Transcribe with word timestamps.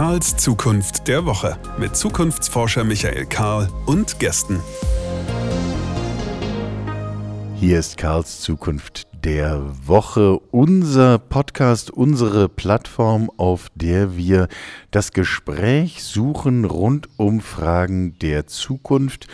Karls 0.00 0.34
Zukunft 0.38 1.08
der 1.08 1.26
Woche 1.26 1.58
mit 1.78 1.94
Zukunftsforscher 1.94 2.84
Michael 2.84 3.26
Karl 3.26 3.68
und 3.84 4.18
Gästen. 4.18 4.58
Hier 7.56 7.78
ist 7.78 7.98
Karls 7.98 8.40
Zukunft 8.40 9.06
der 9.24 9.62
Woche, 9.86 10.38
unser 10.52 11.18
Podcast, 11.18 11.90
unsere 11.90 12.48
Plattform, 12.48 13.30
auf 13.36 13.68
der 13.74 14.16
wir 14.16 14.48
das 14.90 15.12
Gespräch 15.12 16.02
suchen 16.02 16.64
rund 16.64 17.10
um 17.18 17.42
Fragen 17.42 18.18
der 18.20 18.46
Zukunft. 18.46 19.26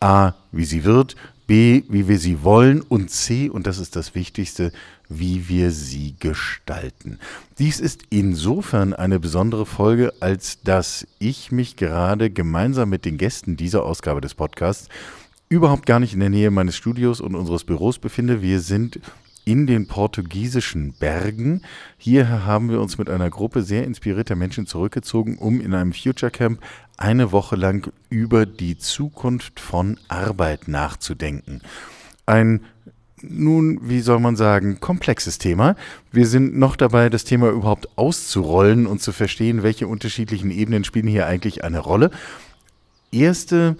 A, 0.00 0.32
wie 0.50 0.64
sie 0.64 0.82
wird, 0.82 1.14
B, 1.46 1.82
wie 1.88 2.08
wir 2.08 2.18
sie 2.18 2.42
wollen 2.42 2.80
und 2.80 3.10
C, 3.10 3.50
und 3.50 3.66
das 3.66 3.78
ist 3.78 3.96
das 3.96 4.14
Wichtigste, 4.14 4.72
wie 5.08 5.48
wir 5.48 5.70
sie 5.70 6.14
gestalten. 6.18 7.18
Dies 7.58 7.80
ist 7.80 8.04
insofern 8.10 8.94
eine 8.94 9.20
besondere 9.20 9.66
Folge, 9.66 10.12
als 10.20 10.62
dass 10.62 11.06
ich 11.18 11.52
mich 11.52 11.76
gerade 11.76 12.30
gemeinsam 12.30 12.88
mit 12.88 13.04
den 13.04 13.18
Gästen 13.18 13.56
dieser 13.56 13.84
Ausgabe 13.84 14.20
des 14.20 14.34
Podcasts 14.34 14.88
überhaupt 15.48 15.86
gar 15.86 16.00
nicht 16.00 16.14
in 16.14 16.20
der 16.20 16.30
Nähe 16.30 16.50
meines 16.50 16.76
Studios 16.76 17.20
und 17.20 17.34
unseres 17.34 17.64
Büros 17.64 17.98
befinde. 17.98 18.42
Wir 18.42 18.60
sind 18.60 18.98
in 19.44 19.66
den 19.66 19.86
portugiesischen 19.86 20.92
Bergen. 20.94 21.62
Hier 21.98 22.44
haben 22.44 22.70
wir 22.70 22.80
uns 22.80 22.98
mit 22.98 23.10
einer 23.10 23.30
Gruppe 23.30 23.62
sehr 23.62 23.84
inspirierter 23.84 24.36
Menschen 24.36 24.66
zurückgezogen, 24.66 25.38
um 25.38 25.60
in 25.60 25.74
einem 25.74 25.92
Future 25.92 26.30
Camp 26.30 26.60
eine 26.96 27.32
Woche 27.32 27.56
lang 27.56 27.92
über 28.08 28.46
die 28.46 28.78
Zukunft 28.78 29.60
von 29.60 29.98
Arbeit 30.08 30.68
nachzudenken. 30.68 31.60
Ein 32.26 32.60
nun, 33.26 33.80
wie 33.88 34.00
soll 34.00 34.20
man 34.20 34.36
sagen, 34.36 34.80
komplexes 34.80 35.38
Thema. 35.38 35.76
Wir 36.12 36.26
sind 36.26 36.58
noch 36.58 36.76
dabei, 36.76 37.08
das 37.08 37.24
Thema 37.24 37.48
überhaupt 37.50 37.88
auszurollen 37.96 38.86
und 38.86 39.00
zu 39.00 39.12
verstehen, 39.12 39.62
welche 39.62 39.86
unterschiedlichen 39.86 40.50
Ebenen 40.50 40.84
spielen 40.84 41.06
hier 41.06 41.26
eigentlich 41.26 41.64
eine 41.64 41.78
Rolle. 41.78 42.10
Erste 43.12 43.76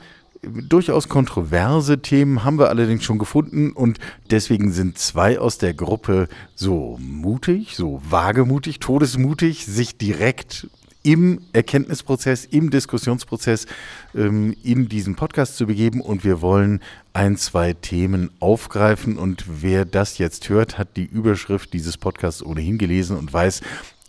durchaus 0.68 1.08
kontroverse 1.08 2.00
Themen 2.00 2.44
haben 2.44 2.58
wir 2.58 2.68
allerdings 2.68 3.04
schon 3.04 3.18
gefunden 3.18 3.72
und 3.72 3.98
deswegen 4.30 4.72
sind 4.72 4.98
zwei 4.98 5.38
aus 5.38 5.58
der 5.58 5.74
Gruppe 5.74 6.28
so 6.54 6.98
mutig, 7.00 7.76
so 7.76 8.00
wagemutig, 8.08 8.80
todesmutig, 8.80 9.66
sich 9.66 9.96
direkt 9.96 10.68
im 11.04 11.42
Erkenntnisprozess, 11.52 12.46
im 12.46 12.70
Diskussionsprozess 12.70 13.66
ähm, 14.14 14.56
in 14.64 14.88
diesen 14.88 15.16
Podcast 15.16 15.56
zu 15.58 15.66
begeben 15.66 16.00
und 16.00 16.24
wir 16.24 16.40
wollen 16.40 16.80
ein, 17.12 17.36
zwei 17.36 17.74
Themen 17.74 18.30
aufgreifen 18.40 19.18
und 19.18 19.44
wer 19.62 19.84
das 19.84 20.18
jetzt 20.18 20.48
hört, 20.48 20.78
hat 20.78 20.96
die 20.96 21.04
Überschrift 21.04 21.74
dieses 21.74 21.98
Podcasts 21.98 22.42
ohnehin 22.42 22.78
gelesen 22.78 23.18
und 23.18 23.32
weiß, 23.32 23.60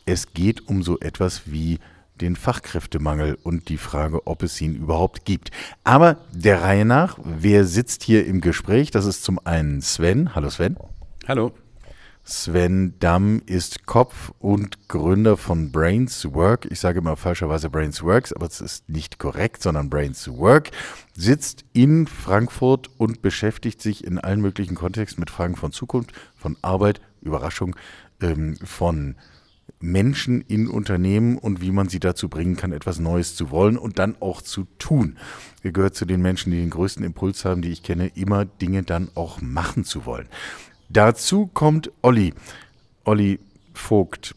es 0.05 0.33
geht 0.33 0.67
um 0.69 0.83
so 0.83 0.97
etwas 0.99 1.41
wie 1.45 1.79
den 2.21 2.35
Fachkräftemangel 2.35 3.37
und 3.43 3.69
die 3.69 3.77
Frage, 3.77 4.25
ob 4.27 4.43
es 4.43 4.59
ihn 4.61 4.75
überhaupt 4.75 5.25
gibt. 5.25 5.51
Aber 5.83 6.17
der 6.31 6.61
Reihe 6.61 6.85
nach, 6.85 7.17
wer 7.23 7.65
sitzt 7.65 8.03
hier 8.03 8.25
im 8.25 8.41
Gespräch? 8.41 8.91
Das 8.91 9.05
ist 9.05 9.23
zum 9.23 9.39
einen 9.43 9.81
Sven. 9.81 10.33
Hallo 10.35 10.49
Sven. 10.49 10.77
Hallo. 11.27 11.51
Sven 12.27 12.95
Damm 12.99 13.43
ist 13.45 13.85
Kopf 13.85 14.31
und 14.39 14.87
Gründer 14.87 15.37
von 15.37 15.71
Brains 15.71 16.25
Work. 16.33 16.65
Ich 16.71 16.79
sage 16.79 16.97
immer 16.97 17.17
falscherweise 17.17 17.69
Brains 17.69 18.01
Works, 18.01 18.33
aber 18.33 18.47
es 18.47 18.61
ist 18.61 18.89
nicht 18.89 19.19
korrekt, 19.19 19.61
sondern 19.61 19.91
Brains 19.91 20.27
Work. 20.27 20.71
Sitzt 21.15 21.65
in 21.73 22.07
Frankfurt 22.07 22.89
und 22.97 23.21
beschäftigt 23.21 23.79
sich 23.79 24.03
in 24.03 24.17
allen 24.17 24.41
möglichen 24.41 24.73
Kontexten 24.73 25.21
mit 25.21 25.29
Fragen 25.29 25.55
von 25.55 25.71
Zukunft, 25.71 26.13
von 26.35 26.57
Arbeit, 26.63 26.99
Überraschung, 27.21 27.75
ähm, 28.21 28.57
von 28.63 29.15
Menschen 29.79 30.41
in 30.41 30.67
Unternehmen 30.67 31.37
und 31.37 31.61
wie 31.61 31.71
man 31.71 31.89
sie 31.89 31.99
dazu 31.99 32.29
bringen 32.29 32.55
kann, 32.55 32.71
etwas 32.71 32.99
Neues 32.99 33.35
zu 33.35 33.51
wollen 33.51 33.77
und 33.77 33.99
dann 33.99 34.15
auch 34.19 34.41
zu 34.41 34.65
tun. 34.79 35.17
Er 35.63 35.71
gehört 35.71 35.95
zu 35.95 36.05
den 36.05 36.21
Menschen, 36.21 36.51
die 36.51 36.59
den 36.59 36.69
größten 36.69 37.03
Impuls 37.03 37.45
haben, 37.45 37.61
die 37.61 37.71
ich 37.71 37.83
kenne, 37.83 38.07
immer 38.15 38.45
Dinge 38.45 38.83
dann 38.83 39.09
auch 39.15 39.41
machen 39.41 39.83
zu 39.83 40.05
wollen. 40.05 40.27
Dazu 40.89 41.47
kommt 41.47 41.91
Olli. 42.01 42.33
Olli 43.03 43.39
Vogt. 43.73 44.35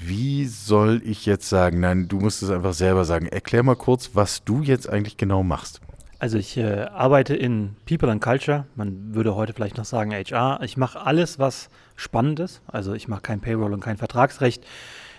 Wie 0.00 0.46
soll 0.46 1.00
ich 1.04 1.26
jetzt 1.26 1.48
sagen? 1.48 1.80
Nein, 1.80 2.08
du 2.08 2.18
musst 2.18 2.42
es 2.42 2.50
einfach 2.50 2.74
selber 2.74 3.04
sagen. 3.04 3.26
Erklär 3.26 3.62
mal 3.62 3.76
kurz, 3.76 4.10
was 4.14 4.42
du 4.44 4.62
jetzt 4.62 4.88
eigentlich 4.88 5.16
genau 5.16 5.42
machst. 5.42 5.80
Also 6.22 6.38
ich 6.38 6.56
äh, 6.56 6.82
arbeite 6.82 7.34
in 7.34 7.74
People 7.84 8.08
and 8.08 8.22
Culture. 8.22 8.64
Man 8.76 9.12
würde 9.12 9.34
heute 9.34 9.52
vielleicht 9.54 9.76
noch 9.76 9.84
sagen 9.84 10.12
HR. 10.12 10.60
Ich 10.62 10.76
mache 10.76 11.00
alles, 11.00 11.40
was 11.40 11.68
spannend 11.96 12.38
ist. 12.38 12.62
Also 12.68 12.94
ich 12.94 13.08
mache 13.08 13.22
kein 13.22 13.40
Payroll 13.40 13.72
und 13.72 13.80
kein 13.80 13.96
Vertragsrecht. 13.96 14.62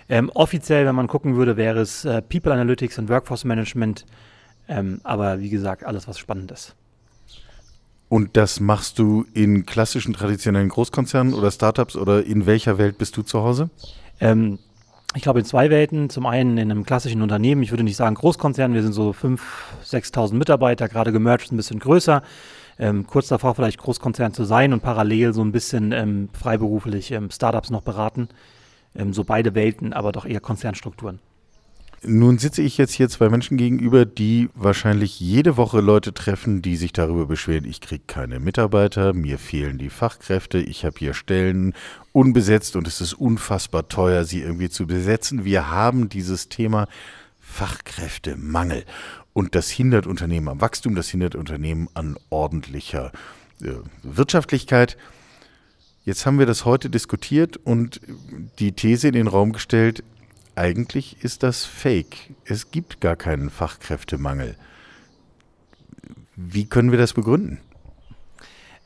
Ähm, 0.08 0.30
offiziell, 0.30 0.86
wenn 0.86 0.96
man 0.96 1.08
gucken 1.08 1.36
würde, 1.36 1.58
wäre 1.58 1.82
es 1.82 2.06
äh, 2.06 2.22
People 2.22 2.54
Analytics 2.54 3.00
und 3.00 3.10
Workforce 3.10 3.44
Management. 3.44 4.06
Ähm, 4.70 5.02
aber 5.04 5.42
wie 5.42 5.50
gesagt, 5.50 5.84
alles, 5.84 6.08
was 6.08 6.18
spannend 6.18 6.52
ist. 6.52 6.74
Und 8.08 8.38
das 8.38 8.62
machst 8.62 8.98
du 8.98 9.26
in 9.34 9.66
klassischen 9.66 10.14
traditionellen 10.14 10.70
Großkonzernen 10.70 11.34
oder 11.34 11.52
Startups 11.52 11.98
oder 11.98 12.24
in 12.24 12.46
welcher 12.46 12.78
Welt 12.78 12.98
bist 12.98 13.18
du 13.18 13.24
zu 13.24 13.44
Hause? 13.44 13.70
Ähm, 14.22 14.58
ich 15.16 15.22
glaube, 15.22 15.40
in 15.40 15.46
zwei 15.46 15.70
Welten. 15.70 16.10
Zum 16.10 16.26
einen 16.26 16.58
in 16.58 16.72
einem 16.72 16.86
klassischen 16.86 17.22
Unternehmen, 17.22 17.64
ich 17.64 17.72
würde 17.72 17.84
nicht 17.84 17.96
sagen 17.96 18.16
Großkonzern, 18.16 18.74
wir 18.74 18.82
sind 18.82 18.94
so 18.94 19.12
5.000, 19.12 19.40
6.000 19.86 20.34
Mitarbeiter, 20.34 20.88
gerade 20.88 21.12
gemerged, 21.12 21.52
ein 21.52 21.58
bisschen 21.58 21.80
größer. 21.80 22.24
Ähm, 22.80 23.06
kurz 23.06 23.28
davor 23.28 23.54
vielleicht 23.54 23.78
Großkonzern 23.78 24.34
zu 24.34 24.46
sein 24.46 24.74
und 24.74 24.82
parallel 24.82 25.34
so 25.34 25.44
ein 25.44 25.52
bisschen 25.52 25.92
ähm, 25.92 26.30
freiberuflich 26.34 27.12
ähm, 27.12 27.30
Startups 27.30 27.70
noch 27.70 27.82
beraten. 27.82 28.30
Ähm, 28.96 29.14
so 29.14 29.24
beide 29.24 29.54
Welten, 29.54 29.94
aber 29.94 30.12
doch 30.12 30.26
eher 30.26 30.40
Konzernstrukturen. 30.40 31.20
Nun 32.06 32.38
sitze 32.38 32.62
ich 32.62 32.78
jetzt 32.78 32.92
hier 32.94 33.08
zwei 33.08 33.30
Menschen 33.30 33.56
gegenüber, 33.56 34.06
die 34.06 34.50
wahrscheinlich 34.56 35.22
jede 35.22 35.56
Woche 35.56 35.80
Leute 35.80 36.14
treffen, 36.14 36.62
die 36.62 36.76
sich 36.76 36.92
darüber 36.92 37.26
beschweren, 37.28 37.64
ich 37.64 37.80
kriege 37.80 38.04
keine 38.06 38.42
Mitarbeiter, 38.42 39.14
mir 39.14 39.40
fehlen 39.40 39.78
die 39.78 39.90
Fachkräfte, 39.90 40.58
ich 40.58 40.84
habe 40.84 41.00
hier 41.00 41.14
Stellen 41.14 41.74
unbesetzt 42.12 42.76
und 42.76 42.88
es 42.88 43.00
ist 43.00 43.14
unfassbar 43.14 43.88
teuer, 43.88 44.26
sie 44.26 44.42
irgendwie 44.42 44.70
zu 44.70 44.86
besetzen. 44.86 45.46
Wir 45.46 45.72
haben 45.72 46.10
dieses 46.10 46.50
Thema 46.50 46.88
Fachkräftemangel 47.40 48.84
und 49.32 49.56
das 49.56 49.70
hindert 49.70 50.06
Unternehmen 50.06 50.50
am 50.50 50.60
Wachstum, 50.60 50.96
das 50.96 51.08
hindert 51.08 51.36
Unternehmen 51.36 51.88
an 51.94 52.18
ordentlicher 52.30 53.14
äh, 53.62 53.76
Wirtschaftlichkeit. 54.04 54.98
Jetzt 56.04 56.26
haben 56.26 56.38
wir 56.38 56.46
das 56.46 56.66
heute 56.66 56.90
diskutiert 56.90 57.56
und 57.56 58.02
die 58.60 58.74
These 58.74 59.08
in 59.08 59.14
den 59.14 59.28
Raum 59.28 59.54
gestellt, 59.54 60.04
eigentlich 60.56 61.24
ist 61.24 61.44
das 61.44 61.66
Fake. 61.66 62.32
Es 62.46 62.72
gibt 62.72 63.02
gar 63.02 63.16
keinen 63.16 63.50
Fachkräftemangel. 63.50 64.56
Wie 66.36 66.66
können 66.66 66.92
wir 66.92 66.98
das 66.98 67.14
begründen? 67.14 67.60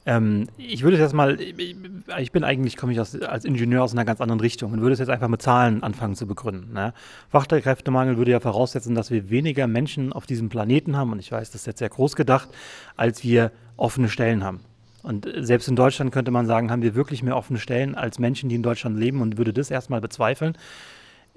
Ähm, 0.05 0.47
ich 0.57 0.83
würde 0.83 0.95
es 0.95 1.01
jetzt 1.01 1.13
mal, 1.13 1.38
ich 1.39 2.31
bin 2.31 2.44
eigentlich, 2.45 2.78
komme 2.78 2.94
ich 2.94 3.00
aus, 3.01 3.13
als 3.22 3.44
Ingenieur 3.44 3.83
aus 3.83 3.91
einer 3.91 4.05
ganz 4.05 4.22
anderen 4.22 4.39
Richtung 4.39 4.72
und 4.72 4.79
würde 4.79 4.94
es 4.94 5.00
jetzt 5.00 5.09
einfach 5.09 5.28
mit 5.28 5.41
Zahlen 5.41 5.83
anfangen 5.83 6.16
zu 6.16 6.25
begründen. 6.25 6.73
Ne? 6.73 6.94
Fachkräftemangel 7.29 8.17
würde 8.17 8.31
ja 8.31 8.39
voraussetzen, 8.39 8.95
dass 8.95 9.11
wir 9.11 9.29
weniger 9.29 9.67
Menschen 9.67 10.13
auf 10.13 10.25
diesem 10.25 10.47
Planeten 10.47 10.95
haben, 10.95 11.11
und 11.11 11.19
ich 11.19 11.31
weiß, 11.31 11.51
das 11.51 11.61
ist 11.61 11.67
jetzt 11.67 11.79
sehr 11.79 11.89
groß 11.89 12.16
gedacht, 12.16 12.47
als 12.95 13.23
wir 13.23 13.51
offene 13.75 14.07
Stellen 14.07 14.45
haben. 14.45 14.61
Und 15.03 15.28
selbst 15.39 15.67
in 15.67 15.75
Deutschland 15.75 16.13
könnte 16.13 16.31
man 16.31 16.47
sagen, 16.47 16.72
haben 16.72 16.81
wir 16.81 16.95
wirklich 16.95 17.22
mehr 17.22 17.35
offene 17.35 17.59
Stellen 17.59 17.95
als 17.95 18.17
Menschen, 18.17 18.47
die 18.47 18.55
in 18.55 18.63
Deutschland 18.63 18.97
leben 18.97 19.22
und 19.22 19.38
würde 19.38 19.53
das 19.53 19.72
erstmal 19.72 19.99
bezweifeln. 19.99 20.57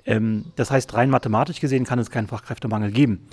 Ähm, 0.04 0.46
das 0.56 0.70
heißt, 0.70 0.94
rein 0.94 1.10
mathematisch 1.10 1.60
gesehen 1.60 1.84
kann 1.84 1.98
es 1.98 2.10
keinen 2.10 2.26
Fachkräftemangel 2.26 2.90
geben. 2.90 3.26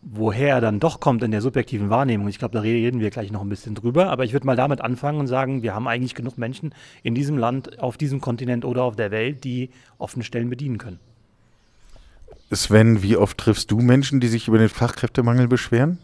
Woher 0.00 0.54
er 0.54 0.60
dann 0.60 0.78
doch 0.78 1.00
kommt 1.00 1.24
in 1.24 1.32
der 1.32 1.40
subjektiven 1.40 1.90
Wahrnehmung, 1.90 2.28
ich 2.28 2.38
glaube, 2.38 2.52
da 2.52 2.60
reden 2.60 3.00
wir 3.00 3.10
gleich 3.10 3.32
noch 3.32 3.40
ein 3.40 3.48
bisschen 3.48 3.74
drüber, 3.74 4.10
aber 4.10 4.24
ich 4.24 4.32
würde 4.32 4.46
mal 4.46 4.54
damit 4.54 4.80
anfangen 4.80 5.18
und 5.18 5.26
sagen, 5.26 5.62
wir 5.62 5.74
haben 5.74 5.88
eigentlich 5.88 6.14
genug 6.14 6.38
Menschen 6.38 6.72
in 7.02 7.16
diesem 7.16 7.36
Land, 7.36 7.80
auf 7.80 7.96
diesem 7.96 8.20
Kontinent 8.20 8.64
oder 8.64 8.84
auf 8.84 8.94
der 8.94 9.10
Welt, 9.10 9.42
die 9.42 9.70
offene 9.98 10.24
Stellen 10.24 10.50
bedienen 10.50 10.78
können. 10.78 11.00
Sven, 12.52 13.02
wie 13.02 13.16
oft 13.16 13.36
triffst 13.38 13.70
du 13.70 13.80
Menschen, 13.80 14.20
die 14.20 14.28
sich 14.28 14.48
über 14.48 14.58
den 14.58 14.68
Fachkräftemangel 14.68 15.48
beschweren? 15.48 15.98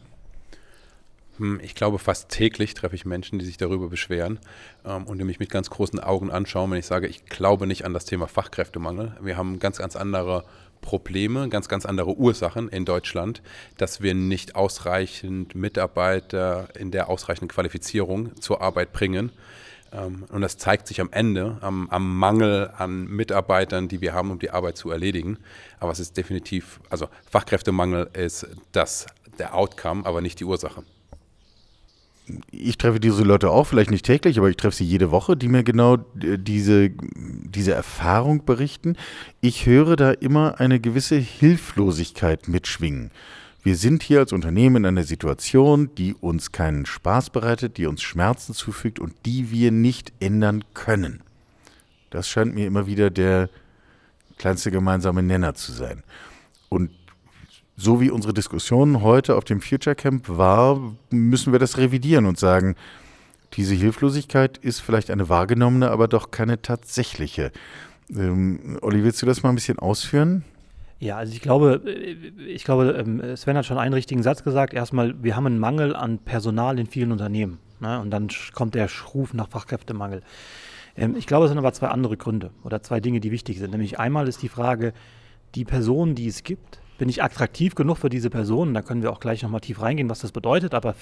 Hm, 1.39 1.61
ich 1.63 1.75
glaube, 1.75 1.99
fast 1.99 2.29
täglich 2.29 2.75
treffe 2.75 2.95
ich 2.95 3.05
Menschen, 3.05 3.39
die 3.39 3.45
sich 3.45 3.57
darüber 3.57 3.89
beschweren 3.89 4.39
ähm, 4.85 5.05
und 5.05 5.19
die 5.19 5.25
mich 5.25 5.41
mit 5.41 5.51
ganz 5.51 5.71
großen 5.71 5.99
Augen 6.01 6.31
anschauen, 6.31 6.71
wenn 6.71 6.79
ich 6.79 6.87
sage, 6.87 7.09
ich 7.09 7.27
glaube 7.27 7.67
nicht 7.67 7.85
an 7.85 7.93
das 7.93 8.05
Thema 8.05 8.29
Fachkräftemangel. 8.29 9.17
Wir 9.21 9.37
haben 9.37 9.59
ganz, 9.59 9.79
ganz 9.79 9.97
andere 9.97 10.45
Probleme, 10.81 11.49
ganz, 11.49 11.69
ganz 11.69 11.87
andere 11.87 12.17
Ursachen 12.17 12.69
in 12.69 12.85
Deutschland, 12.85 13.43
dass 13.79 14.01
wir 14.01 14.15
nicht 14.15 14.55
ausreichend 14.55 15.55
Mitarbeiter 15.55 16.69
in 16.79 16.91
der 16.91 17.09
ausreichenden 17.09 17.49
Qualifizierung 17.49 18.37
zur 18.41 18.61
Arbeit 18.61 18.93
bringen. 18.93 19.33
Ähm, 19.93 20.27
und 20.31 20.41
das 20.41 20.57
zeigt 20.57 20.87
sich 20.87 21.01
am 21.01 21.09
Ende 21.11 21.59
am, 21.63 21.91
am, 21.91 22.17
Mangel 22.17 22.71
an 22.77 23.07
Mitarbeitern, 23.07 23.89
die 23.89 24.01
wir 24.01 24.15
haben, 24.15 24.31
um 24.31 24.39
die 24.39 24.51
Arbeit 24.51 24.77
zu 24.77 24.91
erledigen. 24.91 25.39
Aber 25.81 25.91
es 25.91 25.99
ist 25.99 26.17
definitiv, 26.17 26.81
also 26.91 27.09
Fachkräftemangel 27.29 28.11
ist 28.13 28.47
das, 28.71 29.07
der 29.41 29.57
Outcome, 29.57 30.07
aber 30.07 30.21
nicht 30.21 30.39
die 30.39 30.45
Ursache 30.45 30.85
ich 32.51 32.79
treffe 32.79 33.01
diese 33.01 33.23
Leute 33.23 33.51
auch, 33.51 33.67
vielleicht 33.67 33.91
nicht 33.91 34.07
täglich, 34.07 34.39
aber 34.39 34.49
ich 34.49 34.57
treffe 34.57 34.77
sie 34.77 34.85
jede 34.85 35.11
Woche, 35.11 35.37
die 35.37 35.49
mir 35.49 35.63
genau 35.63 35.99
diese, 36.15 36.91
diese 36.91 37.75
Erfahrung 37.75 38.45
berichten. 38.45 38.97
Ich 39.41 39.67
höre 39.67 39.97
da 39.97 40.11
immer 40.13 40.59
eine 40.61 40.81
gewisse 40.81 41.17
Hilflosigkeit 41.17 42.49
mitschwingen. 42.49 43.11
Wir 43.63 43.77
sind 43.77 44.03
hier 44.03 44.21
als 44.21 44.33
Unternehmen 44.33 44.77
in 44.77 44.87
einer 44.87 45.05
Situation, 45.05 45.95
die 45.97 46.15
uns 46.15 46.53
keinen 46.53 46.87
Spaß 46.87 47.31
bereitet, 47.31 47.79
die 47.79 47.87
uns 47.87 48.03
Schmerzen 48.03 48.55
zufügt 48.55 48.99
und 48.99 49.15
die 49.25 49.51
wir 49.51 49.71
nicht 49.71 50.13
ändern 50.21 50.65
können. 50.75 51.23
Das 52.11 52.29
scheint 52.29 52.55
mir 52.55 52.67
immer 52.67 52.87
wieder 52.87 53.11
der 53.11 53.49
kleinste 54.39 54.71
gemeinsame 54.71 55.23
Nenner 55.23 55.55
zu 55.55 55.73
sein. 55.73 56.03
Und 56.69 56.91
so 57.77 58.01
wie 58.01 58.11
unsere 58.11 58.33
Diskussion 58.33 59.03
heute 59.03 59.37
auf 59.37 59.45
dem 59.45 59.61
Future 59.61 59.97
Camp 59.97 60.29
war, 60.29 60.81
müssen 61.11 61.53
wir 61.53 61.59
das 61.59 61.77
revidieren 61.77 62.27
und 62.27 62.39
sagen, 62.39 62.77
diese 63.55 63.75
Hilflosigkeit 63.75 64.59
ist 64.59 64.81
vielleicht 64.81 65.11
eine 65.11 65.29
wahrgenommene, 65.29 65.91
aber 65.91 66.09
doch 66.09 66.31
keine 66.31 66.61
tatsächliche. 66.63 67.53
Ähm, 68.11 68.79
Olli, 68.83 69.03
willst 69.05 69.23
du 69.23 69.27
das 69.27 69.43
mal 69.43 69.51
ein 69.51 69.55
bisschen 69.55 69.79
ausführen? 69.79 70.45
Ja, 71.01 71.17
also 71.17 71.33
ich 71.33 71.41
glaube, 71.41 71.83
ich 72.47 72.65
glaube, 72.65 72.97
ähm, 72.99 73.37
Sven 73.37 73.57
hat 73.57 73.67
schon 73.67 73.79
einen 73.79 73.95
richtigen 73.95 74.23
Satz 74.23 74.43
gesagt. 74.43 74.73
Erstmal, 74.73 75.23
wir 75.23 75.37
haben 75.37 75.47
einen 75.47 75.59
Mangel 75.59 75.95
an 75.95 76.19
Personal 76.19 76.79
in 76.79 76.87
vielen 76.87 77.13
Unternehmen. 77.13 77.59
Ne? 77.81 78.01
Und 78.01 78.11
dann 78.11 78.29
kommt 78.55 78.75
der 78.75 78.89
Schruf 78.89 79.35
nach 79.35 79.49
Fachkräftemangel. 79.49 80.23
Ähm, 80.97 81.17
ich 81.17 81.27
glaube, 81.27 81.47
es 81.47 81.51
sind 81.51 81.59
aber 81.59 81.73
zwei 81.73 81.89
andere 81.89 82.17
Gründe 82.17 82.51
oder 82.63 82.83
zwei 82.83 83.01
Dinge, 83.01 83.21
die 83.21 83.31
wichtig 83.31 83.59
sind. 83.59 83.71
Nämlich 83.71 83.99
einmal 83.99 84.29
ist 84.29 84.43
die 84.43 84.49
Frage, 84.49 84.93
die 85.55 85.65
Personen, 85.65 86.15
die 86.15 86.27
es 86.27 86.43
gibt, 86.43 86.81
bin 86.99 87.09
ich 87.09 87.23
attraktiv 87.23 87.75
genug 87.75 87.99
für 87.99 88.09
diese 88.09 88.31
Personen? 88.31 88.75
Da 88.75 88.83
können 88.83 89.03
wir 89.03 89.13
auch 89.13 89.21
gleich 89.21 89.43
nochmal 89.43 89.61
tief 89.61 89.81
reingehen, 89.81 90.09
was 90.09 90.21
das 90.21 90.33
bedeutet. 90.33 90.75
Aber 90.75 90.95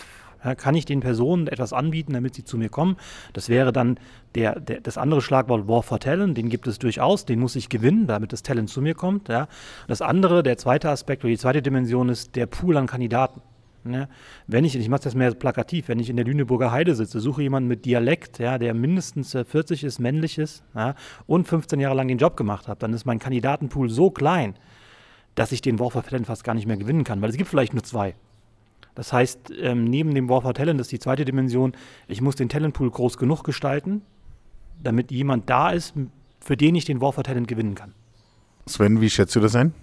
ja, 0.44 0.54
kann 0.54 0.74
ich 0.74 0.84
den 0.84 1.00
Personen 1.00 1.46
etwas 1.46 1.72
anbieten, 1.72 2.12
damit 2.12 2.34
sie 2.34 2.44
zu 2.44 2.58
mir 2.58 2.68
kommen? 2.68 2.96
Das 3.32 3.48
wäre 3.48 3.72
dann 3.72 3.98
der, 4.34 4.58
der, 4.58 4.80
das 4.80 4.98
andere 4.98 5.20
Schlagwort 5.22 5.68
War 5.68 5.82
for 5.82 6.00
Talent. 6.00 6.36
Den 6.36 6.48
gibt 6.48 6.66
es 6.66 6.78
durchaus. 6.78 7.24
Den 7.24 7.40
muss 7.40 7.56
ich 7.56 7.68
gewinnen, 7.68 8.06
damit 8.06 8.32
das 8.32 8.42
Talent 8.42 8.70
zu 8.70 8.82
mir 8.82 8.94
kommt. 8.94 9.28
Ja. 9.28 9.48
Das 9.86 10.02
andere, 10.02 10.42
der 10.42 10.58
zweite 10.58 10.90
Aspekt 10.90 11.24
oder 11.24 11.30
die 11.30 11.38
zweite 11.38 11.62
Dimension 11.62 12.08
ist 12.08 12.36
der 12.36 12.46
Pool 12.46 12.76
an 12.76 12.86
Kandidaten. 12.86 13.42
Ne? 13.84 14.08
Wenn 14.46 14.64
ich, 14.64 14.76
ich 14.76 14.88
mache 14.88 15.02
das 15.02 15.14
mehr 15.14 15.34
plakativ, 15.34 15.88
wenn 15.88 15.98
ich 15.98 16.08
in 16.08 16.16
der 16.16 16.24
Lüneburger 16.24 16.70
Heide 16.70 16.94
sitze, 16.94 17.20
suche 17.20 17.42
jemanden 17.42 17.68
mit 17.68 17.84
Dialekt, 17.84 18.38
ja, 18.38 18.58
der 18.58 18.74
mindestens 18.74 19.32
40 19.32 19.82
ist, 19.82 19.98
männlich 19.98 20.38
ist 20.38 20.62
ja, 20.74 20.94
und 21.26 21.48
15 21.48 21.80
Jahre 21.80 21.96
lang 21.96 22.06
den 22.06 22.18
Job 22.18 22.36
gemacht 22.36 22.68
hat, 22.68 22.82
dann 22.82 22.92
ist 22.92 23.06
mein 23.06 23.18
Kandidatenpool 23.18 23.90
so 23.90 24.10
klein, 24.10 24.54
dass 25.34 25.52
ich 25.52 25.62
den 25.62 25.78
War 25.78 25.90
for 25.90 26.02
Talent 26.02 26.26
fast 26.26 26.44
gar 26.44 26.54
nicht 26.54 26.66
mehr 26.66 26.76
gewinnen 26.76 27.04
kann, 27.04 27.22
weil 27.22 27.30
es 27.30 27.36
gibt 27.36 27.48
vielleicht 27.48 27.74
nur 27.74 27.82
zwei. 27.82 28.14
Das 28.94 29.12
heißt, 29.12 29.52
ähm, 29.58 29.84
neben 29.84 30.14
dem 30.14 30.28
War 30.28 30.42
for 30.42 30.54
Talent 30.54 30.80
ist 30.80 30.92
die 30.92 30.98
zweite 30.98 31.24
Dimension, 31.24 31.72
ich 32.08 32.20
muss 32.20 32.36
den 32.36 32.48
Talentpool 32.48 32.90
groß 32.90 33.16
genug 33.16 33.42
gestalten, 33.42 34.02
damit 34.82 35.10
jemand 35.10 35.48
da 35.48 35.70
ist, 35.70 35.94
für 36.40 36.56
den 36.56 36.74
ich 36.74 36.84
den 36.84 37.00
War 37.00 37.12
for 37.12 37.24
Talent 37.24 37.48
gewinnen 37.48 37.74
kann. 37.74 37.94
Sven, 38.66 39.00
wie 39.00 39.10
schätzt 39.10 39.34
du 39.34 39.40
das 39.40 39.56
ein? 39.56 39.74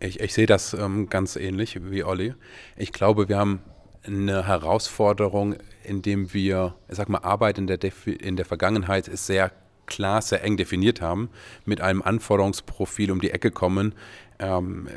Ich, 0.00 0.20
ich 0.20 0.34
sehe 0.34 0.46
das 0.46 0.74
ähm, 0.74 1.08
ganz 1.08 1.36
ähnlich 1.36 1.78
wie 1.90 2.04
Olli. 2.04 2.34
Ich 2.76 2.92
glaube, 2.92 3.28
wir 3.28 3.38
haben 3.38 3.60
eine 4.06 4.46
Herausforderung, 4.46 5.56
indem 5.82 6.34
wir, 6.34 6.74
ich 6.88 6.96
sag 6.96 7.08
mal, 7.08 7.18
Arbeit 7.18 7.58
in 7.58 7.66
der, 7.66 7.78
in 8.06 8.36
der 8.36 8.44
Vergangenheit 8.44 9.08
ist 9.08 9.26
sehr 9.26 9.50
klar, 9.86 10.22
sehr 10.22 10.42
eng 10.42 10.56
definiert 10.56 11.00
haben, 11.00 11.30
mit 11.64 11.80
einem 11.80 12.02
Anforderungsprofil 12.02 13.10
um 13.10 13.20
die 13.20 13.30
Ecke 13.30 13.50
kommen. 13.50 13.94
Ähm, 14.38 14.88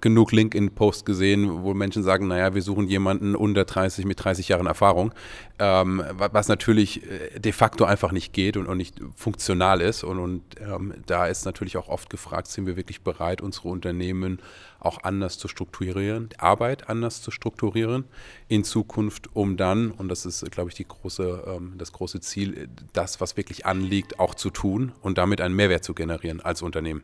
genug 0.00 0.32
LinkedIn-Posts 0.32 1.04
gesehen, 1.04 1.62
wo 1.62 1.74
Menschen 1.74 2.02
sagen, 2.02 2.28
naja, 2.28 2.54
wir 2.54 2.62
suchen 2.62 2.86
jemanden 2.86 3.34
unter 3.34 3.64
30 3.64 4.04
mit 4.04 4.22
30 4.22 4.48
Jahren 4.48 4.66
Erfahrung, 4.66 5.12
ähm, 5.58 6.02
was 6.14 6.48
natürlich 6.48 7.02
äh, 7.08 7.38
de 7.38 7.52
facto 7.52 7.84
einfach 7.84 8.12
nicht 8.12 8.32
geht 8.32 8.56
und, 8.56 8.66
und 8.66 8.76
nicht 8.76 9.00
funktional 9.16 9.80
ist. 9.80 10.04
Und, 10.04 10.18
und 10.18 10.42
ähm, 10.60 10.94
da 11.06 11.26
ist 11.26 11.44
natürlich 11.44 11.76
auch 11.76 11.88
oft 11.88 12.10
gefragt, 12.10 12.48
sind 12.48 12.66
wir 12.66 12.76
wirklich 12.76 13.02
bereit, 13.02 13.40
unsere 13.40 13.68
Unternehmen 13.68 14.40
auch 14.80 15.02
anders 15.04 15.38
zu 15.38 15.48
strukturieren, 15.48 16.30
Arbeit 16.38 16.88
anders 16.88 17.22
zu 17.22 17.30
strukturieren 17.30 18.04
in 18.48 18.64
Zukunft, 18.64 19.28
um 19.34 19.56
dann, 19.56 19.90
und 19.90 20.08
das 20.08 20.26
ist, 20.26 20.50
glaube 20.50 20.70
ich, 20.70 20.74
die 20.74 20.88
große, 20.88 21.44
ähm, 21.46 21.74
das 21.76 21.92
große 21.92 22.20
Ziel, 22.20 22.68
das, 22.92 23.20
was 23.20 23.36
wirklich 23.36 23.66
anliegt, 23.66 24.18
auch 24.18 24.34
zu 24.34 24.50
tun 24.50 24.92
und 25.02 25.18
damit 25.18 25.40
einen 25.40 25.54
Mehrwert 25.54 25.84
zu 25.84 25.94
generieren 25.94 26.40
als 26.40 26.62
Unternehmen. 26.62 27.02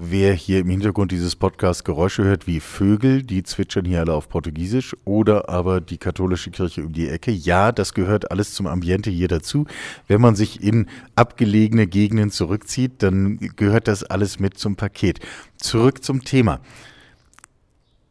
Wer 0.00 0.32
hier 0.32 0.60
im 0.60 0.70
Hintergrund 0.70 1.10
dieses 1.10 1.34
Podcasts 1.34 1.82
Geräusche 1.82 2.22
hört 2.22 2.46
wie 2.46 2.60
Vögel, 2.60 3.24
die 3.24 3.42
zwitschern 3.42 3.84
hier 3.84 3.98
alle 3.98 4.14
auf 4.14 4.28
Portugiesisch 4.28 4.96
oder 5.04 5.48
aber 5.48 5.80
die 5.80 5.98
katholische 5.98 6.52
Kirche 6.52 6.84
um 6.84 6.92
die 6.92 7.08
Ecke, 7.08 7.32
ja, 7.32 7.72
das 7.72 7.94
gehört 7.94 8.30
alles 8.30 8.54
zum 8.54 8.68
Ambiente 8.68 9.10
hier 9.10 9.26
dazu. 9.26 9.66
Wenn 10.06 10.20
man 10.20 10.36
sich 10.36 10.62
in 10.62 10.86
abgelegene 11.16 11.88
Gegenden 11.88 12.30
zurückzieht, 12.30 13.02
dann 13.02 13.38
gehört 13.56 13.88
das 13.88 14.04
alles 14.04 14.38
mit 14.38 14.56
zum 14.56 14.76
Paket. 14.76 15.18
Zurück 15.56 16.04
zum 16.04 16.22
Thema. 16.22 16.60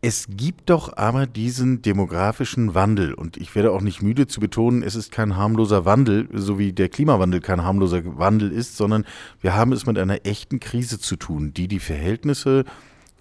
Es 0.02 0.28
gibt 0.30 0.70
doch 0.70 0.96
aber 0.96 1.26
diesen 1.26 1.82
demografischen 1.82 2.76
Wandel 2.76 3.16
und 3.16 3.36
ich 3.38 3.56
werde 3.56 3.72
auch 3.72 3.82
nicht 3.82 4.04
müde 4.04 4.28
zu 4.28 4.40
betonen, 4.40 4.84
es 4.84 4.94
ist 4.94 5.12
kein 5.12 5.36
harmloser 5.36 5.86
Wandel, 5.86 6.30
so 6.34 6.60
wie 6.60 6.72
der 6.72 6.88
Klimawandel 6.88 7.42
kein 7.42 7.64
harmloser 7.64 8.04
Wandel 8.18 8.52
ist, 8.52 8.78
sondern 8.78 9.06
wir 9.42 9.56
haben 9.56 9.74
es 9.74 9.88
mit 9.88 9.98
einer 9.98 10.24
echten 10.24 10.60
Krise 10.60 11.00
zu 11.00 11.16
tun, 11.16 11.52
die 11.52 11.68
die 11.68 11.80
Verhältnisse 11.80 12.64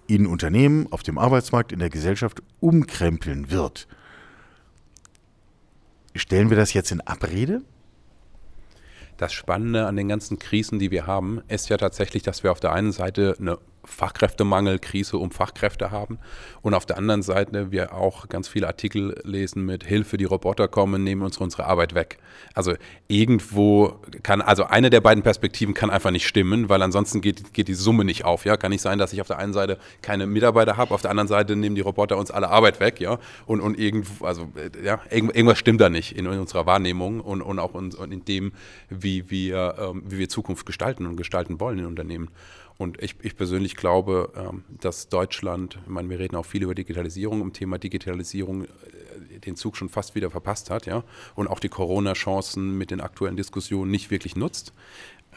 in 0.05 0.27
Unternehmen, 0.27 0.87
auf 0.91 1.01
dem 1.01 1.17
Arbeitsmarkt, 1.17 1.71
in 1.71 1.79
der 1.79 1.89
Gesellschaft 1.89 2.43
umkrempeln 2.59 3.49
wird. 3.49 3.87
Stellen 6.15 6.49
wir 6.49 6.57
das 6.57 6.73
jetzt 6.73 6.91
in 6.91 7.01
Abrede? 7.01 7.61
Das 9.17 9.33
Spannende 9.33 9.87
an 9.87 9.95
den 9.95 10.07
ganzen 10.07 10.37
Krisen, 10.37 10.77
die 10.77 10.91
wir 10.91 11.07
haben, 11.07 11.41
ist 11.47 11.69
ja 11.69 11.77
tatsächlich, 11.77 12.21
dass 12.21 12.43
wir 12.43 12.51
auf 12.51 12.59
der 12.59 12.71
einen 12.71 12.91
Seite 12.91 13.35
eine 13.39 13.57
Fachkräftemangel, 13.87 14.79
Krise 14.79 15.17
um 15.17 15.31
Fachkräfte 15.31 15.91
haben. 15.91 16.19
Und 16.61 16.73
auf 16.73 16.85
der 16.85 16.97
anderen 16.97 17.21
Seite 17.23 17.71
wir 17.71 17.93
auch 17.93 18.27
ganz 18.29 18.47
viele 18.47 18.67
Artikel 18.67 19.19
lesen 19.23 19.65
mit 19.65 19.83
Hilfe, 19.85 20.17
die 20.17 20.25
Roboter 20.25 20.67
kommen, 20.67 21.03
nehmen 21.03 21.21
uns 21.21 21.37
unsere 21.37 21.65
Arbeit 21.65 21.95
weg. 21.95 22.19
Also 22.53 22.73
irgendwo 23.07 23.99
kann, 24.23 24.41
also 24.41 24.65
eine 24.65 24.89
der 24.89 25.01
beiden 25.01 25.23
Perspektiven 25.23 25.73
kann 25.73 25.89
einfach 25.89 26.11
nicht 26.11 26.27
stimmen, 26.27 26.69
weil 26.69 26.81
ansonsten 26.81 27.21
geht, 27.21 27.53
geht 27.53 27.67
die 27.67 27.73
Summe 27.73 28.03
nicht 28.03 28.25
auf. 28.25 28.45
Ja, 28.45 28.57
kann 28.57 28.71
nicht 28.71 28.81
sein, 28.81 28.99
dass 28.99 29.13
ich 29.13 29.21
auf 29.21 29.27
der 29.27 29.39
einen 29.39 29.53
Seite 29.53 29.77
keine 30.01 30.27
Mitarbeiter 30.27 30.77
habe, 30.77 30.93
auf 30.93 31.01
der 31.01 31.11
anderen 31.11 31.27
Seite 31.27 31.55
nehmen 31.55 31.75
die 31.75 31.81
Roboter 31.81 32.17
uns 32.17 32.29
alle 32.29 32.49
Arbeit 32.49 32.79
weg, 32.79 32.99
ja. 32.99 33.19
Und, 33.45 33.61
und 33.61 33.79
irgendwo, 33.79 34.25
also 34.25 34.49
ja, 34.83 34.99
irgendwas 35.09 35.57
stimmt 35.57 35.81
da 35.81 35.89
nicht 35.89 36.15
in, 36.15 36.25
in 36.25 36.39
unserer 36.39 36.65
Wahrnehmung 36.65 37.21
und, 37.21 37.41
und 37.41 37.59
auch 37.59 37.75
in, 37.75 37.91
in 38.11 38.25
dem, 38.25 38.51
wie 38.89 39.29
wir, 39.29 39.75
ähm, 39.79 40.03
wie 40.05 40.17
wir 40.17 40.29
Zukunft 40.29 40.65
gestalten 40.65 41.05
und 41.05 41.15
gestalten 41.15 41.59
wollen 41.59 41.79
in 41.79 41.85
Unternehmen. 41.85 42.29
Und 42.77 43.01
ich, 43.01 43.15
ich 43.21 43.35
persönlich 43.35 43.75
glaube, 43.75 44.31
ähm, 44.35 44.63
dass 44.81 45.09
Deutschland, 45.09 45.79
ich 45.83 45.89
meine, 45.89 46.09
wir 46.09 46.19
reden 46.19 46.35
auch 46.35 46.45
viel 46.45 46.63
über 46.63 46.75
Digitalisierung, 46.75 47.41
im 47.41 47.53
Thema 47.53 47.79
Digitalisierung 47.79 48.65
äh, 48.65 49.39
den 49.39 49.55
Zug 49.55 49.77
schon 49.77 49.89
fast 49.89 50.15
wieder 50.15 50.29
verpasst 50.29 50.69
hat, 50.69 50.85
ja, 50.85 51.03
und 51.35 51.47
auch 51.47 51.59
die 51.59 51.69
Corona-Chancen 51.69 52.77
mit 52.77 52.91
den 52.91 53.01
aktuellen 53.01 53.37
Diskussionen 53.37 53.89
nicht 53.89 54.11
wirklich 54.11 54.35
nutzt. 54.35 54.73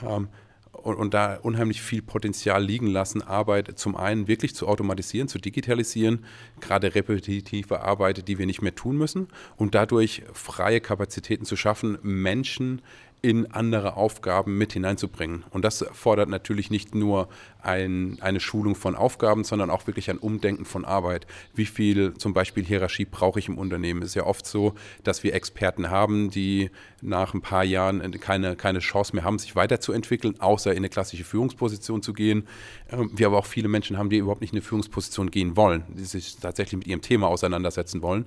Ähm, 0.02 0.28
und, 0.73 0.94
und, 0.94 1.14
da 1.14 1.35
unheimlich 1.35 1.82
viel 1.82 2.00
Potenzial 2.00 2.62
liegen 2.62 2.87
lassen, 2.87 3.23
Arbeit 3.23 3.78
zum 3.78 3.97
einen 3.97 4.28
wirklich 4.28 4.54
zu 4.54 4.68
automatisieren, 4.68 5.28
zu 5.28 5.38
digitalisieren, 5.38 6.25
gerade 6.61 6.94
repetitive 6.94 7.82
Arbeit, 7.82 8.28
die 8.28 8.38
wir 8.38 8.47
nicht 8.47 8.62
mehr 8.62 8.75
tun 8.75 8.97
müssen, 8.97 9.28
und 9.56 9.75
dadurch 9.75 10.23
freie 10.32 10.80
Kapazitäten 10.80 11.44
zu 11.44 11.56
schaffen, 11.56 11.99
Menschen 12.02 12.82
in 13.22 13.50
andere 13.52 13.96
Aufgaben 13.96 14.56
mit 14.56 14.72
hineinzubringen. 14.72 15.44
Und 15.50 15.64
das 15.64 15.84
fordert 15.92 16.28
natürlich 16.28 16.70
nicht 16.70 16.94
nur 16.94 17.28
ein, 17.62 18.18
eine 18.20 18.40
Schulung 18.40 18.74
von 18.74 18.94
Aufgaben, 18.94 19.44
sondern 19.44 19.70
auch 19.70 19.86
wirklich 19.86 20.08
ein 20.08 20.18
Umdenken 20.18 20.64
von 20.64 20.84
Arbeit. 20.84 21.26
Wie 21.54 21.66
viel 21.66 22.14
zum 22.14 22.32
Beispiel 22.32 22.64
Hierarchie 22.64 23.04
brauche 23.04 23.38
ich 23.38 23.48
im 23.48 23.58
Unternehmen? 23.58 24.02
Es 24.02 24.10
ist 24.10 24.14
ja 24.14 24.24
oft 24.24 24.46
so, 24.46 24.74
dass 25.04 25.22
wir 25.22 25.34
Experten 25.34 25.90
haben, 25.90 26.30
die 26.30 26.70
nach 27.02 27.35
ein 27.35 27.40
paar 27.40 27.64
Jahren 27.64 28.11
keine, 28.21 28.57
keine 28.57 28.80
Chance 28.80 29.14
mehr 29.14 29.25
haben, 29.25 29.38
sich 29.38 29.57
weiterzuentwickeln, 29.57 30.40
außer 30.40 30.73
in 30.73 30.78
eine 30.78 30.88
klassische 30.88 31.25
Führungsposition 31.25 32.02
zu 32.02 32.12
gehen. 32.12 32.47
Ähm, 32.90 33.11
wir 33.14 33.26
aber 33.26 33.38
auch 33.38 33.47
viele 33.47 33.69
Menschen 33.69 33.99
haben, 33.99 34.11
die 34.11 34.19
überhaupt 34.19 34.40
nicht 34.40 34.52
in 34.52 34.59
eine 34.59 34.64
Führungsposition 34.64 35.30
gehen 35.30 35.57
wollen, 35.57 35.85
die 35.88 36.04
sich 36.04 36.37
tatsächlich 36.37 36.78
mit 36.78 36.87
ihrem 36.87 37.02
Thema 37.02 37.28
auseinandersetzen 37.28 38.02
wollen. 38.02 38.26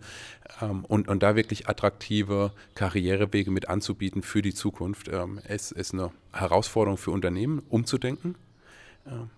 Ähm, 0.61 0.85
und, 0.85 1.07
und 1.07 1.23
da 1.23 1.35
wirklich 1.35 1.67
attraktive 1.67 2.51
Karrierewege 2.75 3.51
mit 3.51 3.69
anzubieten 3.69 4.21
für 4.21 4.41
die 4.41 4.53
Zukunft, 4.53 5.07
ähm, 5.07 5.39
ist, 5.47 5.71
ist 5.71 5.93
eine 5.93 6.11
Herausforderung 6.31 6.97
für 6.97 7.11
Unternehmen, 7.11 7.61
umzudenken 7.69 8.35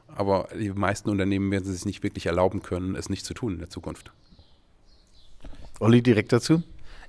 aber 0.08 0.48
die 0.58 0.70
meisten 0.70 1.10
Unternehmen 1.10 1.52
werden 1.52 1.66
es 1.66 1.76
sich 1.76 1.86
nicht 1.86 2.04
wirklich 2.04 2.28
erlauben 2.28 2.62
können, 2.62 2.96
es 2.96 3.10
nicht 3.10 3.26
zu 3.26 3.34
tun 3.34 3.54
in 3.54 3.60
der 3.60 3.70
Zukunft. 3.70 4.12
Olli, 5.80 6.02
direkt 6.02 6.32
dazu? 6.32 6.64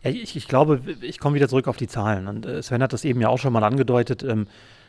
Ich, 0.09 0.37
ich, 0.37 0.49
glaube, 0.49 0.81
ich 1.01 1.19
komme 1.19 1.37
wieder 1.37 1.49
zurück 1.49 1.69
auf 1.69 1.77
die 1.77 1.89
Zahlen. 1.89 2.27
Und 2.29 2.47
äh, 2.47 2.63
Sven 2.63 2.83
hat 2.83 2.93
das 2.93 3.05
eben 3.05 3.21
ja 3.21 3.29
auch 3.29 3.39
schon 3.39 3.53
mal 3.53 3.65
angedeutet. 3.65 4.23
Ähm, 4.23 4.47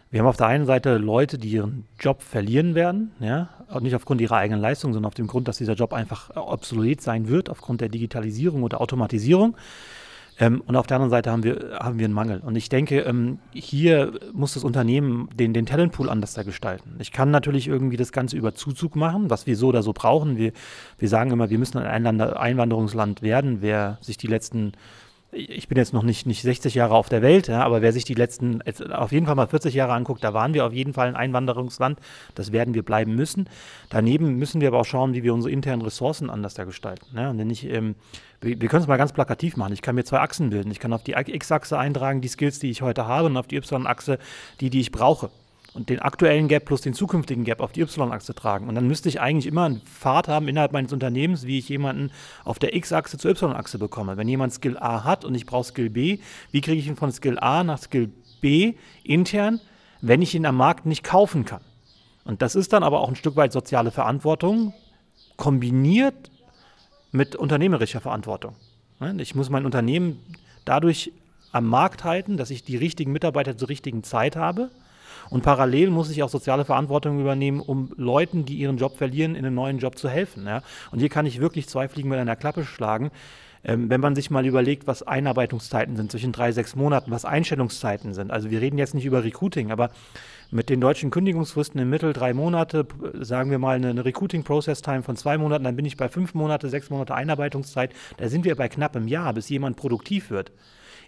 wir 0.10 0.22
haben 0.22 0.28
auf 0.28 0.38
der 0.38 0.48
einen 0.48 0.66
Seite 0.66 0.98
Leute, 0.98 1.38
die 1.38 1.50
ihren 1.50 1.86
Job 2.00 2.22
verlieren 2.22 2.76
werden, 2.76 3.12
ja, 3.20 3.50
und 3.68 3.84
nicht 3.84 3.96
aufgrund 3.96 4.22
ihrer 4.22 4.38
eigenen 4.38 4.62
Leistung, 4.62 4.94
sondern 4.94 5.10
auf 5.10 5.16
dem 5.16 5.28
Grund, 5.28 5.50
dass 5.50 5.58
dieser 5.58 5.74
Job 5.74 5.92
einfach 5.92 6.30
obsolet 6.36 7.02
sein 7.02 7.28
wird, 7.28 7.50
aufgrund 7.50 7.82
der 7.82 7.90
Digitalisierung 7.90 8.64
oder 8.64 8.80
Automatisierung. 8.80 9.58
Ähm, 10.40 10.62
und 10.66 10.76
auf 10.76 10.88
der 10.88 10.96
anderen 10.96 11.10
Seite 11.10 11.32
haben 11.32 11.44
wir, 11.44 11.78
haben 11.80 11.98
wir 12.00 12.06
einen 12.06 12.14
Mangel. 12.14 12.40
Und 12.40 12.56
ich 12.56 12.70
denke, 12.70 13.00
ähm, 13.02 13.40
hier 13.54 14.14
muss 14.34 14.54
das 14.54 14.64
Unternehmen 14.64 15.30
den, 15.34 15.54
den 15.54 15.66
Talentpool 15.66 16.10
anders 16.10 16.34
da 16.36 16.44
gestalten. 16.44 16.96
Ich 17.00 17.12
kann 17.12 17.32
natürlich 17.32 17.68
irgendwie 17.68 17.98
das 17.98 18.12
Ganze 18.12 18.38
über 18.38 18.54
Zuzug 18.54 18.96
machen, 18.96 19.30
was 19.30 19.48
wir 19.48 19.58
so 19.58 19.68
oder 19.68 19.84
so 19.84 19.94
brauchen. 19.94 20.38
Wir, 20.38 20.52
wir 21.00 21.10
sagen 21.10 21.32
immer, 21.32 21.50
wir 21.50 21.58
müssen 21.58 21.80
ein 21.80 22.22
Einwanderungsland 22.22 23.22
werden. 23.22 23.58
Wer 23.62 23.98
sich 24.02 24.18
die 24.18 24.28
letzten 24.28 24.74
ich 25.32 25.68
bin 25.68 25.78
jetzt 25.78 25.94
noch 25.94 26.04
nicht, 26.04 26.26
nicht 26.26 26.42
60 26.42 26.74
Jahre 26.76 26.96
auf 26.96 27.10
der 27.10 27.22
Welt, 27.22 27.48
ja, 27.48 27.64
aber 27.64 27.82
wer 27.82 27.92
sich 27.92 28.06
die 28.06 28.14
letzten, 28.14 28.62
auf 28.92 29.12
jeden 29.12 29.26
Fall 29.26 29.36
mal 29.36 29.48
40 29.48 29.74
Jahre 29.74 29.94
anguckt, 29.94 30.24
da 30.24 30.34
waren 30.34 30.54
wir 30.54 30.66
auf 30.66 30.74
jeden 30.74 30.94
Fall 30.94 31.08
ein 31.08 31.16
Einwanderungsland. 31.16 32.00
Das 32.36 32.52
werden 32.52 32.74
wir 32.74 32.84
bleiben 32.84 33.16
müssen. 33.16 33.50
Daneben 33.90 34.36
müssen 34.36 34.62
wir 34.62 34.70
aber 34.70 34.80
auch 34.80 34.86
schauen, 34.86 35.14
wie 35.14 35.24
wir 35.24 35.34
unsere 35.34 35.52
internen 35.52 35.82
Ressourcen 35.82 36.30
anders 36.30 36.54
da 36.54 36.64
gestalten. 36.64 37.06
Ja. 37.16 37.30
Und 37.30 37.50
ich, 37.50 37.66
ähm, 37.70 37.96
wir 38.42 38.70
können 38.70 38.84
es 38.84 38.88
mal 38.88 38.98
ganz 38.98 39.14
plakativ 39.14 39.58
machen. 39.58 39.74
Ich 39.74 39.82
kann 39.82 39.96
mir 39.96 40.06
zwei 40.06 40.20
Achsen 40.20 40.50
bilden. 40.50 40.72
Ich 40.72 40.80
kann 40.80 40.94
auf 40.94 41.04
die 41.04 41.14
X-Achse 41.14 41.78
eintragen, 41.78 42.22
die 42.22 42.28
Skills, 42.28 42.60
die 42.60 42.70
ich 42.70 42.82
heute 42.82 43.08
habe, 43.08 43.28
und 43.28 43.38
auf 43.38 43.48
die 43.48 43.58
Y-Achse, 43.58 44.20
die, 44.62 44.70
die 44.70 44.80
ich 44.80 44.92
brauche 44.92 45.30
und 45.78 45.90
den 45.90 46.00
aktuellen 46.00 46.48
Gap 46.48 46.66
plus 46.66 46.82
den 46.82 46.96
zukünftigen 46.96 47.44
Gap 47.44 47.62
auf 47.62 47.72
die 47.72 47.82
Y-Achse 47.82 48.34
tragen. 48.34 48.68
Und 48.68 48.74
dann 48.74 48.88
müsste 48.88 49.10
ich 49.10 49.22
eigentlich 49.22 49.46
immer 49.46 49.66
einen 49.66 49.82
Pfad 49.82 50.28
haben 50.28 50.48
innerhalb 50.48 50.74
meines 50.74 50.92
Unternehmens, 50.92 51.46
wie 51.46 51.60
ich 51.60 51.70
jemanden 51.70 52.12
auf 52.44 52.58
der 52.58 52.76
X-Achse 52.76 53.20
zur 53.20 53.30
Y-Achse 53.32 53.78
bekomme. 53.78 54.18
Wenn 54.18 54.28
jemand 54.28 54.54
Skill 54.54 54.76
A 54.80 55.04
hat 55.04 55.24
und 55.24 55.36
ich 55.36 55.46
brauche 55.46 55.66
Skill 55.66 55.92
B, 55.92 56.18
wie 56.50 56.62
kriege 56.62 56.80
ich 56.80 56.88
ihn 56.88 56.96
von 56.96 57.12
Skill 57.12 57.38
A 57.38 57.64
nach 57.64 57.78
Skill 57.78 58.10
B 58.42 58.74
intern, 59.04 59.62
wenn 60.02 60.24
ich 60.24 60.34
ihn 60.34 60.48
am 60.48 60.58
Markt 60.58 60.88
nicht 60.88 61.04
kaufen 61.04 61.46
kann? 61.46 61.62
Und 62.26 62.42
das 62.42 62.56
ist 62.56 62.74
dann 62.74 62.82
aber 62.82 63.02
auch 63.02 63.10
ein 63.10 63.16
Stück 63.16 63.36
weit 63.36 63.54
soziale 63.54 63.92
Verantwortung, 63.92 64.74
kombiniert 65.36 66.32
mit 67.12 67.36
unternehmerischer 67.36 68.02
Verantwortung. 68.02 68.56
Ich 69.20 69.36
muss 69.36 69.52
mein 69.52 69.64
Unternehmen 69.64 70.20
dadurch 70.66 71.12
am 71.52 71.68
Markt 71.68 72.04
halten, 72.04 72.36
dass 72.36 72.50
ich 72.50 72.64
die 72.64 72.78
richtigen 72.78 73.12
Mitarbeiter 73.12 73.56
zur 73.56 73.70
richtigen 73.70 74.04
Zeit 74.04 74.36
habe 74.36 74.72
und 75.30 75.44
parallel 75.44 75.90
muss 75.90 76.10
ich 76.10 76.24
auch 76.24 76.30
soziale 76.30 76.66
Verantwortung 76.66 77.20
übernehmen, 77.20 77.60
um 77.60 77.92
Leuten, 77.98 78.46
die 78.46 78.56
ihren 78.56 78.78
Job 78.78 78.98
verlieren, 78.98 79.36
in 79.36 79.46
einen 79.46 79.56
neuen 79.56 79.80
Job 79.80 79.98
zu 79.98 80.10
helfen. 80.10 80.46
Ja? 80.46 80.62
Und 80.92 81.00
hier 81.00 81.10
kann 81.10 81.26
ich 81.26 81.40
wirklich 81.40 81.68
zwei 81.68 81.88
Fliegen 81.88 82.10
mit 82.10 82.20
einer 82.20 82.36
Klappe 82.36 82.66
schlagen. 82.66 83.12
Ähm, 83.64 83.90
wenn 83.90 84.02
man 84.02 84.16
sich 84.16 84.30
mal 84.30 84.46
überlegt, 84.46 84.88
was 84.88 85.04
Einarbeitungszeiten 85.04 85.96
sind 85.96 86.12
zwischen 86.12 86.32
drei, 86.32 86.52
sechs 86.52 86.76
Monaten, 86.76 87.12
was 87.12 87.26
Einstellungszeiten 87.26 88.14
sind. 88.14 88.32
Also 88.32 88.50
wir 88.52 88.62
reden 88.62 88.78
jetzt 88.78 88.94
nicht 88.94 89.06
über 89.06 89.24
Recruiting, 89.24 89.72
aber 89.72 89.90
mit 90.52 90.70
den 90.70 90.80
deutschen 90.80 91.12
Kündigungsfristen 91.12 91.82
im 91.82 91.90
Mittel 91.90 92.14
drei 92.14 92.34
Monate, 92.34 92.86
sagen 93.20 93.52
wir 93.52 93.60
mal 93.60 93.76
eine, 93.76 94.06
Recruiting-Process-Time 94.06 95.04
von 95.04 95.18
zwei 95.18 95.38
Monaten, 95.38 95.66
dann 95.66 95.76
bin 95.76 95.86
ich 95.86 95.98
bei 95.98 96.08
fünf 96.08 96.34
Monate, 96.34 96.70
sechs 96.70 96.90
Monate 96.90 97.14
Einarbeitungszeit. 97.16 97.92
Da 98.16 98.30
sind 98.30 98.46
wir 98.46 98.56
bei 98.56 98.70
knapp 98.70 98.96
einem 98.96 99.08
Jahr, 99.08 99.34
bis 99.34 99.50
jemand 99.50 99.76
produktiv 99.76 100.30
wird. 100.30 100.52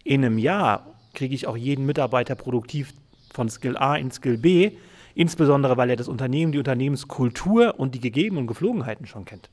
In 0.04 0.26
einem 0.26 0.38
Jahr 0.38 0.96
kriege 1.14 1.34
ich 1.36 1.48
auch 1.48 1.56
jeden 1.56 1.86
Mitarbeiter 1.86 2.36
produktiv 2.36 2.94
von 3.34 3.50
Skill 3.50 3.78
A 3.78 3.96
in 3.96 4.12
Skill 4.12 4.38
B, 4.38 4.72
insbesondere 5.16 5.78
weil 5.78 5.90
er 5.90 5.96
das 5.96 6.08
Unternehmen, 6.08 6.52
die 6.52 6.58
Unternehmenskultur 6.58 7.80
und 7.80 7.96
die 7.96 8.00
Gegeben 8.00 8.38
und 8.38 8.48
Geflogenheiten 8.48 9.06
schon 9.06 9.26
kennt. 9.26 9.50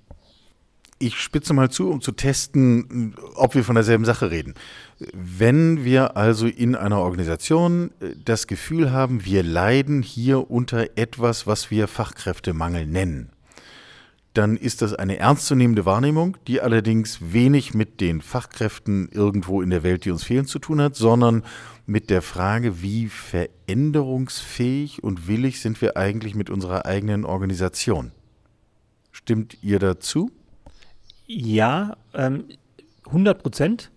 Ich 0.99 1.21
spitze 1.21 1.53
mal 1.53 1.71
zu, 1.71 1.91
um 1.91 2.01
zu 2.01 2.13
testen, 2.13 3.15
ob 3.35 3.55
wir 3.55 3.65
von 3.65 3.75
derselben 3.75 4.07
Sache 4.07 4.31
reden. 4.31 4.55
Wenn 5.13 5.85
wir 5.85 6.17
also 6.17 6.47
in 6.47 6.75
einer 6.75 7.01
Organisation 7.01 7.91
äh, 8.01 8.15
das 8.25 8.47
Gefühl 8.47 8.93
haben, 8.93 9.27
wir 9.27 9.43
leiden 9.43 10.01
hier 10.01 10.51
unter 10.51 10.97
etwas, 10.97 11.47
was 11.47 11.71
wir 11.71 11.87
Fachkräftemangel 11.87 12.87
nennen, 12.87 13.31
dann 14.37 14.57
ist 14.57 14.83
das 14.83 14.95
eine 14.95 15.19
ernstzunehmende 15.19 15.87
Wahrnehmung, 15.87 16.37
die 16.47 16.61
allerdings 16.61 17.33
wenig 17.33 17.75
mit 17.75 18.01
den 18.01 18.21
Fachkräften 18.21 19.09
irgendwo 19.11 19.63
in 19.63 19.71
der 19.71 19.83
Welt, 19.83 20.05
die 20.05 20.11
uns 20.11 20.25
fehlen, 20.25 20.47
zu 20.47 20.59
tun 20.59 20.81
hat, 20.81 20.95
sondern 20.95 21.45
mit 21.87 22.11
der 22.11 22.21
Frage, 22.21 22.83
wie 22.83 23.09
veränderungsfähig 23.09 25.03
und 25.03 25.29
willig 25.29 25.61
sind 25.61 25.81
wir 25.81 25.97
eigentlich 25.97 26.35
mit 26.35 26.51
unserer 26.51 26.85
eigenen 26.85 27.25
Organisation. 27.25 28.13
Stimmt 29.13 29.63
ihr 29.63 29.79
dazu? 29.79 30.31
Ja, 31.27 31.97
ähm, 32.13 32.45
100 33.07 33.43
Prozent. 33.43 33.91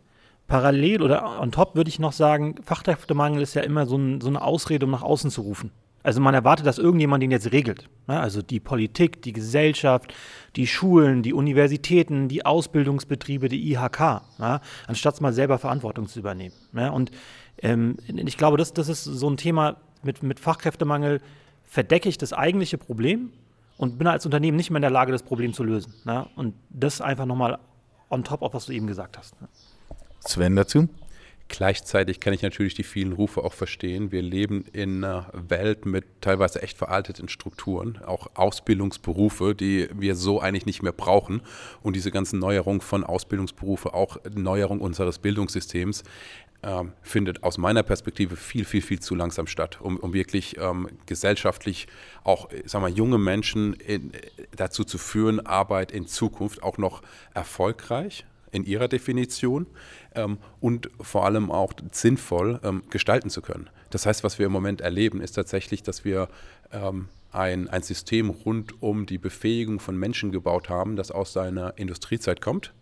Parallel 0.47 1.03
oder 1.03 1.39
on 1.41 1.51
top 1.51 1.75
würde 1.75 1.89
ich 1.89 1.99
noch 1.99 2.13
sagen, 2.13 2.55
Fachkräftemangel 2.63 3.41
ist 3.41 3.53
ja 3.53 3.61
immer 3.61 3.85
so, 3.85 3.97
ein, 3.97 4.21
so 4.21 4.29
eine 4.29 4.41
Ausrede, 4.41 4.85
um 4.85 4.91
nach 4.91 5.03
außen 5.03 5.29
zu 5.29 5.41
rufen. 5.41 5.71
Also 6.01 6.21
man 6.21 6.33
erwartet, 6.33 6.65
dass 6.65 6.77
irgendjemand 6.77 7.21
den 7.21 7.31
jetzt 7.31 7.51
regelt. 7.51 7.89
Ne? 8.07 8.19
Also 8.19 8.41
die 8.41 8.59
Politik, 8.59 9.21
die 9.21 9.33
Gesellschaft, 9.33 10.13
die 10.55 10.65
Schulen, 10.65 11.23
die 11.23 11.33
Universitäten, 11.33 12.27
die 12.29 12.45
Ausbildungsbetriebe, 12.45 13.49
die 13.49 13.71
IHK, 13.73 14.21
ne? 14.37 14.61
anstatt 14.87 15.19
mal 15.19 15.33
selber 15.33 15.57
Verantwortung 15.57 16.07
zu 16.07 16.19
übernehmen. 16.19 16.55
Ne? 16.71 16.91
Und 16.91 17.11
ähm, 17.61 17.97
ich 18.07 18.37
glaube, 18.37 18.57
das, 18.57 18.73
das 18.73 18.87
ist 18.87 19.03
so 19.03 19.29
ein 19.29 19.37
Thema 19.37 19.77
mit, 20.01 20.23
mit 20.23 20.39
Fachkräftemangel, 20.39 21.21
verdecke 21.65 22.09
ich 22.09 22.17
das 22.17 22.33
eigentliche 22.33 22.77
Problem 22.77 23.31
und 23.77 23.97
bin 23.97 24.07
als 24.07 24.25
Unternehmen 24.25 24.57
nicht 24.57 24.71
mehr 24.71 24.77
in 24.77 24.83
der 24.83 24.91
Lage, 24.91 25.11
das 25.11 25.23
Problem 25.23 25.53
zu 25.53 25.63
lösen. 25.63 25.93
Und 26.35 26.55
das 26.69 27.01
einfach 27.01 27.25
nochmal 27.25 27.59
on 28.09 28.23
top 28.23 28.41
auf, 28.41 28.53
was 28.53 28.65
du 28.65 28.73
eben 28.73 28.87
gesagt 28.87 29.17
hast. 29.17 29.35
Sven 30.21 30.55
dazu? 30.55 30.89
Gleichzeitig 31.49 32.19
kann 32.19 32.31
ich 32.31 32.43
natürlich 32.43 32.75
die 32.75 32.83
vielen 32.83 33.11
Rufe 33.11 33.43
auch 33.43 33.53
verstehen. 33.53 34.11
Wir 34.11 34.21
leben 34.21 34.65
in 34.71 35.03
einer 35.03 35.31
Welt 35.33 35.87
mit 35.87 36.05
teilweise 36.21 36.61
echt 36.61 36.77
veralteten 36.77 37.27
Strukturen, 37.27 37.99
auch 38.05 38.27
Ausbildungsberufe, 38.35 39.55
die 39.55 39.89
wir 39.93 40.15
so 40.15 40.39
eigentlich 40.39 40.67
nicht 40.67 40.83
mehr 40.83 40.91
brauchen. 40.91 41.41
Und 41.81 41.95
diese 41.95 42.11
ganzen 42.11 42.37
Neuerungen 42.37 42.81
von 42.81 43.03
Ausbildungsberufe, 43.03 43.95
auch 43.95 44.17
Neuerung 44.31 44.79
unseres 44.79 45.17
Bildungssystems, 45.17 46.03
ähm, 46.61 46.91
findet 47.01 47.41
aus 47.41 47.57
meiner 47.57 47.81
Perspektive 47.81 48.35
viel, 48.35 48.63
viel, 48.63 48.83
viel 48.83 48.99
zu 48.99 49.15
langsam 49.15 49.47
statt, 49.47 49.79
um, 49.81 49.97
um 49.97 50.13
wirklich 50.13 50.57
ähm, 50.59 50.87
gesellschaftlich 51.07 51.87
auch, 52.23 52.49
sagen 52.65 52.85
wir, 52.85 52.89
junge 52.89 53.17
Menschen 53.17 53.73
in, 53.73 54.11
dazu 54.55 54.83
zu 54.83 54.99
führen, 54.99 55.43
Arbeit 55.45 55.91
in 55.91 56.05
Zukunft 56.05 56.61
auch 56.61 56.77
noch 56.77 57.01
erfolgreich 57.33 58.25
in 58.51 58.65
ihrer 58.65 58.87
Definition 58.87 59.67
ähm, 60.15 60.37
und 60.59 60.89
vor 61.01 61.25
allem 61.25 61.51
auch 61.51 61.73
sinnvoll 61.91 62.59
ähm, 62.63 62.83
gestalten 62.89 63.29
zu 63.29 63.41
können. 63.41 63.69
Das 63.89 64.05
heißt, 64.05 64.23
was 64.23 64.39
wir 64.39 64.45
im 64.45 64.51
Moment 64.51 64.81
erleben, 64.81 65.21
ist 65.21 65.33
tatsächlich, 65.33 65.83
dass 65.83 66.05
wir 66.05 66.29
ähm, 66.71 67.07
ein, 67.31 67.67
ein 67.67 67.83
System 67.83 68.29
rund 68.29 68.81
um 68.81 69.05
die 69.05 69.17
Befähigung 69.17 69.79
von 69.79 69.97
Menschen 69.97 70.31
gebaut 70.31 70.69
haben, 70.69 70.95
das 70.95 71.11
aus 71.11 71.33
seiner 71.33 71.77
Industriezeit 71.77 72.41
kommt 72.41 72.73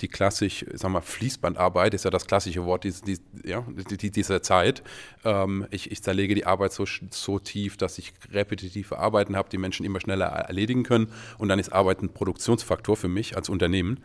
die 0.00 0.08
klassisch, 0.08 0.64
sag 0.72 0.90
mal, 0.90 1.00
Fließbandarbeit 1.00 1.94
ist 1.94 2.04
ja 2.04 2.10
das 2.10 2.26
klassische 2.26 2.64
Wort 2.64 2.84
dies, 2.84 3.02
dies, 3.02 3.20
ja, 3.44 3.64
dieser 3.66 4.42
Zeit. 4.42 4.82
Ähm, 5.24 5.66
ich, 5.70 5.90
ich, 5.90 6.02
zerlege 6.02 6.34
die 6.34 6.46
Arbeit 6.46 6.72
so, 6.72 6.84
so 7.10 7.38
tief, 7.38 7.76
dass 7.76 7.98
ich 7.98 8.12
repetitive 8.32 8.98
Arbeiten 8.98 9.36
habe, 9.36 9.48
die 9.48 9.58
Menschen 9.58 9.84
immer 9.84 10.00
schneller 10.00 10.26
erledigen 10.26 10.82
können. 10.82 11.12
Und 11.38 11.48
dann 11.48 11.58
ist 11.58 11.72
Arbeit 11.72 12.02
ein 12.02 12.12
Produktionsfaktor 12.12 12.96
für 12.96 13.08
mich 13.08 13.36
als 13.36 13.48
Unternehmen. 13.48 14.00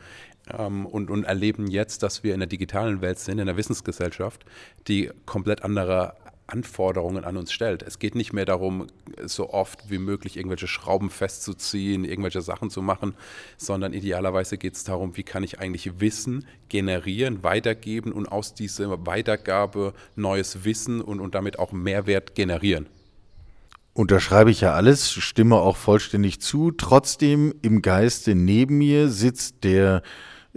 Ähm, 0.58 0.86
und, 0.86 1.10
und 1.10 1.24
erleben 1.24 1.68
jetzt, 1.68 2.04
dass 2.04 2.24
wir 2.24 2.34
in 2.34 2.40
der 2.40 2.48
digitalen 2.48 3.02
Welt 3.02 3.20
sind, 3.20 3.40
in 3.40 3.48
der 3.48 3.58
Wissensgesellschaft, 3.58 4.46
die 4.88 5.12
komplett 5.26 5.64
andere 5.64 6.16
Anforderungen 6.48 7.24
an 7.24 7.38
uns 7.38 7.52
stellt. 7.52 7.82
Es 7.82 8.00
geht 8.00 8.16
nicht 8.16 8.34
mehr 8.34 8.46
darum, 8.46 8.88
so 9.26 9.50
oft 9.50 9.90
wie 9.90 9.98
möglich 9.98 10.38
irgendwelche 10.38 10.68
Schrauben 10.68 11.10
festzuziehen, 11.10 12.06
irgendwelche 12.06 12.42
Sachen 12.42 12.70
zu 12.70 12.82
machen, 12.82 13.16
sondern 13.58 13.94
idealerweise 13.94 14.58
geht 14.58 14.76
es 14.76 14.84
darum, 14.84 15.18
wie 15.18 15.24
kann 15.24 15.44
ich 15.44 15.60
eigentlich 15.60 16.00
Wissen 16.00 16.46
generieren, 16.70 17.44
weitergeben 17.44 18.12
und 18.12 18.28
aus 18.28 18.54
dieser 18.54 19.06
Weitergabe 19.06 19.94
neues 20.16 20.64
Wissen 20.64 21.02
und, 21.02 21.20
und 21.20 21.36
damit 21.36 21.58
auch 21.58 21.72
Mehrwert 21.72 22.36
generieren. 22.36 22.88
Unterschreibe 23.94 24.52
ich 24.52 24.62
ja 24.62 24.74
alles, 24.74 25.10
stimme 25.10 25.56
auch 25.56 25.78
vollständig 25.78 26.42
zu. 26.42 26.72
Trotzdem 26.72 27.56
im 27.62 27.82
Geiste 27.82 28.36
neben 28.36 28.78
mir 28.78 29.08
sitzt 29.08 29.64
der 29.64 30.04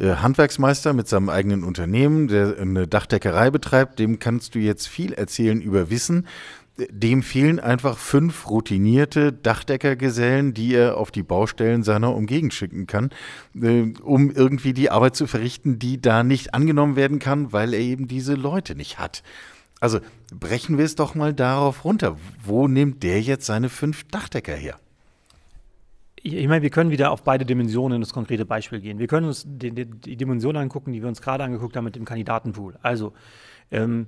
Handwerksmeister 0.00 0.93
mit 0.93 1.09
seinem 1.09 1.28
eigenen 1.28 1.64
Unternehmen, 1.64 2.28
der 2.28 2.57
eine 2.59 2.87
Dachdeckerei 2.87 3.50
betreibt, 3.50 3.99
dem 3.99 4.19
kannst 4.19 4.55
du 4.55 4.59
jetzt 4.59 4.87
viel 4.87 5.12
erzählen 5.12 5.61
über 5.61 5.90
Wissen. 5.90 6.26
Dem 6.90 7.25
fehlen 7.25 7.59
einfach 7.59 7.99
fünf 7.99 8.49
routinierte 8.49 9.33
Dachdeckergesellen, 9.33 10.55
die 10.55 10.75
er 10.75 10.97
auf 10.97 11.11
die 11.11 11.25
Baustellen 11.25 11.83
seiner 11.83 12.14
Umgegend 12.14 12.55
schicken 12.55 12.87
kann, 12.87 13.11
äh, 13.61 13.93
um 14.00 14.31
irgendwie 14.31 14.73
die 14.73 14.90
Arbeit 14.90 15.17
zu 15.17 15.26
verrichten, 15.26 15.81
die 15.81 16.00
da 16.00 16.23
nicht 16.23 16.55
angenommen 16.55 16.95
werden 16.95 17.19
kann, 17.19 17.52
weil 17.52 17.75
er 17.75 17.81
eben 17.81 18.07
diese 18.07 18.35
Leute 18.35 18.76
nicht 18.76 19.00
hat. 19.00 19.25
Also 19.81 19.99
brechen 20.33 20.78
wir 20.78 20.85
es 20.85 20.95
doch 20.95 21.17
mal 21.17 21.35
darauf 21.35 21.85
runter. 21.85 22.17
Wo 22.45 22.69
nimmt 22.69 23.02
der 23.02 23.21
jetzt 23.21 23.47
seine 23.47 23.69
fünf 23.69 24.05
Dachdecker 24.05 24.55
her? 24.55 24.78
Ich 26.35 26.49
meine, 26.49 26.62
wir 26.62 26.70
können 26.70 26.90
wieder 26.90 27.11
auf 27.11 27.23
beide 27.23 27.44
Dimensionen 27.44 27.97
in 27.97 28.00
das 28.00 28.12
konkrete 28.12 28.44
Beispiel 28.44 28.80
gehen. 28.80 28.99
Wir 28.99 29.06
können 29.06 29.26
uns 29.26 29.44
die, 29.47 29.70
die, 29.70 29.85
die 29.87 30.16
Dimension 30.16 30.56
angucken, 30.56 30.92
die 30.92 31.02
wir 31.02 31.08
uns 31.08 31.23
gerade 31.23 31.44
angeguckt 31.44 31.76
haben 31.76 31.85
mit 31.85 31.97
dem 31.97 32.04
Kandidatenpool. 32.04 32.78
Also 32.82 33.12
ähm, 33.70 34.06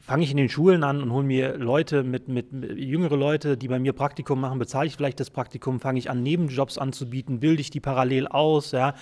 fange 0.00 0.24
ich 0.24 0.30
in 0.30 0.36
den 0.36 0.48
Schulen 0.48 0.84
an 0.84 1.02
und 1.02 1.12
hole 1.12 1.24
mir 1.24 1.56
Leute 1.56 2.02
mit, 2.02 2.28
mit, 2.28 2.52
mit, 2.52 2.78
jüngere 2.78 3.16
Leute, 3.16 3.56
die 3.56 3.68
bei 3.68 3.78
mir 3.78 3.92
Praktikum 3.92 4.40
machen, 4.40 4.58
bezahle 4.58 4.86
ich 4.86 4.96
vielleicht 4.96 5.20
das 5.20 5.30
Praktikum, 5.30 5.80
fange 5.80 5.98
ich 5.98 6.10
an, 6.10 6.22
Nebenjobs 6.22 6.78
anzubieten, 6.78 7.40
bilde 7.40 7.60
ich 7.60 7.70
die 7.70 7.80
parallel 7.80 8.28
aus, 8.28 8.72
ja. 8.72 8.94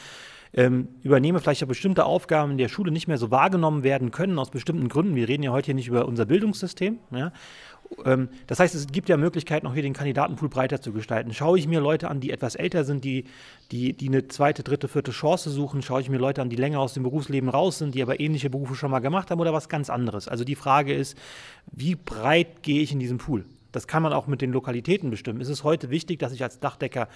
Ähm, 0.55 0.89
übernehme 1.03 1.41
vielleicht 1.41 1.63
auch 1.65 1.69
bestimmte 1.69 2.05
Aufgaben 2.05 2.53
in 2.53 2.59
der 2.59 2.69
Schule 2.69 2.93
nicht 2.93 3.09
mehr 3.09 3.19
so 3.19 3.31
wahrgenommen 3.31 3.83
werden 3.83 4.11
können 4.13 4.39
aus 4.39 4.51
bestimmten 4.51 4.89
Gründen. 4.89 5.17
Wir 5.17 5.29
reden 5.29 5.43
ja 5.43 5.51
heute 5.51 5.67
hier 5.67 5.75
nicht 5.75 5.89
über 5.89 6.07
unser 6.07 6.27
Bildungssystem. 6.27 6.99
Ja? 7.11 7.33
Ähm, 8.05 8.29
das 8.47 8.61
heißt, 8.61 8.75
es 8.75 8.87
gibt 8.87 9.09
ja 9.09 9.17
Möglichkeiten, 9.17 9.67
auch 9.67 9.75
hier 9.75 9.83
den 9.83 9.95
Kandidatenpool 9.95 10.49
breiter 10.49 10.81
zu 10.81 10.93
gestalten. 10.93 11.35
Schaue 11.35 11.59
ich 11.59 11.67
mir 11.67 11.81
Leute 11.81 12.09
an, 12.09 12.21
die 12.21 12.31
etwas 12.31 12.55
älter 12.55 12.85
sind, 12.85 13.05
die, 13.05 13.25
die, 13.73 13.95
die 13.95 14.09
eine 14.09 14.29
zweite, 14.29 14.63
dritte, 14.63 14.87
vierte 14.87 15.11
Chance 15.11 15.51
suchen, 15.51 15.83
schaue 15.83 16.01
ich 16.01 16.09
mir 16.09 16.19
Leute 16.19 16.41
an, 16.41 16.51
die 16.51 16.57
länger 16.57 16.79
aus 16.79 16.95
dem 16.95 17.03
Berufsleben 17.03 17.49
raus 17.49 17.79
sind, 17.79 17.95
die 17.95 18.03
aber 18.03 18.21
ähnliche 18.21 18.49
Berufe 18.49 18.77
schon 18.77 18.93
mal 18.93 19.01
gemacht 19.01 19.33
haben 19.33 19.41
oder 19.41 19.53
was 19.53 19.69
ganz 19.69 19.91
anderes. 19.91 20.29
Also 20.29 20.45
die 20.45 20.55
Frage 20.55 20.95
ist, 20.95 21.19
wie 21.73 21.97
breit 21.97 22.63
gehe 22.63 22.81
ich 22.81 22.93
in 22.93 23.01
diesem 23.01 23.19
Pool? 23.19 23.45
Das 23.73 23.89
kann 23.89 24.05
man 24.05 24.13
auch 24.13 24.29
mit 24.29 24.41
den 24.41 24.53
Lokalitäten 24.53 25.11
bestimmen. 25.11 25.41
Ist 25.41 25.49
es 25.49 25.65
heute 25.65 25.91
wichtig, 25.91 26.21
dass 26.21 26.33
ich 26.33 26.45
als 26.45 26.61
Dachdecker 26.61 27.09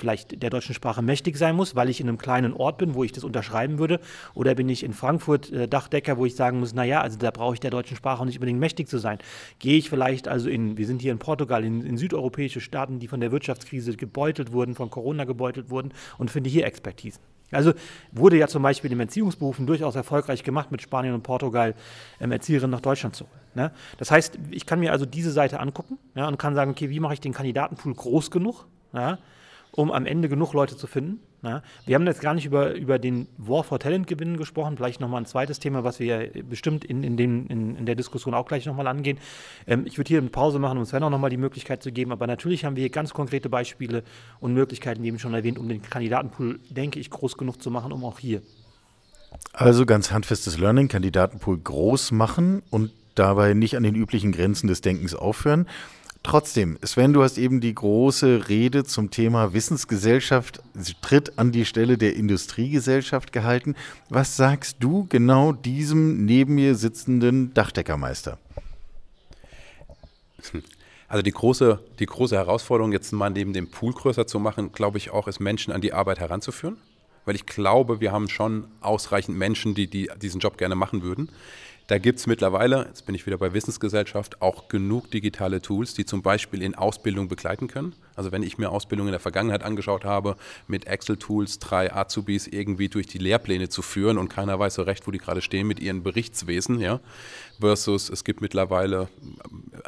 vielleicht 0.00 0.42
der 0.42 0.50
deutschen 0.50 0.74
Sprache 0.74 1.02
mächtig 1.02 1.36
sein 1.36 1.54
muss, 1.54 1.76
weil 1.76 1.88
ich 1.88 2.00
in 2.00 2.08
einem 2.08 2.18
kleinen 2.18 2.52
Ort 2.52 2.78
bin, 2.78 2.94
wo 2.94 3.04
ich 3.04 3.12
das 3.12 3.22
unterschreiben 3.22 3.78
würde? 3.78 4.00
Oder 4.34 4.54
bin 4.54 4.68
ich 4.68 4.82
in 4.82 4.92
Frankfurt 4.92 5.52
äh, 5.52 5.68
Dachdecker, 5.68 6.16
wo 6.16 6.26
ich 6.26 6.34
sagen 6.34 6.58
muss, 6.58 6.74
naja, 6.74 7.00
also 7.00 7.18
da 7.18 7.30
brauche 7.30 7.54
ich 7.54 7.60
der 7.60 7.70
deutschen 7.70 7.96
Sprache 7.96 8.24
nicht 8.26 8.36
unbedingt 8.36 8.58
mächtig 8.58 8.88
zu 8.88 8.98
sein. 8.98 9.18
Gehe 9.58 9.78
ich 9.78 9.88
vielleicht 9.88 10.26
also 10.26 10.48
in, 10.48 10.76
wir 10.76 10.86
sind 10.86 11.02
hier 11.02 11.12
in 11.12 11.18
Portugal, 11.18 11.64
in, 11.64 11.82
in 11.82 11.96
südeuropäische 11.96 12.60
Staaten, 12.60 12.98
die 12.98 13.08
von 13.08 13.20
der 13.20 13.30
Wirtschaftskrise 13.30 13.96
gebeutelt 13.96 14.52
wurden, 14.52 14.74
von 14.74 14.90
Corona 14.90 15.24
gebeutelt 15.24 15.70
wurden 15.70 15.92
und 16.18 16.30
finde 16.30 16.50
hier 16.50 16.66
Expertise. 16.66 17.20
Also 17.52 17.72
wurde 18.12 18.36
ja 18.36 18.46
zum 18.46 18.62
Beispiel 18.62 18.92
im 18.92 19.00
Erziehungsberufen 19.00 19.66
durchaus 19.66 19.96
erfolgreich 19.96 20.44
gemacht, 20.44 20.70
mit 20.70 20.82
Spanien 20.82 21.14
und 21.14 21.22
Portugal 21.22 21.74
ähm, 22.20 22.32
Erzieherinnen 22.32 22.70
nach 22.70 22.80
Deutschland 22.80 23.16
zu 23.16 23.24
holen. 23.24 23.40
Ne? 23.54 23.72
Das 23.98 24.10
heißt, 24.10 24.38
ich 24.50 24.66
kann 24.66 24.80
mir 24.80 24.92
also 24.92 25.06
diese 25.06 25.32
Seite 25.32 25.58
angucken 25.60 25.98
ja, 26.14 26.28
und 26.28 26.38
kann 26.38 26.54
sagen, 26.54 26.70
okay, 26.70 26.90
wie 26.90 27.00
mache 27.00 27.14
ich 27.14 27.20
den 27.20 27.32
Kandidatenpool 27.32 27.94
groß 27.94 28.30
genug? 28.30 28.66
Ja? 28.92 29.18
Um 29.72 29.90
am 29.92 30.06
Ende 30.06 30.28
genug 30.28 30.52
Leute 30.52 30.76
zu 30.76 30.86
finden. 30.86 31.20
Ja. 31.42 31.62
Wir 31.86 31.94
haben 31.94 32.06
jetzt 32.06 32.20
gar 32.20 32.34
nicht 32.34 32.44
über, 32.44 32.74
über 32.74 32.98
den 32.98 33.26
War 33.38 33.64
for 33.64 33.78
Talent 33.78 34.06
Gewinnen 34.06 34.36
gesprochen, 34.36 34.76
vielleicht 34.76 35.00
nochmal 35.00 35.22
ein 35.22 35.26
zweites 35.26 35.58
Thema, 35.58 35.84
was 35.84 35.98
wir 35.98 36.30
bestimmt 36.48 36.84
in, 36.84 37.02
in, 37.02 37.16
den, 37.16 37.46
in, 37.46 37.76
in 37.76 37.86
der 37.86 37.94
Diskussion 37.94 38.34
auch 38.34 38.46
gleich 38.46 38.66
nochmal 38.66 38.86
angehen. 38.86 39.18
Ähm, 39.66 39.84
ich 39.86 39.96
würde 39.96 40.08
hier 40.08 40.18
eine 40.18 40.28
Pause 40.28 40.58
machen, 40.58 40.76
um 40.76 40.84
Sven 40.84 41.02
auch 41.02 41.10
nochmal 41.10 41.30
die 41.30 41.38
Möglichkeit 41.38 41.82
zu 41.82 41.92
geben, 41.92 42.12
aber 42.12 42.26
natürlich 42.26 42.64
haben 42.64 42.76
wir 42.76 42.82
hier 42.82 42.90
ganz 42.90 43.14
konkrete 43.14 43.48
Beispiele 43.48 44.02
und 44.40 44.52
Möglichkeiten, 44.52 45.02
wie 45.02 45.08
eben 45.08 45.18
schon 45.18 45.32
erwähnt, 45.32 45.58
um 45.58 45.68
den 45.68 45.80
Kandidatenpool, 45.82 46.60
denke 46.68 47.00
ich, 47.00 47.08
groß 47.08 47.38
genug 47.38 47.62
zu 47.62 47.70
machen, 47.70 47.92
um 47.92 48.04
auch 48.04 48.18
hier. 48.18 48.42
Also 49.52 49.86
ganz 49.86 50.10
handfestes 50.12 50.58
Learning, 50.58 50.88
Kandidatenpool 50.88 51.58
groß 51.58 52.12
machen 52.12 52.62
und 52.70 52.90
dabei 53.14 53.54
nicht 53.54 53.76
an 53.76 53.82
den 53.82 53.94
üblichen 53.94 54.32
Grenzen 54.32 54.66
des 54.66 54.80
Denkens 54.80 55.14
aufhören. 55.14 55.66
Trotzdem, 56.22 56.78
Sven, 56.82 57.14
du 57.14 57.22
hast 57.22 57.38
eben 57.38 57.60
die 57.60 57.74
große 57.74 58.48
Rede 58.48 58.84
zum 58.84 59.10
Thema 59.10 59.54
Wissensgesellschaft 59.54 60.60
tritt 61.00 61.38
an 61.38 61.50
die 61.50 61.64
Stelle 61.64 61.96
der 61.96 62.14
Industriegesellschaft 62.14 63.32
gehalten. 63.32 63.74
Was 64.10 64.36
sagst 64.36 64.76
du 64.80 65.06
genau 65.08 65.52
diesem 65.52 66.26
neben 66.26 66.56
mir 66.56 66.74
sitzenden 66.74 67.54
Dachdeckermeister? 67.54 68.38
Also 71.08 71.22
die 71.22 71.32
große, 71.32 71.80
die 71.98 72.06
große 72.06 72.36
Herausforderung, 72.36 72.92
jetzt 72.92 73.12
mal 73.12 73.30
neben 73.30 73.52
dem 73.52 73.70
Pool 73.70 73.92
größer 73.92 74.26
zu 74.26 74.38
machen, 74.38 74.72
glaube 74.72 74.98
ich 74.98 75.10
auch, 75.10 75.26
ist 75.26 75.40
Menschen 75.40 75.72
an 75.72 75.80
die 75.80 75.92
Arbeit 75.92 76.20
heranzuführen. 76.20 76.76
Weil 77.24 77.34
ich 77.34 77.46
glaube, 77.46 78.00
wir 78.00 78.12
haben 78.12 78.28
schon 78.28 78.68
ausreichend 78.80 79.36
Menschen, 79.36 79.74
die, 79.74 79.88
die 79.88 80.08
diesen 80.20 80.40
Job 80.40 80.58
gerne 80.58 80.74
machen 80.74 81.02
würden. 81.02 81.30
Da 81.90 81.98
gibt 81.98 82.20
es 82.20 82.28
mittlerweile, 82.28 82.86
jetzt 82.86 83.04
bin 83.04 83.16
ich 83.16 83.26
wieder 83.26 83.36
bei 83.36 83.52
Wissensgesellschaft, 83.52 84.40
auch 84.40 84.68
genug 84.68 85.10
digitale 85.10 85.60
Tools, 85.60 85.92
die 85.92 86.04
zum 86.04 86.22
Beispiel 86.22 86.62
in 86.62 86.76
Ausbildung 86.76 87.26
begleiten 87.26 87.66
können. 87.66 87.96
Also 88.14 88.30
wenn 88.30 88.44
ich 88.44 88.58
mir 88.58 88.70
Ausbildung 88.70 89.08
in 89.08 89.10
der 89.10 89.18
Vergangenheit 89.18 89.64
angeschaut 89.64 90.04
habe, 90.04 90.36
mit 90.68 90.86
Excel-Tools 90.86 91.58
drei 91.58 91.92
Azubis 91.92 92.46
irgendwie 92.46 92.88
durch 92.88 93.08
die 93.08 93.18
Lehrpläne 93.18 93.70
zu 93.70 93.82
führen 93.82 94.18
und 94.18 94.28
keiner 94.28 94.56
weiß 94.56 94.74
so 94.76 94.82
recht, 94.82 95.08
wo 95.08 95.10
die 95.10 95.18
gerade 95.18 95.42
stehen 95.42 95.66
mit 95.66 95.80
ihren 95.80 96.04
Berichtswesen, 96.04 96.78
ja, 96.78 97.00
versus 97.58 98.08
es 98.08 98.22
gibt 98.22 98.40
mittlerweile, 98.40 99.08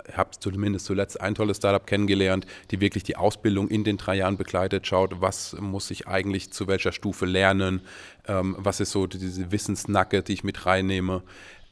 ich 0.08 0.16
habe 0.16 0.30
zumindest 0.36 0.86
zuletzt 0.86 1.20
ein 1.20 1.36
tolles 1.36 1.58
Startup 1.58 1.86
kennengelernt, 1.86 2.46
die 2.72 2.80
wirklich 2.80 3.04
die 3.04 3.14
Ausbildung 3.14 3.68
in 3.68 3.84
den 3.84 3.96
drei 3.96 4.16
Jahren 4.16 4.38
begleitet, 4.38 4.88
schaut, 4.88 5.20
was 5.20 5.54
muss 5.60 5.88
ich 5.92 6.08
eigentlich 6.08 6.50
zu 6.50 6.66
welcher 6.66 6.90
Stufe 6.90 7.26
lernen, 7.26 7.80
ähm, 8.26 8.56
was 8.58 8.80
ist 8.80 8.90
so 8.90 9.06
diese 9.06 9.52
Wissensnacke, 9.52 10.24
die 10.24 10.32
ich 10.32 10.42
mit 10.42 10.66
reinnehme. 10.66 11.22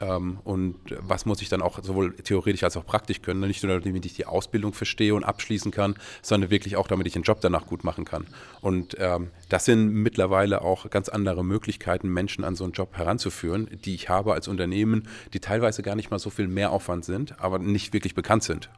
Ähm, 0.00 0.38
und 0.44 0.76
was 1.00 1.26
muss 1.26 1.42
ich 1.42 1.48
dann 1.48 1.62
auch 1.62 1.82
sowohl 1.82 2.14
theoretisch 2.16 2.64
als 2.64 2.76
auch 2.76 2.86
praktisch 2.86 3.22
können. 3.22 3.40
Nicht 3.40 3.62
nur, 3.62 3.80
damit 3.80 4.06
ich 4.06 4.14
die 4.14 4.26
Ausbildung 4.26 4.72
verstehe 4.72 5.14
und 5.14 5.24
abschließen 5.24 5.70
kann, 5.70 5.94
sondern 6.22 6.50
wirklich 6.50 6.76
auch, 6.76 6.88
damit 6.88 7.06
ich 7.06 7.12
den 7.12 7.22
Job 7.22 7.40
danach 7.40 7.66
gut 7.66 7.84
machen 7.84 8.04
kann. 8.04 8.26
Und 8.60 8.96
ähm, 8.98 9.30
das 9.48 9.66
sind 9.66 9.92
mittlerweile 9.92 10.62
auch 10.62 10.88
ganz 10.90 11.08
andere 11.08 11.44
Möglichkeiten, 11.44 12.08
Menschen 12.08 12.44
an 12.44 12.56
so 12.56 12.64
einen 12.64 12.72
Job 12.72 12.96
heranzuführen, 12.96 13.68
die 13.84 13.94
ich 13.94 14.08
habe 14.08 14.32
als 14.32 14.48
Unternehmen, 14.48 15.06
die 15.34 15.40
teilweise 15.40 15.82
gar 15.82 15.94
nicht 15.94 16.10
mal 16.10 16.18
so 16.18 16.30
viel 16.30 16.48
Mehraufwand 16.48 17.04
sind, 17.04 17.40
aber 17.40 17.58
nicht 17.58 17.92
wirklich 17.92 18.14
bekannt 18.14 18.42
sind. 18.42 18.70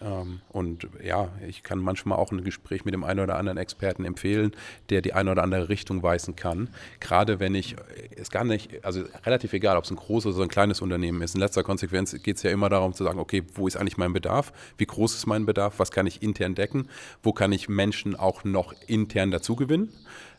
Ähm, 0.00 0.40
und 0.50 0.88
ja, 1.02 1.28
ich 1.46 1.62
kann 1.62 1.78
manchmal 1.78 2.18
auch 2.18 2.30
ein 2.30 2.44
Gespräch 2.44 2.84
mit 2.84 2.92
dem 2.92 3.04
einen 3.04 3.20
oder 3.20 3.36
anderen 3.36 3.58
Experten 3.58 4.04
empfehlen, 4.04 4.52
der 4.90 5.00
die 5.00 5.14
eine 5.14 5.30
oder 5.30 5.42
andere 5.42 5.68
Richtung 5.68 6.02
weisen 6.02 6.36
kann. 6.36 6.68
Gerade 7.00 7.40
wenn 7.40 7.54
ich, 7.54 7.76
ist 8.14 8.30
gar 8.30 8.44
nicht, 8.44 8.84
also 8.84 9.04
relativ 9.24 9.52
egal, 9.52 9.76
ob 9.76 9.84
es 9.84 9.90
ein 9.90 9.96
großes 9.96 10.34
oder 10.34 10.44
ein 10.44 10.48
kleines 10.48 10.80
Unternehmen 10.80 11.22
ist. 11.22 11.34
In 11.34 11.40
letzter 11.40 11.62
Konsequenz 11.62 12.12
geht 12.22 12.36
es 12.36 12.42
ja 12.42 12.50
immer 12.50 12.68
darum 12.68 12.92
zu 12.92 13.04
sagen, 13.04 13.18
okay, 13.18 13.42
wo 13.54 13.66
ist 13.66 13.76
eigentlich 13.76 13.96
mein 13.96 14.12
Bedarf? 14.12 14.52
Wie 14.76 14.86
groß 14.86 15.14
ist 15.14 15.26
mein 15.26 15.46
Bedarf? 15.46 15.78
Was 15.78 15.90
kann 15.90 16.06
ich 16.06 16.22
intern 16.22 16.54
decken? 16.54 16.88
Wo 17.22 17.32
kann 17.32 17.52
ich 17.52 17.68
Menschen 17.68 18.16
auch 18.16 18.44
noch 18.44 18.74
intern 18.86 19.30
dazu 19.30 19.56
gewinnen? 19.56 19.92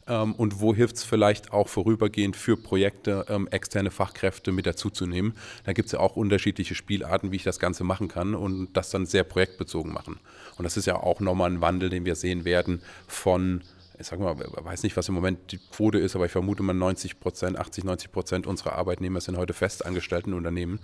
Ähm, 0.08 0.34
und 0.34 0.60
wo 0.62 0.74
hilft 0.74 0.98
es 0.98 1.04
vielleicht 1.04 1.52
auch 1.52 1.68
vorübergehend 1.68 2.36
für 2.36 2.58
Projekte, 2.58 3.26
ähm, 3.30 3.48
externe 3.52 3.92
Fachkräfte 3.92 4.52
mit 4.52 4.66
dazuzunehmen. 4.66 5.34
Da 5.66 5.74
gibt 5.74 5.88
es 5.88 5.94
ja 5.94 6.00
auch 6.00 6.16
unterschiedliche 6.16 6.76
Spielarten, 6.76 7.32
wie 7.32 7.38
ich 7.38 7.44
das 7.44 7.60
Ganze 7.60 7.84
machen 7.84 8.08
kann 8.08 8.36
und 8.36 8.74
das 8.74 8.90
dann 8.90 9.06
sehr 9.06 9.24
projektbezogen 9.24 9.92
machen. 9.92 10.20
Und 10.58 10.64
das 10.64 10.78
ist 10.78 10.86
ja 10.86 10.96
auch 10.96 11.20
nochmal 11.20 11.52
ein 11.52 11.62
Wandel, 11.62 11.90
den 11.90 12.06
wir 12.06 12.16
sehen 12.16 12.46
werden 12.46 12.82
von 13.08 13.62
ich 14.00 14.08
sage 14.08 14.22
mal, 14.22 14.38
weiß 14.38 14.84
nicht, 14.84 14.96
was 14.96 15.10
im 15.10 15.16
Moment 15.16 15.52
die 15.52 15.58
Quote 15.58 15.98
ist, 15.98 16.16
aber 16.16 16.26
ich 16.26 16.32
vermute 16.32 16.62
mal 16.62 16.74
90 16.74 17.20
Prozent, 17.20 17.58
80, 17.58 17.84
90 17.84 18.12
Prozent 18.12 18.48
unserer 18.48 18.74
Arbeitnehmer 18.74 19.22
sind 19.22 19.38
heute 19.38 19.54
festangestellten 19.54 20.34
Unternehmen. 20.34 20.80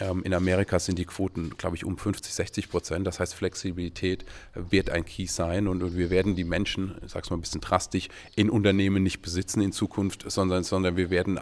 Ähm, 0.00 0.22
in 0.24 0.34
Amerika 0.34 0.78
sind 0.78 0.98
die 0.98 1.04
Quoten, 1.04 1.56
glaube 1.56 1.76
ich, 1.76 1.84
um 1.84 1.96
50, 1.96 2.32
60 2.32 2.68
Prozent. 2.68 3.06
Das 3.06 3.20
heißt, 3.20 3.34
Flexibilität 3.34 4.24
wird 4.54 4.90
ein 4.90 5.04
Key 5.04 5.26
sein 5.26 5.68
und, 5.68 5.96
wir 5.96 6.10
werden 6.10 6.34
die 6.34 6.44
Menschen, 6.44 6.96
ich 7.04 7.12
sage 7.12 7.24
es 7.24 7.30
mal 7.30 7.36
ein 7.36 7.40
bisschen 7.40 7.60
drastisch, 7.60 8.08
in 8.34 8.50
Unternehmen 8.50 9.02
nicht 9.02 9.22
besitzen 9.22 9.60
in 9.60 9.72
Zukunft, 9.72 10.30
sondern, 10.30 10.64
sondern 10.64 10.96
wir 10.96 11.10
werden 11.10 11.40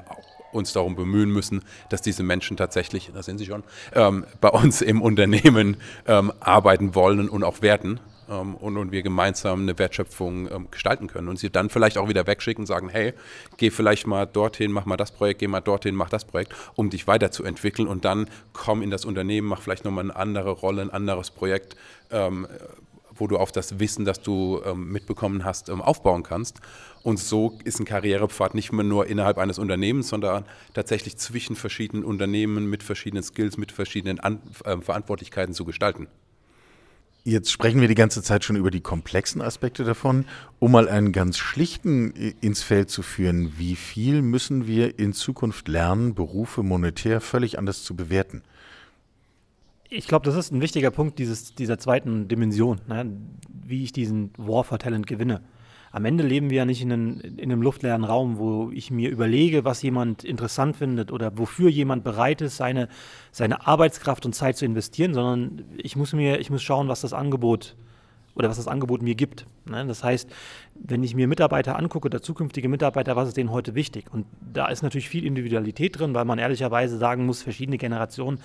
uns 0.52 0.72
darum 0.72 0.96
bemühen 0.96 1.30
müssen, 1.30 1.62
dass 1.88 2.02
diese 2.02 2.22
Menschen 2.22 2.56
tatsächlich, 2.56 3.10
da 3.12 3.22
sind 3.22 3.38
sie 3.38 3.46
schon, 3.46 3.64
ähm, 3.94 4.24
bei 4.40 4.48
uns 4.48 4.82
im 4.82 5.02
Unternehmen 5.02 5.78
ähm, 6.06 6.32
arbeiten 6.40 6.94
wollen 6.94 7.28
und 7.28 7.42
auch 7.42 7.62
werden 7.62 8.00
ähm, 8.28 8.54
und, 8.54 8.76
und 8.76 8.92
wir 8.92 9.02
gemeinsam 9.02 9.62
eine 9.62 9.78
Wertschöpfung 9.78 10.50
ähm, 10.50 10.68
gestalten 10.70 11.06
können 11.06 11.28
und 11.28 11.38
sie 11.38 11.50
dann 11.50 11.70
vielleicht 11.70 11.98
auch 11.98 12.08
wieder 12.08 12.26
wegschicken 12.26 12.62
und 12.62 12.66
sagen, 12.66 12.88
hey, 12.88 13.14
geh 13.56 13.70
vielleicht 13.70 14.06
mal 14.06 14.26
dorthin, 14.26 14.72
mach 14.72 14.86
mal 14.86 14.96
das 14.96 15.12
Projekt, 15.12 15.40
geh 15.40 15.48
mal 15.48 15.60
dorthin, 15.60 15.94
mach 15.94 16.10
das 16.10 16.24
Projekt, 16.24 16.54
um 16.74 16.90
dich 16.90 17.06
weiterzuentwickeln 17.06 17.88
und 17.88 18.04
dann 18.04 18.28
komm 18.52 18.82
in 18.82 18.90
das 18.90 19.04
Unternehmen, 19.04 19.48
mach 19.48 19.60
vielleicht 19.60 19.84
nochmal 19.84 20.04
eine 20.04 20.16
andere 20.16 20.50
Rolle, 20.50 20.82
ein 20.82 20.90
anderes 20.90 21.30
Projekt, 21.30 21.76
ähm, 22.10 22.46
wo 23.18 23.26
du 23.26 23.38
auf 23.38 23.52
das 23.52 23.78
Wissen, 23.78 24.04
das 24.04 24.20
du 24.20 24.60
ähm, 24.64 24.92
mitbekommen 24.92 25.44
hast, 25.44 25.68
ähm, 25.68 25.80
aufbauen 25.80 26.22
kannst. 26.22 26.60
Und 27.02 27.18
so 27.18 27.58
ist 27.64 27.78
ein 27.78 27.84
Karrierepfad 27.84 28.54
nicht 28.54 28.72
mehr 28.72 28.84
nur 28.84 29.06
innerhalb 29.06 29.38
eines 29.38 29.58
Unternehmens, 29.58 30.08
sondern 30.08 30.44
tatsächlich 30.74 31.16
zwischen 31.16 31.56
verschiedenen 31.56 32.04
Unternehmen 32.04 32.68
mit 32.68 32.82
verschiedenen 32.82 33.22
Skills, 33.22 33.56
mit 33.56 33.72
verschiedenen 33.72 34.20
An 34.20 34.40
äh, 34.64 34.76
Verantwortlichkeiten 34.78 35.54
zu 35.54 35.64
gestalten. 35.64 36.08
Jetzt 37.26 37.50
sprechen 37.50 37.80
wir 37.80 37.88
die 37.88 37.96
ganze 37.96 38.22
Zeit 38.22 38.44
schon 38.44 38.54
über 38.54 38.70
die 38.70 38.80
komplexen 38.80 39.42
Aspekte 39.42 39.82
davon. 39.82 40.26
Um 40.60 40.70
mal 40.70 40.88
einen 40.88 41.10
ganz 41.10 41.38
schlichten 41.38 42.12
ins 42.12 42.62
Feld 42.62 42.88
zu 42.88 43.02
führen, 43.02 43.54
wie 43.58 43.74
viel 43.74 44.22
müssen 44.22 44.68
wir 44.68 45.00
in 45.00 45.12
Zukunft 45.12 45.66
lernen, 45.66 46.14
Berufe 46.14 46.62
monetär 46.62 47.20
völlig 47.20 47.58
anders 47.58 47.82
zu 47.82 47.96
bewerten? 47.96 48.42
Ich 49.90 50.06
glaube, 50.06 50.24
das 50.24 50.36
ist 50.36 50.52
ein 50.52 50.60
wichtiger 50.60 50.92
Punkt 50.92 51.18
dieses, 51.18 51.52
dieser 51.56 51.78
zweiten 51.78 52.28
Dimension, 52.28 52.80
ne? 52.86 53.10
wie 53.48 53.82
ich 53.82 53.90
diesen 53.90 54.30
War 54.36 54.62
for 54.62 54.78
Talent 54.78 55.08
gewinne 55.08 55.40
am 55.92 56.04
Ende 56.04 56.24
leben 56.24 56.50
wir 56.50 56.58
ja 56.58 56.64
nicht 56.64 56.82
in 56.82 56.92
einem, 56.92 57.20
in 57.20 57.50
einem 57.50 57.62
luftleeren 57.62 58.04
Raum, 58.04 58.38
wo 58.38 58.70
ich 58.70 58.90
mir 58.90 59.10
überlege, 59.10 59.64
was 59.64 59.82
jemand 59.82 60.24
interessant 60.24 60.76
findet 60.76 61.12
oder 61.12 61.38
wofür 61.38 61.70
jemand 61.70 62.04
bereit 62.04 62.40
ist, 62.40 62.56
seine, 62.56 62.88
seine 63.32 63.66
Arbeitskraft 63.66 64.26
und 64.26 64.34
Zeit 64.34 64.56
zu 64.56 64.64
investieren, 64.64 65.14
sondern 65.14 65.64
ich 65.78 65.96
muss 65.96 66.12
mir, 66.12 66.38
ich 66.40 66.50
muss 66.50 66.62
schauen, 66.62 66.88
was 66.88 67.00
das 67.00 67.12
Angebot 67.12 67.76
oder 68.36 68.48
was 68.50 68.58
das 68.58 68.68
Angebot 68.68 69.02
mir 69.02 69.14
gibt. 69.14 69.46
Ne? 69.64 69.84
Das 69.86 70.04
heißt, 70.04 70.30
wenn 70.74 71.02
ich 71.02 71.14
mir 71.14 71.26
Mitarbeiter 71.26 71.76
angucke 71.76 72.06
oder 72.06 72.20
zukünftige 72.20 72.68
Mitarbeiter, 72.68 73.16
was 73.16 73.28
ist 73.28 73.36
denen 73.36 73.50
heute 73.50 73.74
wichtig? 73.74 74.12
Und 74.12 74.26
da 74.52 74.68
ist 74.68 74.82
natürlich 74.82 75.08
viel 75.08 75.24
Individualität 75.24 75.98
drin, 75.98 76.14
weil 76.14 76.26
man 76.26 76.38
ehrlicherweise 76.38 76.98
sagen 76.98 77.24
muss, 77.26 77.42
verschiedene 77.42 77.78
Generationen 77.78 78.40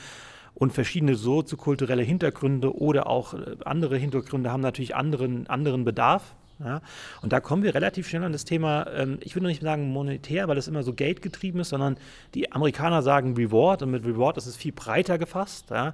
und 0.53 0.73
verschiedene 0.73 1.15
soziokulturelle 1.15 2.03
Hintergründe 2.03 2.75
oder 2.75 3.07
auch 3.07 3.33
äh, 3.33 3.57
andere 3.65 3.97
Hintergründe 3.97 4.51
haben 4.51 4.61
natürlich 4.61 4.95
anderen, 4.95 5.47
anderen 5.47 5.83
Bedarf. 5.83 6.35
Ja? 6.63 6.81
Und 7.21 7.33
da 7.33 7.39
kommen 7.39 7.63
wir 7.63 7.75
relativ 7.75 8.07
schnell 8.07 8.23
an 8.23 8.31
das 8.31 8.45
Thema, 8.45 8.87
ähm, 8.87 9.17
ich 9.21 9.35
würde 9.35 9.47
nicht 9.47 9.61
sagen 9.61 9.89
monetär, 9.91 10.47
weil 10.47 10.57
es 10.57 10.67
immer 10.67 10.83
so 10.83 10.93
Geld 10.93 11.21
getrieben 11.21 11.59
ist, 11.59 11.69
sondern 11.69 11.97
die 12.33 12.51
Amerikaner 12.51 13.01
sagen 13.01 13.35
Reward 13.35 13.81
und 13.81 13.91
mit 13.91 14.05
Reward 14.05 14.37
ist 14.37 14.45
es 14.45 14.55
viel 14.55 14.71
breiter 14.71 15.17
gefasst. 15.17 15.69
Ja? 15.69 15.93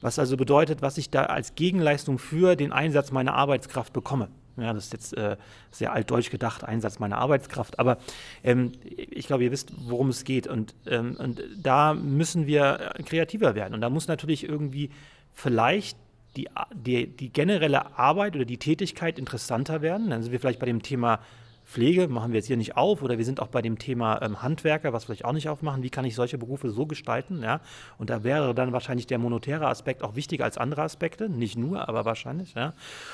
Was 0.00 0.18
also 0.18 0.36
bedeutet, 0.36 0.82
was 0.82 0.98
ich 0.98 1.10
da 1.10 1.24
als 1.24 1.54
Gegenleistung 1.54 2.18
für 2.18 2.56
den 2.56 2.72
Einsatz 2.72 3.10
meiner 3.10 3.34
Arbeitskraft 3.34 3.92
bekomme. 3.92 4.28
Ja, 4.56 4.72
das 4.72 4.86
ist 4.86 4.92
jetzt 4.92 5.16
äh, 5.16 5.36
sehr 5.70 5.92
altdeutsch 5.92 6.30
gedacht, 6.30 6.64
Einsatz 6.64 6.98
meiner 6.98 7.18
Arbeitskraft. 7.18 7.78
Aber 7.78 7.98
ähm, 8.42 8.72
ich 8.82 9.26
glaube, 9.28 9.44
ihr 9.44 9.52
wisst, 9.52 9.72
worum 9.88 10.08
es 10.08 10.24
geht. 10.24 10.48
Und, 10.48 10.74
ähm, 10.86 11.16
und 11.16 11.42
da 11.56 11.94
müssen 11.94 12.46
wir 12.46 12.92
kreativer 13.04 13.54
werden. 13.54 13.74
Und 13.74 13.80
da 13.80 13.88
muss 13.88 14.08
natürlich 14.08 14.48
irgendwie 14.48 14.90
vielleicht 15.32 15.96
die, 16.36 16.48
die, 16.74 17.06
die 17.06 17.32
generelle 17.32 17.98
Arbeit 17.98 18.36
oder 18.36 18.44
die 18.44 18.58
Tätigkeit 18.58 19.18
interessanter 19.18 19.82
werden. 19.82 20.10
Dann 20.10 20.22
sind 20.22 20.32
wir 20.32 20.40
vielleicht 20.40 20.60
bei 20.60 20.66
dem 20.66 20.82
Thema 20.82 21.20
Pflege 21.68 22.08
machen 22.08 22.32
wir 22.32 22.38
jetzt 22.38 22.46
hier 22.46 22.56
nicht 22.56 22.78
auf 22.78 23.02
oder 23.02 23.18
wir 23.18 23.26
sind 23.26 23.40
auch 23.40 23.48
bei 23.48 23.60
dem 23.60 23.78
Thema 23.78 24.22
ähm, 24.22 24.40
Handwerker, 24.40 24.94
was 24.94 25.04
vielleicht 25.04 25.26
auch 25.26 25.34
nicht 25.34 25.50
aufmachen. 25.50 25.82
Wie 25.82 25.90
kann 25.90 26.06
ich 26.06 26.14
solche 26.14 26.38
Berufe 26.38 26.70
so 26.70 26.86
gestalten? 26.86 27.42
Ja? 27.42 27.60
Und 27.98 28.08
da 28.08 28.24
wäre 28.24 28.54
dann 28.54 28.72
wahrscheinlich 28.72 29.06
der 29.06 29.18
monetäre 29.18 29.66
Aspekt 29.66 30.02
auch 30.02 30.16
wichtiger 30.16 30.44
als 30.46 30.56
andere 30.56 30.80
Aspekte. 30.80 31.28
Nicht 31.28 31.58
nur, 31.58 31.86
aber 31.86 32.06
wahrscheinlich. 32.06 32.54
Ja? 32.54 32.72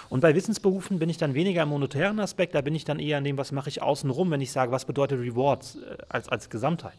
Und 0.09 0.21
bei 0.21 0.37
Wissensberufen 0.37 1.01
bin 1.01 1.11
ich 1.11 1.19
dann 1.19 1.35
weniger 1.35 1.65
im 1.65 1.71
monetären 1.71 2.21
Aspekt, 2.21 2.55
da 2.55 2.61
bin 2.61 2.77
ich 2.77 2.85
dann 2.85 3.01
eher 3.01 3.19
an 3.19 3.25
dem, 3.25 3.39
was 3.39 3.51
mache 3.51 3.69
ich 3.69 3.83
außenrum, 3.83 4.31
wenn 4.31 4.41
ich 4.41 4.53
sage, 4.53 4.71
was 4.71 4.85
bedeutet 4.85 5.19
Rewards 5.19 5.75
äh, 5.75 5.97
als, 6.09 6.29
als 6.29 6.49
Gesamtheit. 6.49 6.99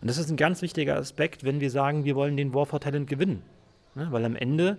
Und 0.00 0.08
das 0.08 0.16
ist 0.16 0.30
ein 0.30 0.38
ganz 0.38 0.62
wichtiger 0.62 0.96
Aspekt, 0.96 1.44
wenn 1.44 1.60
wir 1.60 1.70
sagen, 1.70 2.06
wir 2.06 2.16
wollen 2.16 2.38
den 2.38 2.54
War 2.54 2.64
for 2.64 2.80
Talent 2.80 3.10
gewinnen. 3.10 3.42
Ja? 3.94 4.10
Weil 4.10 4.24
am 4.24 4.36
Ende 4.36 4.78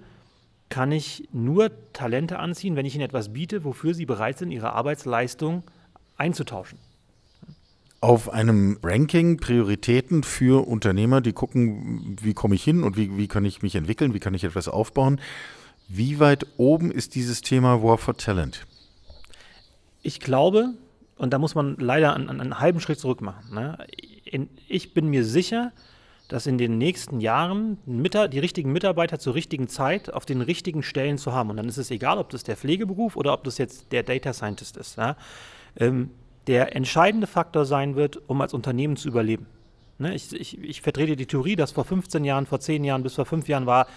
kann 0.69 0.91
ich 0.91 1.27
nur 1.31 1.71
Talente 1.93 2.39
anziehen, 2.39 2.75
wenn 2.75 2.85
ich 2.85 2.95
ihnen 2.95 3.03
etwas 3.03 3.31
biete, 3.33 3.63
wofür 3.63 3.93
sie 3.93 4.05
bereit 4.05 4.37
sind, 4.37 4.51
ihre 4.51 4.73
Arbeitsleistung 4.73 5.63
einzutauschen. 6.17 6.79
Auf 8.01 8.31
einem 8.31 8.77
Ranking 8.83 9.37
Prioritäten 9.37 10.23
für 10.23 10.67
Unternehmer, 10.67 11.21
die 11.21 11.33
gucken, 11.33 12.17
wie 12.21 12.33
komme 12.33 12.55
ich 12.55 12.63
hin 12.63 12.83
und 12.83 12.97
wie, 12.97 13.17
wie 13.17 13.27
kann 13.27 13.45
ich 13.45 13.61
mich 13.61 13.75
entwickeln, 13.75 14.13
wie 14.13 14.19
kann 14.19 14.33
ich 14.33 14.43
etwas 14.43 14.67
aufbauen. 14.67 15.19
Wie 15.87 16.19
weit 16.19 16.45
oben 16.57 16.91
ist 16.91 17.15
dieses 17.15 17.41
Thema 17.41 17.81
War 17.81 17.97
for 17.97 18.17
Talent? 18.17 18.65
Ich 20.01 20.19
glaube, 20.19 20.73
und 21.17 21.31
da 21.31 21.39
muss 21.39 21.55
man 21.55 21.77
leider 21.77 22.13
einen, 22.13 22.29
einen 22.29 22.59
halben 22.59 22.79
Schritt 22.79 22.99
zurück 22.99 23.21
machen. 23.21 23.53
Ne? 23.53 23.77
Ich 24.67 24.93
bin 24.93 25.09
mir 25.09 25.23
sicher, 25.23 25.71
dass 26.27 26.47
in 26.47 26.57
den 26.57 26.77
nächsten 26.77 27.21
Jahren 27.21 27.77
die 27.85 28.39
richtigen 28.39 28.71
Mitarbeiter 28.71 29.19
zur 29.19 29.35
richtigen 29.35 29.67
Zeit 29.67 30.11
auf 30.11 30.25
den 30.25 30.41
richtigen 30.41 30.81
Stellen 30.81 31.17
zu 31.17 31.33
haben. 31.33 31.49
Und 31.51 31.57
dann 31.57 31.67
ist 31.67 31.77
es 31.77 31.91
egal, 31.91 32.17
ob 32.17 32.29
das 32.29 32.43
der 32.43 32.57
Pflegeberuf 32.57 33.15
oder 33.15 33.33
ob 33.33 33.43
das 33.43 33.57
jetzt 33.57 33.91
der 33.91 34.03
Data 34.03 34.33
Scientist 34.33 34.77
ist. 34.77 34.97
Ja? 34.97 35.17
ähm, 35.77 36.11
der 36.47 36.75
entscheidende 36.75 37.27
Faktor 37.27 37.65
sein 37.65 37.95
wird, 37.95 38.21
um 38.29 38.41
als 38.41 38.53
Unternehmen 38.53 38.97
zu 38.97 39.07
überleben. 39.07 39.47
Ne, 39.97 40.13
ich, 40.13 40.33
ich, 40.33 40.59
ich 40.61 40.81
vertrete 40.81 41.15
die 41.15 41.25
Theorie, 41.25 41.55
dass 41.55 41.71
vor 41.71 41.85
15 41.85 42.23
Jahren, 42.25 42.45
vor 42.45 42.59
10 42.59 42.83
Jahren 42.83 43.03
bis 43.03 43.15
vor 43.15 43.25
5 43.25 43.47
Jahren 43.47 43.65
war, 43.65 43.87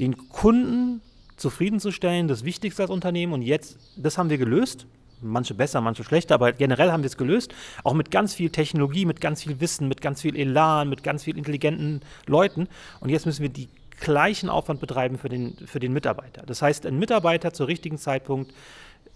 den 0.00 0.28
Kunden 0.28 1.00
zufriedenzustellen, 1.36 2.28
das 2.28 2.44
Wichtigste 2.44 2.82
als 2.82 2.90
Unternehmen. 2.90 3.32
Und 3.32 3.42
jetzt, 3.42 3.78
das 3.96 4.18
haben 4.18 4.30
wir 4.30 4.38
gelöst. 4.38 4.86
Manche 5.24 5.54
besser, 5.54 5.80
manche 5.80 6.04
schlechter, 6.04 6.34
aber 6.34 6.52
generell 6.52 6.92
haben 6.92 7.02
wir 7.02 7.08
es 7.08 7.16
gelöst. 7.16 7.54
Auch 7.82 7.94
mit 7.94 8.10
ganz 8.10 8.34
viel 8.34 8.50
Technologie, 8.50 9.06
mit 9.06 9.20
ganz 9.20 9.42
viel 9.42 9.60
Wissen, 9.60 9.88
mit 9.88 10.00
ganz 10.00 10.22
viel 10.22 10.36
Elan, 10.36 10.88
mit 10.88 11.02
ganz 11.02 11.24
viel 11.24 11.36
intelligenten 11.36 12.00
Leuten. 12.26 12.68
Und 13.00 13.08
jetzt 13.08 13.26
müssen 13.26 13.42
wir 13.42 13.48
die 13.48 13.68
gleichen 14.00 14.48
Aufwand 14.48 14.80
betreiben 14.80 15.18
für 15.18 15.28
den, 15.28 15.56
für 15.66 15.80
den 15.80 15.92
Mitarbeiter. 15.92 16.42
Das 16.46 16.62
heißt, 16.62 16.86
ein 16.86 16.98
Mitarbeiter 16.98 17.52
zur 17.52 17.68
richtigen 17.68 17.98
Zeitpunkt 17.98 18.52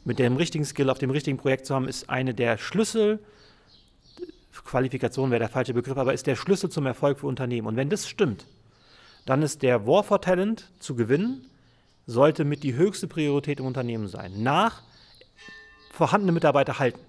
mit 0.05 0.19
dem 0.19 0.37
richtigen 0.37 0.65
Skill 0.65 0.91
auf 0.91 0.99
dem 0.99 1.11
richtigen 1.11 1.37
Projekt 1.37 1.67
zu 1.67 1.75
haben, 1.75 1.89
ist 1.89 2.09
eine 2.09 2.33
der 2.33 2.57
Schlüssel, 2.57 3.19
Qualifikation 4.65 5.31
wäre 5.31 5.41
der 5.41 5.49
falsche 5.49 5.75
Begriff, 5.75 5.97
aber 5.97 6.13
ist 6.13 6.27
der 6.27 6.37
Schlüssel 6.37 6.71
zum 6.71 6.87
Erfolg 6.87 7.21
für 7.21 7.27
Unternehmen. 7.27 7.67
Und 7.67 7.77
wenn 7.77 7.91
das 7.91 8.09
stimmt, 8.09 8.47
dann 9.25 9.43
ist 9.43 9.63
der 9.63 9.87
War 9.87 10.05
for 10.05 10.21
Talent 10.21 10.71
zu 10.79 10.95
gewinnen, 10.95 11.47
sollte 12.07 12.45
mit 12.45 12.63
die 12.63 12.75
höchste 12.75 13.07
Priorität 13.07 13.61
im 13.61 13.67
Unternehmen 13.67 14.09
sein. 14.09 14.43
Nach 14.43 14.83
vorhandene 15.99 16.33
Mitarbeiter 16.33 16.79
halten. 16.79 17.01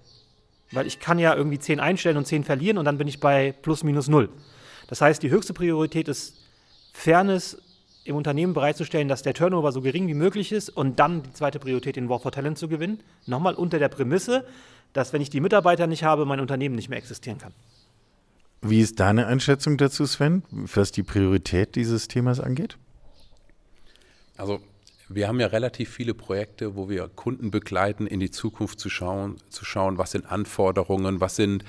Weil 0.72 0.86
ich 0.86 1.00
kann 1.00 1.18
ja 1.18 1.34
irgendwie 1.34 1.58
zehn 1.58 1.80
einstellen 1.80 2.16
und 2.16 2.26
zehn 2.26 2.44
verlieren 2.44 2.76
und 2.76 2.84
dann 2.84 2.98
bin 2.98 3.08
ich 3.08 3.20
bei 3.20 3.52
plus 3.62 3.82
minus 3.84 4.08
null. 4.08 4.28
Das 4.88 5.00
heißt, 5.00 5.22
die 5.22 5.30
höchste 5.30 5.54
Priorität 5.54 6.08
ist 6.08 6.36
Fairness 6.92 7.56
im 8.04 8.16
Unternehmen 8.16 8.52
bereitzustellen, 8.52 9.08
dass 9.08 9.22
der 9.22 9.34
Turnover 9.34 9.70
so 9.72 9.80
gering 9.80 10.08
wie 10.08 10.14
möglich 10.14 10.50
ist 10.52 10.68
und 10.68 10.98
dann 10.98 11.22
die 11.22 11.32
zweite 11.32 11.60
Priorität, 11.60 11.96
den 11.96 12.08
War 12.08 12.18
for 12.18 12.32
Talent 12.32 12.58
zu 12.58 12.68
gewinnen. 12.68 13.00
Nochmal 13.26 13.54
unter 13.54 13.78
der 13.78 13.88
Prämisse, 13.88 14.44
dass 14.92 15.12
wenn 15.12 15.22
ich 15.22 15.30
die 15.30 15.40
Mitarbeiter 15.40 15.86
nicht 15.86 16.02
habe, 16.02 16.26
mein 16.26 16.40
Unternehmen 16.40 16.74
nicht 16.74 16.88
mehr 16.88 16.98
existieren 16.98 17.38
kann. 17.38 17.52
Wie 18.62 18.80
ist 18.80 18.98
deine 18.98 19.26
Einschätzung 19.26 19.76
dazu, 19.76 20.04
Sven, 20.04 20.42
was 20.50 20.90
die 20.90 21.04
Priorität 21.04 21.76
dieses 21.76 22.08
Themas 22.08 22.40
angeht? 22.40 22.76
Also 24.36 24.60
wir 25.12 25.26
haben 25.26 25.40
ja 25.40 25.48
relativ 25.48 25.90
viele 25.90 26.14
Projekte, 26.14 26.76
wo 26.76 26.88
wir 26.88 27.08
Kunden 27.08 27.50
begleiten, 27.50 28.06
in 28.06 28.20
die 28.20 28.30
Zukunft 28.30 28.78
zu 28.78 28.88
schauen, 28.88 29.36
zu 29.48 29.64
schauen, 29.64 29.98
was 29.98 30.12
sind 30.12 30.30
Anforderungen, 30.30 31.20
was 31.20 31.36
sind 31.36 31.64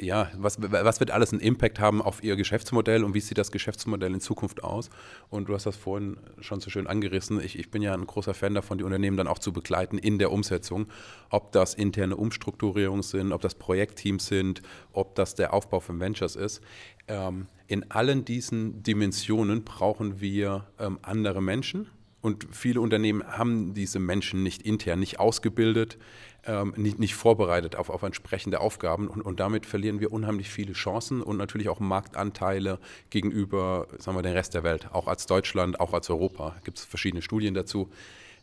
ja, 0.00 0.30
was, 0.36 0.58
was 0.60 1.00
wird 1.00 1.10
alles 1.10 1.32
einen 1.32 1.40
Impact 1.40 1.80
haben 1.80 2.00
auf 2.00 2.22
Ihr 2.22 2.36
Geschäftsmodell 2.36 3.02
und 3.02 3.14
wie 3.14 3.20
sieht 3.20 3.36
das 3.36 3.50
Geschäftsmodell 3.50 4.14
in 4.14 4.20
Zukunft 4.20 4.62
aus? 4.62 4.90
Und 5.28 5.48
du 5.48 5.54
hast 5.54 5.66
das 5.66 5.74
vorhin 5.74 6.18
schon 6.38 6.60
so 6.60 6.70
schön 6.70 6.86
angerissen. 6.86 7.40
Ich, 7.40 7.58
ich 7.58 7.70
bin 7.72 7.82
ja 7.82 7.94
ein 7.94 8.06
großer 8.06 8.32
Fan 8.32 8.54
davon, 8.54 8.78
die 8.78 8.84
Unternehmen 8.84 9.16
dann 9.16 9.26
auch 9.26 9.40
zu 9.40 9.52
begleiten 9.52 9.98
in 9.98 10.18
der 10.20 10.30
Umsetzung. 10.30 10.86
Ob 11.30 11.50
das 11.50 11.74
interne 11.74 12.16
Umstrukturierungen 12.16 13.02
sind, 13.02 13.32
ob 13.32 13.40
das 13.40 13.56
Projektteams 13.56 14.26
sind, 14.26 14.62
ob 14.92 15.16
das 15.16 15.34
der 15.34 15.52
Aufbau 15.52 15.80
von 15.80 15.98
Ventures 15.98 16.36
ist. 16.36 16.60
Ähm, 17.08 17.48
in 17.66 17.90
allen 17.90 18.24
diesen 18.24 18.84
Dimensionen 18.84 19.64
brauchen 19.64 20.20
wir 20.20 20.68
ähm, 20.78 21.00
andere 21.02 21.42
Menschen. 21.42 21.88
Und 22.20 22.48
viele 22.50 22.80
Unternehmen 22.80 23.24
haben 23.24 23.74
diese 23.74 24.00
Menschen 24.00 24.42
nicht 24.42 24.62
intern, 24.62 24.98
nicht 24.98 25.20
ausgebildet, 25.20 25.98
ähm, 26.44 26.74
nicht, 26.76 26.98
nicht, 26.98 27.14
vorbereitet 27.14 27.76
auf, 27.76 27.90
auf 27.90 28.02
entsprechende 28.02 28.60
Aufgaben 28.60 29.08
und, 29.08 29.22
und, 29.22 29.38
damit 29.38 29.66
verlieren 29.66 30.00
wir 30.00 30.12
unheimlich 30.12 30.48
viele 30.48 30.72
Chancen 30.72 31.22
und 31.22 31.36
natürlich 31.36 31.68
auch 31.68 31.78
Marktanteile 31.78 32.78
gegenüber 33.10 33.86
sagen 33.98 34.16
wir, 34.16 34.22
dem 34.22 34.32
Rest 34.32 34.54
der 34.54 34.64
Welt, 34.64 34.88
auch 34.92 35.06
als 35.06 35.26
Deutschland, 35.26 35.78
auch 35.78 35.92
als 35.92 36.10
Europa. 36.10 36.56
Gibt 36.64 36.78
es 36.78 36.84
verschiedene 36.84 37.22
Studien 37.22 37.54
dazu. 37.54 37.90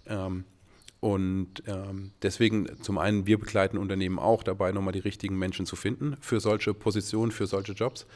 Ähm, 0.08 0.46
und 1.02 1.64
ähm, 1.68 2.12
deswegen 2.22 2.82
zum 2.82 2.98
einen, 2.98 3.28
wir 3.28 3.40
begleiten 3.40 3.78
Unternehmen 3.78 4.18
auch 4.18 4.42
dabei, 4.42 4.72
nochmal 4.72 4.94
die 4.94 5.00
richtigen 5.00 5.38
Menschen 5.38 5.66
zu 5.66 5.76
finden 5.76 6.18
für 6.20 6.40
solche 6.40 6.74
Positionen, 6.74 7.32
für 7.32 7.46
solche 7.46 7.74
Jobs 7.74 8.08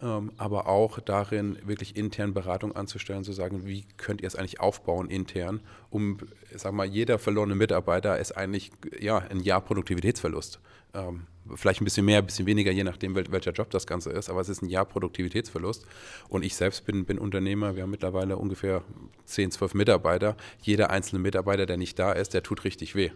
aber 0.00 0.68
auch 0.68 1.00
darin, 1.00 1.58
wirklich 1.64 1.96
intern 1.96 2.32
Beratung 2.32 2.74
anzustellen, 2.74 3.24
zu 3.24 3.32
sagen, 3.32 3.66
wie 3.66 3.84
könnt 3.96 4.20
ihr 4.20 4.28
es 4.28 4.36
eigentlich 4.36 4.60
aufbauen 4.60 5.10
intern, 5.10 5.60
um, 5.90 6.18
sag 6.54 6.72
mal, 6.72 6.86
jeder 6.86 7.18
verlorene 7.18 7.56
Mitarbeiter 7.56 8.18
ist 8.18 8.32
eigentlich 8.32 8.70
ja, 9.00 9.18
ein 9.18 9.40
Jahr 9.40 9.60
Produktivitätsverlust. 9.60 10.60
Ähm, 10.94 11.26
vielleicht 11.54 11.80
ein 11.80 11.84
bisschen 11.84 12.04
mehr, 12.04 12.18
ein 12.18 12.26
bisschen 12.26 12.46
weniger, 12.46 12.70
je 12.70 12.84
nachdem, 12.84 13.14
wel 13.14 13.24
welcher 13.30 13.52
Job 13.52 13.70
das 13.70 13.86
Ganze 13.86 14.10
ist, 14.10 14.30
aber 14.30 14.40
es 14.40 14.48
ist 14.48 14.62
ein 14.62 14.68
Jahr 14.68 14.84
Produktivitätsverlust. 14.84 15.84
Und 16.28 16.44
ich 16.44 16.54
selbst 16.54 16.84
bin, 16.84 17.04
bin 17.04 17.18
Unternehmer, 17.18 17.74
wir 17.74 17.82
haben 17.82 17.90
mittlerweile 17.90 18.36
ungefähr 18.36 18.82
10, 19.24 19.50
12 19.50 19.74
Mitarbeiter. 19.74 20.36
Jeder 20.62 20.90
einzelne 20.90 21.20
Mitarbeiter, 21.20 21.66
der 21.66 21.76
nicht 21.76 21.98
da 21.98 22.12
ist, 22.12 22.34
der 22.34 22.42
tut 22.42 22.64
richtig 22.64 22.94
weh. 22.94 23.10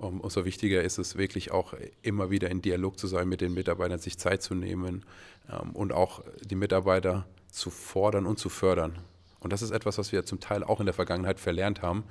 Um, 0.00 0.22
umso 0.22 0.46
wichtiger 0.46 0.82
ist 0.82 0.96
es 0.96 1.18
wirklich 1.18 1.50
auch 1.50 1.74
immer 2.00 2.30
wieder 2.30 2.50
in 2.50 2.62
Dialog 2.62 2.98
zu 2.98 3.06
sein 3.06 3.28
mit 3.28 3.42
den 3.42 3.52
Mitarbeitern, 3.52 3.98
sich 3.98 4.16
Zeit 4.16 4.42
zu 4.42 4.54
nehmen 4.54 5.04
ähm, 5.50 5.72
und 5.72 5.92
auch 5.92 6.24
die 6.42 6.54
Mitarbeiter 6.54 7.26
zu 7.50 7.68
fordern 7.68 8.24
und 8.24 8.38
zu 8.38 8.48
fördern. 8.48 8.98
Und 9.40 9.52
das 9.52 9.60
ist 9.60 9.72
etwas, 9.72 9.98
was 9.98 10.10
wir 10.10 10.24
zum 10.24 10.40
Teil 10.40 10.64
auch 10.64 10.80
in 10.80 10.86
der 10.86 10.94
Vergangenheit 10.94 11.38
verlernt 11.38 11.82
haben. 11.82 12.04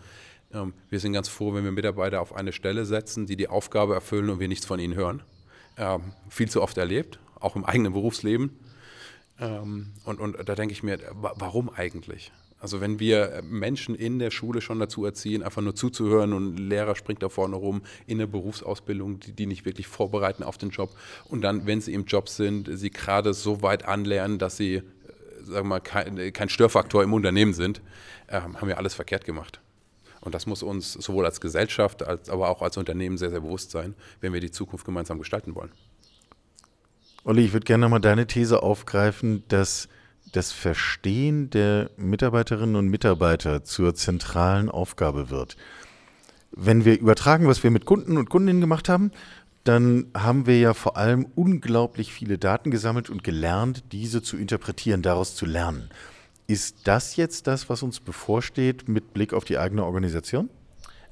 Ähm, 0.53 0.73
wir 0.91 0.99
sind 0.99 1.13
ganz 1.13 1.29
froh, 1.29 1.55
wenn 1.55 1.63
wir 1.63 1.71
Mitarbeiter 1.71 2.21
auf 2.21 2.35
eine 2.35 2.51
Stelle 2.51 2.85
setzen, 2.85 3.25
die 3.25 3.35
die 3.35 3.47
Aufgabe 3.47 3.95
erfüllen 3.95 4.29
und 4.29 4.39
wir 4.39 4.47
nichts 4.47 4.67
von 4.67 4.79
ihnen 4.79 4.93
hören. 4.93 5.23
Ähm, 5.75 6.13
viel 6.29 6.47
zu 6.47 6.61
oft 6.61 6.77
erlebt, 6.77 7.17
auch 7.39 7.55
im 7.55 7.65
eigenen 7.65 7.93
Berufsleben. 7.93 8.59
Ähm, 9.39 9.93
und, 10.05 10.19
und 10.19 10.37
da 10.47 10.53
denke 10.53 10.73
ich 10.73 10.83
mir, 10.83 10.99
warum 11.11 11.71
eigentlich? 11.71 12.31
Also 12.59 12.81
wenn 12.81 12.99
wir 12.99 13.41
Menschen 13.43 13.95
in 13.95 14.19
der 14.19 14.31
Schule 14.31 14.61
schon 14.61 14.79
dazu 14.79 15.05
erziehen, 15.05 15.43
einfach 15.43 15.61
nur 15.61 15.75
zuzuhören 15.75 16.33
und 16.33 16.55
ein 16.55 16.69
Lehrer 16.69 16.95
springt 16.95 17.23
da 17.23 17.29
vorne 17.29 17.55
rum 17.55 17.81
in 18.05 18.17
der 18.17 18.27
Berufsausbildung, 18.27 19.19
die, 19.21 19.31
die 19.31 19.45
nicht 19.45 19.65
wirklich 19.65 19.87
vorbereiten 19.87 20.43
auf 20.43 20.57
den 20.57 20.69
Job 20.69 20.89
und 21.25 21.41
dann, 21.41 21.65
wenn 21.65 21.79
sie 21.79 21.93
im 21.93 22.05
Job 22.05 22.27
sind, 22.27 22.69
sie 22.71 22.89
gerade 22.89 23.33
so 23.33 23.61
weit 23.61 23.85
anlernen, 23.85 24.39
dass 24.39 24.57
sie, 24.57 24.75
äh, 24.75 24.81
sagen 25.37 25.53
wir 25.53 25.63
mal, 25.63 25.79
kein, 25.79 26.33
kein 26.33 26.49
Störfaktor 26.49 27.01
im 27.01 27.13
Unternehmen 27.13 27.53
sind, 27.53 27.81
äh, 28.27 28.41
haben 28.41 28.67
wir 28.67 28.77
alles 28.77 28.93
verkehrt 28.93 29.23
gemacht. 29.23 29.61
Und 30.21 30.35
das 30.35 30.45
muss 30.45 30.63
uns 30.63 30.93
sowohl 30.93 31.25
als 31.25 31.39
Gesellschaft, 31.39 32.05
als, 32.05 32.29
aber 32.29 32.49
auch 32.49 32.61
als 32.61 32.75
Unternehmen 32.75 33.17
sehr, 33.17 33.29
sehr 33.29 33.39
bewusst 33.39 33.71
sein, 33.71 33.95
wenn 34.19 34.33
wir 34.33 34.41
die 34.41 34.51
Zukunft 34.51 34.85
gemeinsam 34.85 35.17
gestalten 35.17 35.55
wollen. 35.55 35.71
Olli, 37.23 37.45
ich 37.45 37.53
würde 37.53 37.65
gerne 37.65 37.83
nochmal 37.83 38.01
deine 38.01 38.27
These 38.27 38.63
aufgreifen, 38.63 39.43
dass 39.47 39.87
das 40.31 40.51
Verstehen 40.51 41.49
der 41.49 41.89
Mitarbeiterinnen 41.97 42.75
und 42.75 42.87
Mitarbeiter 42.87 43.63
zur 43.63 43.95
zentralen 43.95 44.69
Aufgabe 44.69 45.29
wird. 45.29 45.57
wenn 46.51 46.83
wir 46.83 46.99
übertragen, 46.99 47.47
was 47.47 47.63
wir 47.63 47.69
mit 47.69 47.85
Kunden 47.85 48.17
und 48.17 48.29
Kundinnen 48.29 48.59
gemacht 48.59 48.89
haben, 48.89 49.11
dann 49.63 50.07
haben 50.15 50.47
wir 50.47 50.59
ja 50.59 50.73
vor 50.73 50.97
allem 50.97 51.27
unglaublich 51.35 52.11
viele 52.11 52.37
Daten 52.37 52.71
gesammelt 52.71 53.09
und 53.09 53.23
gelernt, 53.23 53.83
diese 53.91 54.21
zu 54.23 54.37
interpretieren, 54.37 55.01
daraus 55.01 55.35
zu 55.35 55.45
lernen. 55.45 55.89
Ist 56.47 56.87
das 56.87 57.15
jetzt 57.17 57.45
das, 57.45 57.69
was 57.69 57.83
uns 57.83 57.99
bevorsteht 57.99 58.89
mit 58.89 59.13
Blick 59.13 59.33
auf 59.33 59.45
die 59.45 59.59
eigene 59.59 59.85
Organisation? 59.85 60.49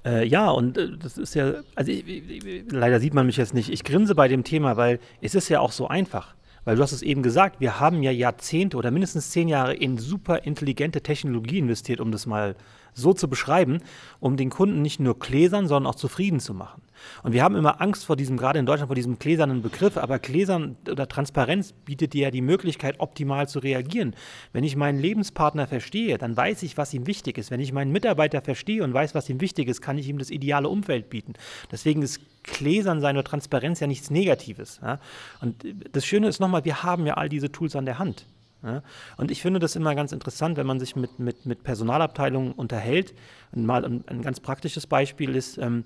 Äh, 0.04 0.26
ja, 0.26 0.50
und 0.50 0.78
äh, 0.78 0.98
das 0.98 1.18
ist 1.18 1.36
ja, 1.36 1.56
also 1.76 1.92
ich, 1.92 2.08
ich, 2.08 2.64
leider 2.72 3.00
sieht 3.00 3.14
man 3.14 3.26
mich 3.26 3.38
jetzt 3.38 3.54
nicht. 3.54 3.70
Ich 3.70 3.84
grinse 3.84 4.16
bei 4.16 4.28
dem 4.28 4.44
Thema, 4.44 4.78
weil 4.78 5.00
es 5.22 5.36
ist 5.36 5.50
ja 5.50 5.60
auch 5.60 5.72
so 5.72 5.88
einfach. 5.88 6.34
Weil 6.68 6.76
du 6.76 6.84
hast 6.84 6.92
es 6.92 7.02
eben 7.02 7.24
gesagt, 7.24 7.62
wir 7.62 7.80
haben 7.80 8.04
ja 8.04 8.12
Jahrzehnte 8.12 8.76
oder 8.76 8.92
mindestens 8.92 9.30
zehn 9.30 9.48
Jahre 9.48 9.74
in 9.74 9.98
super 9.98 10.44
intelligente 10.44 11.00
Technologie 11.00 11.60
investiert, 11.60 12.02
um 12.02 12.12
das 12.12 12.26
mal 12.26 12.58
so 12.98 13.14
zu 13.14 13.30
beschreiben, 13.30 13.80
um 14.20 14.38
den 14.38 14.50
Kunden 14.50 14.82
nicht 14.82 15.00
nur 15.00 15.18
gläsern, 15.18 15.68
sondern 15.68 15.92
auch 15.92 15.96
zufrieden 15.96 16.40
zu 16.40 16.54
machen. 16.54 16.82
Und 17.24 17.34
wir 17.34 17.44
haben 17.44 17.56
immer 17.56 17.80
Angst 17.82 18.06
vor 18.06 18.16
diesem, 18.16 18.38
gerade 18.38 18.60
in 18.60 18.66
Deutschland, 18.66 18.90
vor 18.90 18.96
diesem 18.96 19.20
gläsernen 19.20 19.62
Begriff, 19.62 19.98
aber 19.98 20.20
Gläsern 20.20 20.76
oder 20.90 21.08
Transparenz 21.08 21.74
bietet 21.74 22.14
dir 22.14 22.24
ja 22.24 22.32
die 22.32 22.42
Möglichkeit, 22.42 23.00
optimal 23.00 23.48
zu 23.48 23.60
reagieren. 23.60 24.16
Wenn 24.52 24.64
ich 24.64 24.76
meinen 24.76 25.00
Lebenspartner 25.00 25.68
verstehe, 25.68 26.18
dann 26.18 26.36
weiß 26.36 26.64
ich, 26.64 26.78
was 26.78 26.94
ihm 26.94 27.08
wichtig 27.08 27.38
ist. 27.38 27.52
Wenn 27.52 27.60
ich 27.60 27.72
meinen 27.72 27.92
Mitarbeiter 27.92 28.42
verstehe 28.42 28.84
und 28.84 28.94
weiß, 28.94 29.16
was 29.16 29.30
ihm 29.30 29.42
wichtig 29.42 29.68
ist, 29.68 29.82
kann 29.82 29.98
ich 29.98 30.08
ihm 30.08 30.18
das 30.18 30.32
ideale 30.32 30.70
Umfeld 30.70 31.10
bieten. 31.10 31.34
Deswegen 31.72 32.02
ist 32.02 32.20
Gläsern 32.44 33.02
sein 33.02 33.16
oder 33.16 33.24
Transparenz 33.24 33.80
ja 33.80 33.88
nichts 33.88 34.10
Negatives. 34.10 34.80
Ja? 34.82 35.00
Und 35.42 35.66
das 35.92 36.06
Schöne 36.06 36.28
ist 36.28 36.40
nochmal, 36.40 36.66
wir 36.66 36.84
haben 36.84 37.06
ja 37.06 37.16
all 37.16 37.30
diese 37.30 37.52
Tools 37.52 37.76
an 37.76 37.86
der 37.86 38.00
Hand. 38.00 38.26
Ja? 38.64 38.84
Und 39.18 39.32
ich 39.32 39.42
finde 39.42 39.60
das 39.60 39.76
immer 39.76 39.96
ganz 39.96 40.12
interessant, 40.12 40.58
wenn 40.58 40.68
man 40.68 40.80
sich 40.80 40.96
mit, 40.96 41.20
mit, 41.20 41.46
mit 41.46 41.64
Personalabteilungen 41.64 42.52
unterhält. 42.54 43.14
Und 43.52 43.66
mal 43.66 43.86
ein, 43.86 44.04
ein 44.08 44.22
ganz 44.22 44.40
praktisches 44.40 44.88
Beispiel 44.88 45.36
ist, 45.36 45.58
ähm, 45.58 45.86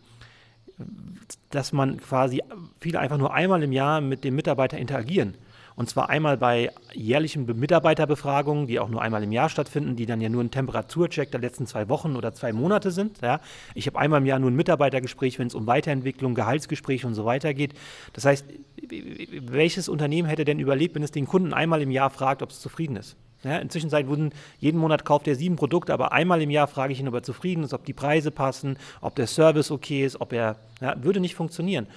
dass 1.50 1.74
man 1.74 1.98
quasi 1.98 2.42
viele 2.80 3.00
einfach 3.00 3.18
nur 3.18 3.34
einmal 3.34 3.62
im 3.64 3.72
Jahr 3.72 4.02
mit 4.02 4.24
dem 4.24 4.36
Mitarbeiter 4.36 4.78
interagieren. 4.78 5.36
Und 5.76 5.90
zwar 5.90 6.10
einmal 6.10 6.38
bei 6.38 6.72
jährlichen 6.94 7.46
Mitarbeiterbefragungen, 7.46 8.68
die 8.68 8.80
auch 8.80 8.90
nur 8.90 9.02
einmal 9.02 9.24
im 9.24 9.32
Jahr 9.32 9.50
stattfinden, 9.50 9.96
die 9.96 10.06
dann 10.06 10.22
ja 10.22 10.30
nur 10.30 10.44
ein 10.44 10.52
Temperaturcheck 10.52 11.32
der 11.32 11.40
letzten 11.40 11.66
zwei 11.66 11.90
Wochen 11.90 12.16
oder 12.16 12.34
zwei 12.34 12.54
Monate 12.54 12.92
sind. 12.92 13.22
Ja. 13.22 13.40
Ich 13.74 13.88
habe 13.88 13.98
einmal 14.00 14.20
im 14.20 14.26
Jahr 14.26 14.40
nur 14.40 14.52
ein 14.52 14.56
Mitarbeitergespräch, 14.56 15.40
wenn 15.40 15.48
es 15.48 15.56
um 15.56 15.68
Weiterentwicklung, 15.68 16.36
Gehaltsgespräche 16.36 17.08
und 17.08 17.14
so 17.14 17.26
weiter 17.26 17.54
geht. 17.54 17.74
Das 18.14 18.26
heißt, 18.26 18.46
welches 18.90 19.90
Unternehmen 19.90 20.28
hätte 20.28 20.46
denn 20.46 20.60
überlebt, 20.60 20.96
wenn 20.96 21.04
es 21.04 21.12
den 21.12 21.28
Kunden 21.28 21.54
einmal 21.54 21.82
im 21.82 21.92
Jahr 21.92 22.10
fragt, 22.10 22.42
ob 22.42 22.50
es 22.50 22.60
zufrieden 22.60 22.98
ist? 22.98 23.16
Ja, 23.44 23.58
inzwischen 23.58 23.92
wurden, 23.92 24.34
jeden 24.60 24.80
Monat 24.80 25.04
kauft 25.04 25.28
er 25.28 25.36
sieben 25.36 25.56
Produkte, 25.56 25.94
aber 25.94 26.12
einmal 26.12 26.42
im 26.44 26.52
Jahr 26.52 26.68
frage 26.68 26.94
ich 26.94 27.00
ihn, 27.00 27.08
ob 27.08 27.16
er 27.16 27.24
zufrieden 27.24 27.64
ist, 27.64 27.74
ob 27.74 27.86
die 27.86 27.94
Preise 27.94 28.30
passen, 28.30 28.78
ob 29.02 29.16
der 29.16 29.26
Service 29.26 29.72
okay 29.72 30.06
ist, 30.06 30.22
ob 30.22 30.32
er, 30.32 30.58
ja, 30.80 31.04
würde 31.04 31.20
nicht 31.20 31.34
funktionieren. 31.34 31.88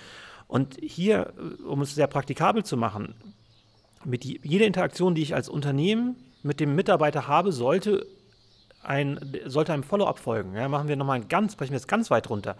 Und 0.48 0.78
hier, 0.80 1.34
um 1.68 1.82
es 1.82 1.94
sehr 1.94 2.06
praktikabel 2.06 2.64
zu 2.64 2.76
machen, 2.76 3.14
mit 4.06 4.24
die, 4.24 4.40
jeder 4.42 4.66
Interaktion, 4.66 5.14
die 5.14 5.22
ich 5.22 5.34
als 5.34 5.48
Unternehmen 5.48 6.16
mit 6.42 6.60
dem 6.60 6.74
Mitarbeiter 6.74 7.26
habe, 7.28 7.52
sollte 7.52 8.06
ein, 8.82 9.18
sollte 9.46 9.72
einem 9.72 9.82
Follow-up 9.82 10.18
folgen. 10.18 10.54
Ja, 10.54 10.68
machen 10.68 10.88
wir 10.88 10.96
nochmal 10.96 11.20
ganz, 11.22 11.56
brechen 11.56 11.72
wir 11.72 11.78
es 11.78 11.86
ganz 11.86 12.10
weit 12.10 12.28
runter. 12.30 12.56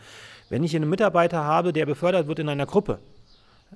Wenn 0.49 0.65
ich 0.65 0.75
einen 0.75 0.89
Mitarbeiter 0.89 1.45
habe, 1.45 1.73
der 1.73 1.87
befördert 1.87 2.27
wird 2.27 2.39
in 2.39 2.49
einer 2.49 2.67
Gruppe 2.67 2.99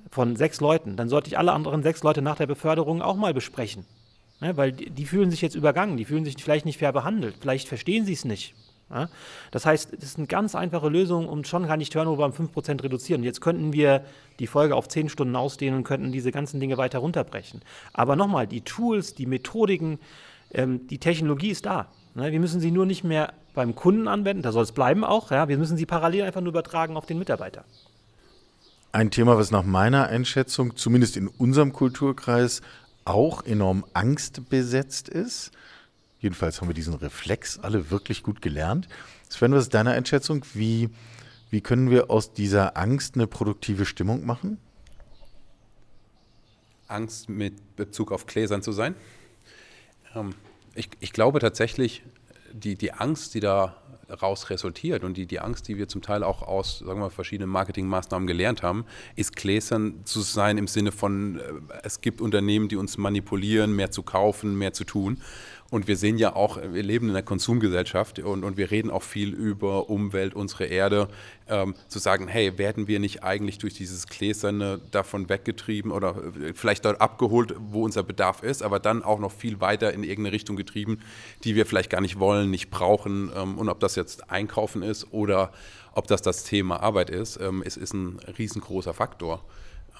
von 0.09 0.35
sechs 0.35 0.61
Leuten, 0.61 0.95
dann 0.95 1.09
sollte 1.09 1.27
ich 1.27 1.37
alle 1.37 1.51
anderen 1.51 1.83
sechs 1.83 2.03
Leute 2.03 2.21
nach 2.21 2.37
der 2.37 2.47
Beförderung 2.47 3.01
auch 3.01 3.15
mal 3.15 3.33
besprechen. 3.33 3.85
Ja, 4.41 4.55
weil 4.55 4.71
die, 4.71 4.89
die, 4.89 5.05
fühlen 5.05 5.31
sich 5.31 5.41
jetzt 5.41 5.55
übergangen, 5.55 5.97
die 5.97 6.05
fühlen 6.05 6.23
sich 6.23 6.41
vielleicht 6.41 6.65
nicht 6.65 6.79
fair 6.79 6.93
behandelt, 6.93 7.35
vielleicht 7.41 7.67
verstehen 7.67 8.05
sie 8.05 8.13
es 8.13 8.23
nicht. 8.23 8.55
Ja? 8.89 9.09
Das 9.51 9.65
heißt, 9.65 9.93
es 9.93 10.03
ist 10.03 10.17
eine 10.17 10.27
ganz 10.27 10.55
einfache 10.55 10.89
Lösung, 10.89 11.27
um 11.27 11.43
schon 11.43 11.67
gar 11.67 11.77
nicht 11.77 11.93
Turnover 11.93 12.25
um 12.25 12.31
5% 12.31 12.83
reduzieren. 12.83 13.23
Jetzt 13.23 13.41
könnten 13.41 13.73
wir 13.73 14.03
die 14.39 14.47
Folge 14.47 14.75
auf 14.75 14.87
10 14.87 15.09
Stunden 15.09 15.35
ausdehnen 15.35 15.79
und 15.79 15.83
könnten 15.83 16.11
diese 16.11 16.31
ganzen 16.31 16.59
Dinge 16.59 16.77
weiter 16.77 16.99
runterbrechen. 16.99 17.61
Aber 17.93 18.15
nochmal, 18.15 18.47
die 18.47 18.61
Tools, 18.61 19.15
die 19.15 19.25
Methodiken, 19.25 19.99
ähm, 20.51 20.87
die 20.87 20.97
Technologie 20.97 21.49
ist 21.49 21.65
da. 21.65 21.87
Ne? 22.15 22.31
Wir 22.31 22.39
müssen 22.39 22.59
sie 22.59 22.71
nur 22.71 22.85
nicht 22.85 23.03
mehr 23.03 23.33
beim 23.53 23.75
Kunden 23.75 24.07
anwenden, 24.07 24.43
da 24.43 24.51
soll 24.51 24.63
es 24.63 24.71
bleiben 24.71 25.03
auch. 25.03 25.31
Ja? 25.31 25.47
Wir 25.47 25.57
müssen 25.57 25.77
sie 25.77 25.85
parallel 25.85 26.23
einfach 26.23 26.41
nur 26.41 26.49
übertragen 26.49 26.97
auf 26.97 27.05
den 27.05 27.19
Mitarbeiter. 27.19 27.65
Ein 28.91 29.11
Thema, 29.11 29.37
was 29.37 29.51
nach 29.51 29.63
meiner 29.63 30.07
Einschätzung, 30.07 30.75
zumindest 30.75 31.15
in 31.15 31.27
unserem 31.27 31.73
Kulturkreis, 31.73 32.61
auch 33.05 33.45
enorm 33.45 33.85
angstbesetzt 33.93 35.09
ist, 35.09 35.51
Jedenfalls 36.19 36.59
haben 36.59 36.67
wir 36.67 36.73
diesen 36.75 36.93
Reflex 36.95 37.59
alle 37.59 37.91
wirklich 37.91 38.23
gut 38.23 38.41
gelernt. 38.41 38.87
Sven, 39.29 39.53
was 39.53 39.63
ist 39.63 39.73
deine 39.73 39.91
Einschätzung? 39.91 40.45
Wie, 40.53 40.89
wie 41.49 41.61
können 41.61 41.89
wir 41.89 42.09
aus 42.09 42.33
dieser 42.33 42.77
Angst 42.77 43.15
eine 43.15 43.27
produktive 43.27 43.85
Stimmung 43.85 44.25
machen? 44.25 44.57
Angst 46.87 47.29
mit 47.29 47.75
Bezug 47.75 48.11
auf 48.11 48.25
Gläsern 48.25 48.61
zu 48.61 48.71
sein. 48.71 48.95
Ähm, 50.15 50.35
ich, 50.75 50.89
ich 50.99 51.13
glaube 51.13 51.39
tatsächlich, 51.39 52.03
die, 52.51 52.75
die 52.75 52.91
Angst, 52.93 53.33
die 53.35 53.39
da 53.39 53.77
raus 54.09 54.49
resultiert 54.49 55.03
und 55.03 55.17
die, 55.17 55.25
die 55.25 55.39
Angst, 55.39 55.67
die 55.67 55.77
wir 55.77 55.87
zum 55.87 56.01
Teil 56.01 56.23
auch 56.23 56.41
aus 56.41 56.79
sagen 56.79 56.99
wir, 56.99 57.09
verschiedenen 57.09 57.49
Marketingmaßnahmen 57.51 58.27
gelernt 58.27 58.63
haben, 58.63 58.85
ist 59.15 59.35
gläsern 59.35 60.01
zu 60.03 60.21
sein 60.21 60.57
im 60.57 60.67
Sinne 60.67 60.91
von, 60.91 61.39
äh, 61.39 61.43
es 61.83 62.01
gibt 62.01 62.21
Unternehmen, 62.21 62.67
die 62.67 62.75
uns 62.75 62.97
manipulieren, 62.97 63.75
mehr 63.75 63.91
zu 63.91 64.03
kaufen, 64.03 64.57
mehr 64.57 64.73
zu 64.73 64.83
tun. 64.83 65.21
Und 65.71 65.87
wir 65.87 65.97
sehen 65.97 66.17
ja 66.17 66.35
auch, 66.35 66.57
wir 66.57 66.81
leben 66.81 67.09
in 67.09 67.11
einer 67.11 67.21
Konsumgesellschaft 67.21 68.17
und, 68.19 68.43
und 68.43 68.57
wir 68.57 68.71
reden 68.71 68.89
auch 68.89 69.03
viel 69.03 69.33
über 69.33 69.89
Umwelt, 69.89 70.33
unsere 70.33 70.65
Erde. 70.65 71.09
Ähm, 71.47 71.75
zu 71.87 71.99
sagen, 71.99 72.27
hey, 72.27 72.57
werden 72.57 72.87
wir 72.87 72.99
nicht 72.99 73.23
eigentlich 73.23 73.59
durch 73.59 73.75
dieses 73.75 74.07
Gläserne 74.07 74.81
davon 74.91 75.29
weggetrieben 75.29 75.91
oder 75.91 76.15
äh, 76.41 76.53
vielleicht 76.55 76.85
dort 76.85 76.99
abgeholt, 77.01 77.55
wo 77.59 77.83
unser 77.83 78.01
Bedarf 78.01 78.41
ist, 78.41 78.63
aber 78.63 78.79
dann 78.79 79.03
auch 79.03 79.19
noch 79.19 79.31
viel 79.31 79.61
weiter 79.61 79.93
in 79.93 80.03
irgendeine 80.03 80.33
Richtung 80.33 80.55
getrieben, 80.55 80.99
die 81.43 81.55
wir 81.55 81.67
vielleicht 81.67 81.91
gar 81.91 82.01
nicht 82.01 82.19
wollen, 82.19 82.49
nicht 82.49 82.71
brauchen. 82.71 83.31
Ähm, 83.35 83.59
und 83.59 83.69
ob 83.69 83.79
das 83.79 83.95
jetzt 83.95 84.31
Einkaufen 84.31 84.81
ist 84.81 85.13
oder 85.13 85.51
ob 85.93 86.07
das 86.07 86.23
das 86.23 86.45
Thema 86.45 86.81
Arbeit 86.81 87.11
ist, 87.11 87.39
ähm, 87.39 87.61
es 87.63 87.77
ist 87.77 87.93
ein 87.93 88.19
riesengroßer 88.37 88.95
Faktor. 88.95 89.43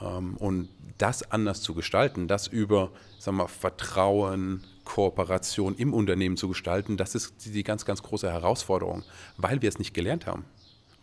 Ähm, 0.02 0.36
und 0.38 0.70
das 0.98 1.32
anders 1.32 1.62
zu 1.62 1.74
gestalten, 1.74 2.28
das 2.28 2.48
über 2.48 2.92
sagen 3.20 3.38
wir, 3.38 3.48
Vertrauen, 3.48 4.64
Kooperation 4.90 5.76
im 5.76 5.94
Unternehmen 5.94 6.36
zu 6.36 6.48
gestalten, 6.48 6.98
das 6.98 7.14
ist 7.14 7.46
die 7.46 7.64
ganz, 7.64 7.86
ganz 7.86 8.02
große 8.02 8.30
Herausforderung, 8.32 9.04
weil 9.38 9.62
wir 9.62 9.70
es 9.70 9.78
nicht 9.78 9.94
gelernt 9.94 10.26
haben. 10.26 10.46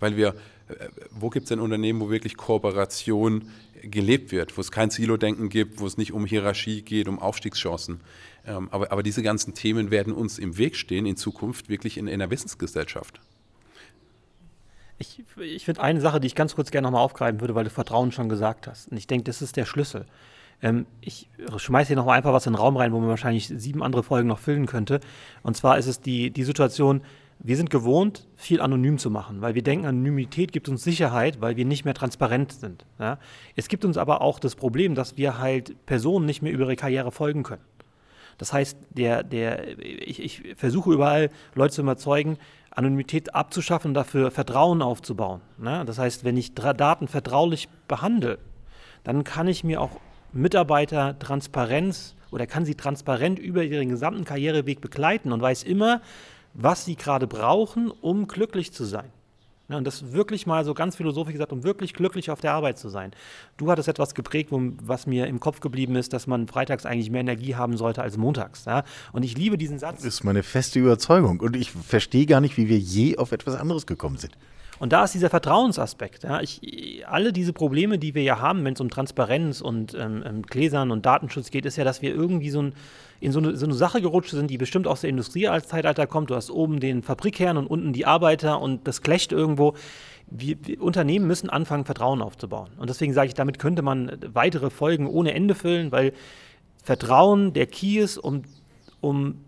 Weil 0.00 0.16
wir, 0.16 0.34
äh, 0.68 0.88
wo 1.12 1.30
gibt 1.30 1.44
es 1.44 1.50
denn 1.50 1.60
Unternehmen, 1.60 2.00
wo 2.00 2.10
wirklich 2.10 2.36
Kooperation 2.36 3.48
gelebt 3.82 4.32
wird, 4.32 4.56
wo 4.56 4.60
es 4.60 4.72
kein 4.72 4.90
Silo-Denken 4.90 5.50
gibt, 5.50 5.78
wo 5.78 5.86
es 5.86 5.98
nicht 5.98 6.12
um 6.12 6.26
Hierarchie 6.26 6.82
geht, 6.82 7.06
um 7.06 7.20
Aufstiegschancen. 7.20 8.00
Ähm, 8.44 8.68
aber, 8.72 8.90
aber 8.90 9.04
diese 9.04 9.22
ganzen 9.22 9.54
Themen 9.54 9.92
werden 9.92 10.12
uns 10.12 10.40
im 10.40 10.58
Weg 10.58 10.74
stehen 10.74 11.06
in 11.06 11.16
Zukunft 11.16 11.68
wirklich 11.68 11.96
in, 11.96 12.08
in 12.08 12.14
einer 12.14 12.30
Wissensgesellschaft. 12.30 13.20
Ich, 14.98 15.22
ich 15.38 15.64
finde 15.64 15.82
eine 15.82 16.00
Sache, 16.00 16.18
die 16.18 16.26
ich 16.26 16.34
ganz 16.34 16.56
kurz 16.56 16.72
gerne 16.72 16.86
nochmal 16.86 17.02
aufgreifen 17.02 17.40
würde, 17.40 17.54
weil 17.54 17.64
du 17.64 17.70
Vertrauen 17.70 18.10
schon 18.10 18.28
gesagt 18.28 18.66
hast. 18.66 18.90
Und 18.90 18.96
ich 18.96 19.06
denke, 19.06 19.24
das 19.24 19.42
ist 19.42 19.56
der 19.56 19.64
Schlüssel. 19.64 20.06
Ähm, 20.62 20.86
ich 21.00 21.28
schmeiße 21.56 21.88
hier 21.88 21.96
nochmal 21.96 22.16
einfach 22.16 22.32
was 22.32 22.46
in 22.46 22.52
den 22.52 22.58
Raum 22.58 22.76
rein, 22.76 22.92
wo 22.92 22.98
man 22.98 23.08
wahrscheinlich 23.08 23.48
sieben 23.48 23.82
andere 23.82 24.02
Folgen 24.02 24.28
noch 24.28 24.38
füllen 24.38 24.66
könnte. 24.66 25.00
Und 25.42 25.56
zwar 25.56 25.78
ist 25.78 25.86
es 25.86 26.00
die, 26.00 26.30
die 26.30 26.44
Situation, 26.44 27.02
wir 27.38 27.56
sind 27.56 27.68
gewohnt, 27.68 28.26
viel 28.36 28.60
anonym 28.60 28.98
zu 28.98 29.10
machen, 29.10 29.42
weil 29.42 29.54
wir 29.54 29.62
denken, 29.62 29.86
Anonymität 29.86 30.52
gibt 30.52 30.68
uns 30.68 30.82
Sicherheit, 30.82 31.40
weil 31.40 31.56
wir 31.56 31.66
nicht 31.66 31.84
mehr 31.84 31.94
transparent 31.94 32.52
sind. 32.52 32.86
Ja? 32.98 33.18
Es 33.56 33.68
gibt 33.68 33.84
uns 33.84 33.98
aber 33.98 34.22
auch 34.22 34.38
das 34.38 34.54
Problem, 34.54 34.94
dass 34.94 35.16
wir 35.16 35.38
halt 35.38 35.84
Personen 35.86 36.24
nicht 36.24 36.42
mehr 36.42 36.52
über 36.52 36.64
ihre 36.64 36.76
Karriere 36.76 37.12
folgen 37.12 37.42
können. 37.42 37.62
Das 38.38 38.52
heißt, 38.52 38.76
der, 38.90 39.22
der, 39.22 39.78
ich, 39.78 40.22
ich 40.22 40.56
versuche 40.56 40.92
überall 40.92 41.30
Leute 41.54 41.74
zu 41.74 41.82
überzeugen, 41.82 42.38
Anonymität 42.70 43.34
abzuschaffen 43.34 43.94
dafür 43.94 44.30
Vertrauen 44.30 44.82
aufzubauen. 44.82 45.40
Ne? 45.58 45.84
Das 45.86 45.98
heißt, 45.98 46.24
wenn 46.24 46.36
ich 46.36 46.54
Daten 46.54 47.08
vertraulich 47.08 47.68
behandle, 47.88 48.38
dann 49.04 49.24
kann 49.24 49.48
ich 49.48 49.64
mir 49.64 49.80
auch 49.80 50.00
Mitarbeiter 50.36 51.18
Transparenz 51.18 52.14
oder 52.30 52.46
kann 52.46 52.64
sie 52.64 52.74
transparent 52.74 53.38
über 53.38 53.62
ihren 53.64 53.88
gesamten 53.88 54.24
Karriereweg 54.24 54.80
begleiten 54.80 55.32
und 55.32 55.40
weiß 55.40 55.62
immer, 55.62 56.00
was 56.54 56.84
sie 56.84 56.96
gerade 56.96 57.26
brauchen, 57.26 57.90
um 57.90 58.28
glücklich 58.28 58.72
zu 58.72 58.84
sein. 58.84 59.10
Ja, 59.68 59.76
und 59.76 59.84
das 59.84 60.12
wirklich 60.12 60.46
mal 60.46 60.64
so 60.64 60.74
ganz 60.74 60.94
philosophisch 60.94 61.32
gesagt, 61.32 61.52
um 61.52 61.64
wirklich 61.64 61.92
glücklich 61.92 62.30
auf 62.30 62.40
der 62.40 62.52
Arbeit 62.52 62.78
zu 62.78 62.88
sein. 62.88 63.10
Du 63.56 63.68
hattest 63.68 63.88
etwas 63.88 64.14
geprägt, 64.14 64.50
was 64.52 65.08
mir 65.08 65.26
im 65.26 65.40
Kopf 65.40 65.58
geblieben 65.58 65.96
ist, 65.96 66.12
dass 66.12 66.28
man 66.28 66.46
freitags 66.46 66.86
eigentlich 66.86 67.10
mehr 67.10 67.22
Energie 67.22 67.56
haben 67.56 67.76
sollte 67.76 68.00
als 68.00 68.16
montags. 68.16 68.64
Ja? 68.66 68.84
Und 69.12 69.24
ich 69.24 69.36
liebe 69.36 69.58
diesen 69.58 69.80
Satz. 69.80 69.96
Das 69.96 70.04
ist 70.04 70.24
meine 70.24 70.44
feste 70.44 70.78
Überzeugung. 70.78 71.40
Und 71.40 71.56
ich 71.56 71.72
verstehe 71.72 72.26
gar 72.26 72.40
nicht, 72.40 72.56
wie 72.56 72.68
wir 72.68 72.78
je 72.78 73.16
auf 73.16 73.32
etwas 73.32 73.56
anderes 73.56 73.86
gekommen 73.86 74.18
sind. 74.18 74.36
Und 74.78 74.92
da 74.92 75.04
ist 75.04 75.14
dieser 75.14 75.30
Vertrauensaspekt. 75.30 76.24
Ja. 76.24 76.40
Ich, 76.40 77.04
alle 77.06 77.32
diese 77.32 77.52
Probleme, 77.52 77.98
die 77.98 78.14
wir 78.14 78.22
ja 78.22 78.40
haben, 78.40 78.64
wenn 78.64 78.74
es 78.74 78.80
um 78.80 78.90
Transparenz 78.90 79.60
und 79.60 79.94
ähm, 79.94 80.22
ähm, 80.26 80.42
Gläsern 80.42 80.90
und 80.90 81.06
Datenschutz 81.06 81.50
geht, 81.50 81.64
ist 81.64 81.76
ja, 81.76 81.84
dass 81.84 82.02
wir 82.02 82.14
irgendwie 82.14 82.50
so 82.50 82.62
ein, 82.62 82.74
in 83.20 83.32
so 83.32 83.38
eine, 83.38 83.56
so 83.56 83.64
eine 83.64 83.74
Sache 83.74 84.02
gerutscht 84.02 84.30
sind, 84.30 84.50
die 84.50 84.58
bestimmt 84.58 84.86
aus 84.86 85.00
der 85.00 85.10
Industrie 85.10 85.48
als 85.48 85.68
Zeitalter 85.68 86.06
kommt. 86.06 86.30
Du 86.30 86.34
hast 86.34 86.50
oben 86.50 86.80
den 86.80 87.02
Fabrikkern 87.02 87.56
und 87.56 87.66
unten 87.66 87.92
die 87.92 88.06
Arbeiter 88.06 88.60
und 88.60 88.86
das 88.86 89.00
Klecht 89.00 89.32
irgendwo. 89.32 89.74
Wir, 90.28 90.56
wir, 90.62 90.82
Unternehmen 90.82 91.26
müssen 91.26 91.48
anfangen, 91.48 91.84
Vertrauen 91.84 92.20
aufzubauen. 92.20 92.70
Und 92.76 92.90
deswegen 92.90 93.14
sage 93.14 93.28
ich, 93.28 93.34
damit 93.34 93.58
könnte 93.58 93.82
man 93.82 94.18
weitere 94.34 94.70
Folgen 94.70 95.06
ohne 95.06 95.32
Ende 95.32 95.54
füllen, 95.54 95.92
weil 95.92 96.12
Vertrauen 96.82 97.52
der 97.52 97.66
Key 97.66 97.98
ist, 97.98 98.18
um, 98.18 98.42
um 99.00 99.45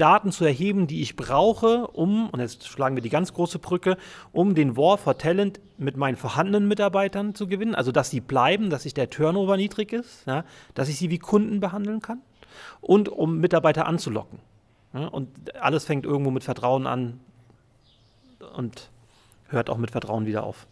Daten 0.00 0.32
zu 0.32 0.44
erheben, 0.44 0.86
die 0.86 1.02
ich 1.02 1.16
brauche, 1.16 1.86
um, 1.88 2.30
und 2.30 2.40
jetzt 2.40 2.66
schlagen 2.66 2.96
wir 2.96 3.02
die 3.02 3.10
ganz 3.10 3.32
große 3.32 3.58
Brücke, 3.58 3.96
um 4.32 4.54
den 4.54 4.76
War 4.76 4.98
for 4.98 5.18
Talent 5.18 5.60
mit 5.78 5.96
meinen 5.96 6.16
vorhandenen 6.16 6.68
Mitarbeitern 6.68 7.34
zu 7.34 7.46
gewinnen, 7.46 7.74
also 7.74 7.92
dass 7.92 8.10
sie 8.10 8.20
bleiben, 8.20 8.70
dass 8.70 8.84
sich 8.84 8.94
der 8.94 9.10
Turnover 9.10 9.56
niedrig 9.56 9.92
ist, 9.92 10.26
ja, 10.26 10.44
dass 10.74 10.88
ich 10.88 10.96
sie 10.96 11.10
wie 11.10 11.18
Kunden 11.18 11.60
behandeln 11.60 12.00
kann 12.00 12.20
und 12.80 13.08
um 13.08 13.38
Mitarbeiter 13.38 13.86
anzulocken. 13.86 14.38
Ja, 14.94 15.06
und 15.06 15.54
alles 15.60 15.84
fängt 15.84 16.04
irgendwo 16.04 16.30
mit 16.30 16.44
Vertrauen 16.44 16.86
an 16.86 17.20
und 18.56 18.90
hört 19.48 19.70
auch 19.70 19.78
mit 19.78 19.90
Vertrauen 19.90 20.26
wieder 20.26 20.44
auf. 20.44 20.66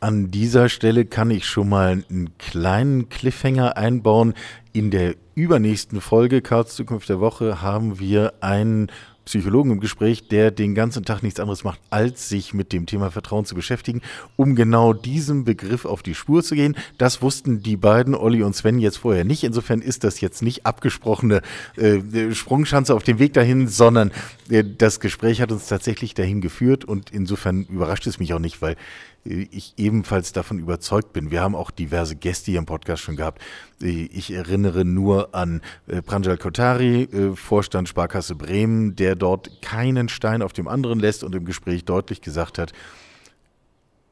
An 0.00 0.30
dieser 0.30 0.70
Stelle 0.70 1.04
kann 1.04 1.30
ich 1.30 1.46
schon 1.46 1.68
mal 1.68 2.04
einen 2.08 2.38
kleinen 2.38 3.10
Cliffhanger 3.10 3.76
einbauen. 3.76 4.32
In 4.72 4.90
der 4.90 5.14
übernächsten 5.40 6.02
Folge 6.02 6.42
Karls 6.42 6.76
Zukunft 6.76 7.08
der 7.08 7.18
Woche 7.18 7.62
haben 7.62 7.98
wir 7.98 8.34
einen 8.40 8.90
Psychologen 9.24 9.70
im 9.70 9.80
Gespräch, 9.80 10.28
der 10.28 10.50
den 10.50 10.74
ganzen 10.74 11.04
Tag 11.04 11.22
nichts 11.22 11.40
anderes 11.40 11.64
macht, 11.64 11.80
als 11.88 12.28
sich 12.28 12.52
mit 12.52 12.72
dem 12.72 12.86
Thema 12.86 13.10
Vertrauen 13.10 13.44
zu 13.44 13.54
beschäftigen, 13.54 14.02
um 14.36 14.54
genau 14.54 14.92
diesem 14.92 15.44
Begriff 15.44 15.84
auf 15.84 16.02
die 16.02 16.14
Spur 16.14 16.42
zu 16.42 16.54
gehen. 16.54 16.76
Das 16.98 17.22
wussten 17.22 17.62
die 17.62 17.76
beiden, 17.76 18.14
Olli 18.14 18.42
und 18.42 18.54
Sven, 18.56 18.78
jetzt 18.78 18.98
vorher 18.98 19.24
nicht. 19.24 19.44
Insofern 19.44 19.82
ist 19.82 20.04
das 20.04 20.20
jetzt 20.20 20.42
nicht 20.42 20.66
abgesprochene 20.66 21.42
äh, 21.76 22.34
Sprungschanze 22.34 22.94
auf 22.94 23.04
dem 23.04 23.18
Weg 23.18 23.32
dahin, 23.32 23.68
sondern 23.68 24.10
äh, 24.50 24.64
das 24.64 25.00
Gespräch 25.00 25.40
hat 25.40 25.52
uns 25.52 25.68
tatsächlich 25.68 26.14
dahin 26.14 26.40
geführt 26.40 26.84
und 26.84 27.10
insofern 27.10 27.64
überrascht 27.64 28.06
es 28.06 28.18
mich 28.18 28.34
auch 28.34 28.40
nicht, 28.40 28.60
weil 28.60 28.76
ich 29.24 29.74
ebenfalls 29.76 30.32
davon 30.32 30.58
überzeugt 30.58 31.12
bin. 31.12 31.30
Wir 31.30 31.42
haben 31.42 31.54
auch 31.54 31.70
diverse 31.70 32.16
Gäste 32.16 32.50
hier 32.52 32.58
im 32.58 32.66
Podcast 32.66 33.02
schon 33.02 33.16
gehabt. 33.16 33.42
Ich 33.80 34.32
erinnere 34.32 34.84
nur 34.84 35.34
an 35.34 35.60
äh, 35.86 36.00
Pranjal 36.00 36.38
Kotari, 36.38 37.02
äh, 37.02 37.36
Vorstand 37.36 37.88
Sparkasse 37.88 38.34
Bremen, 38.34 38.96
der 38.96 39.16
dort 39.16 39.60
keinen 39.62 40.08
Stein 40.08 40.42
auf 40.42 40.52
dem 40.52 40.68
anderen 40.68 41.00
lässt 41.00 41.22
und 41.22 41.34
im 41.34 41.44
Gespräch 41.44 41.84
deutlich 41.84 42.22
gesagt 42.22 42.58
hat, 42.58 42.72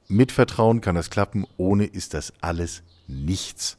mit 0.08 0.32
Vertrauen 0.32 0.80
kann 0.80 0.94
das 0.94 1.10
klappen, 1.10 1.46
ohne 1.58 1.84
ist 1.84 2.14
das 2.14 2.32
alles 2.40 2.82
nichts. 3.06 3.78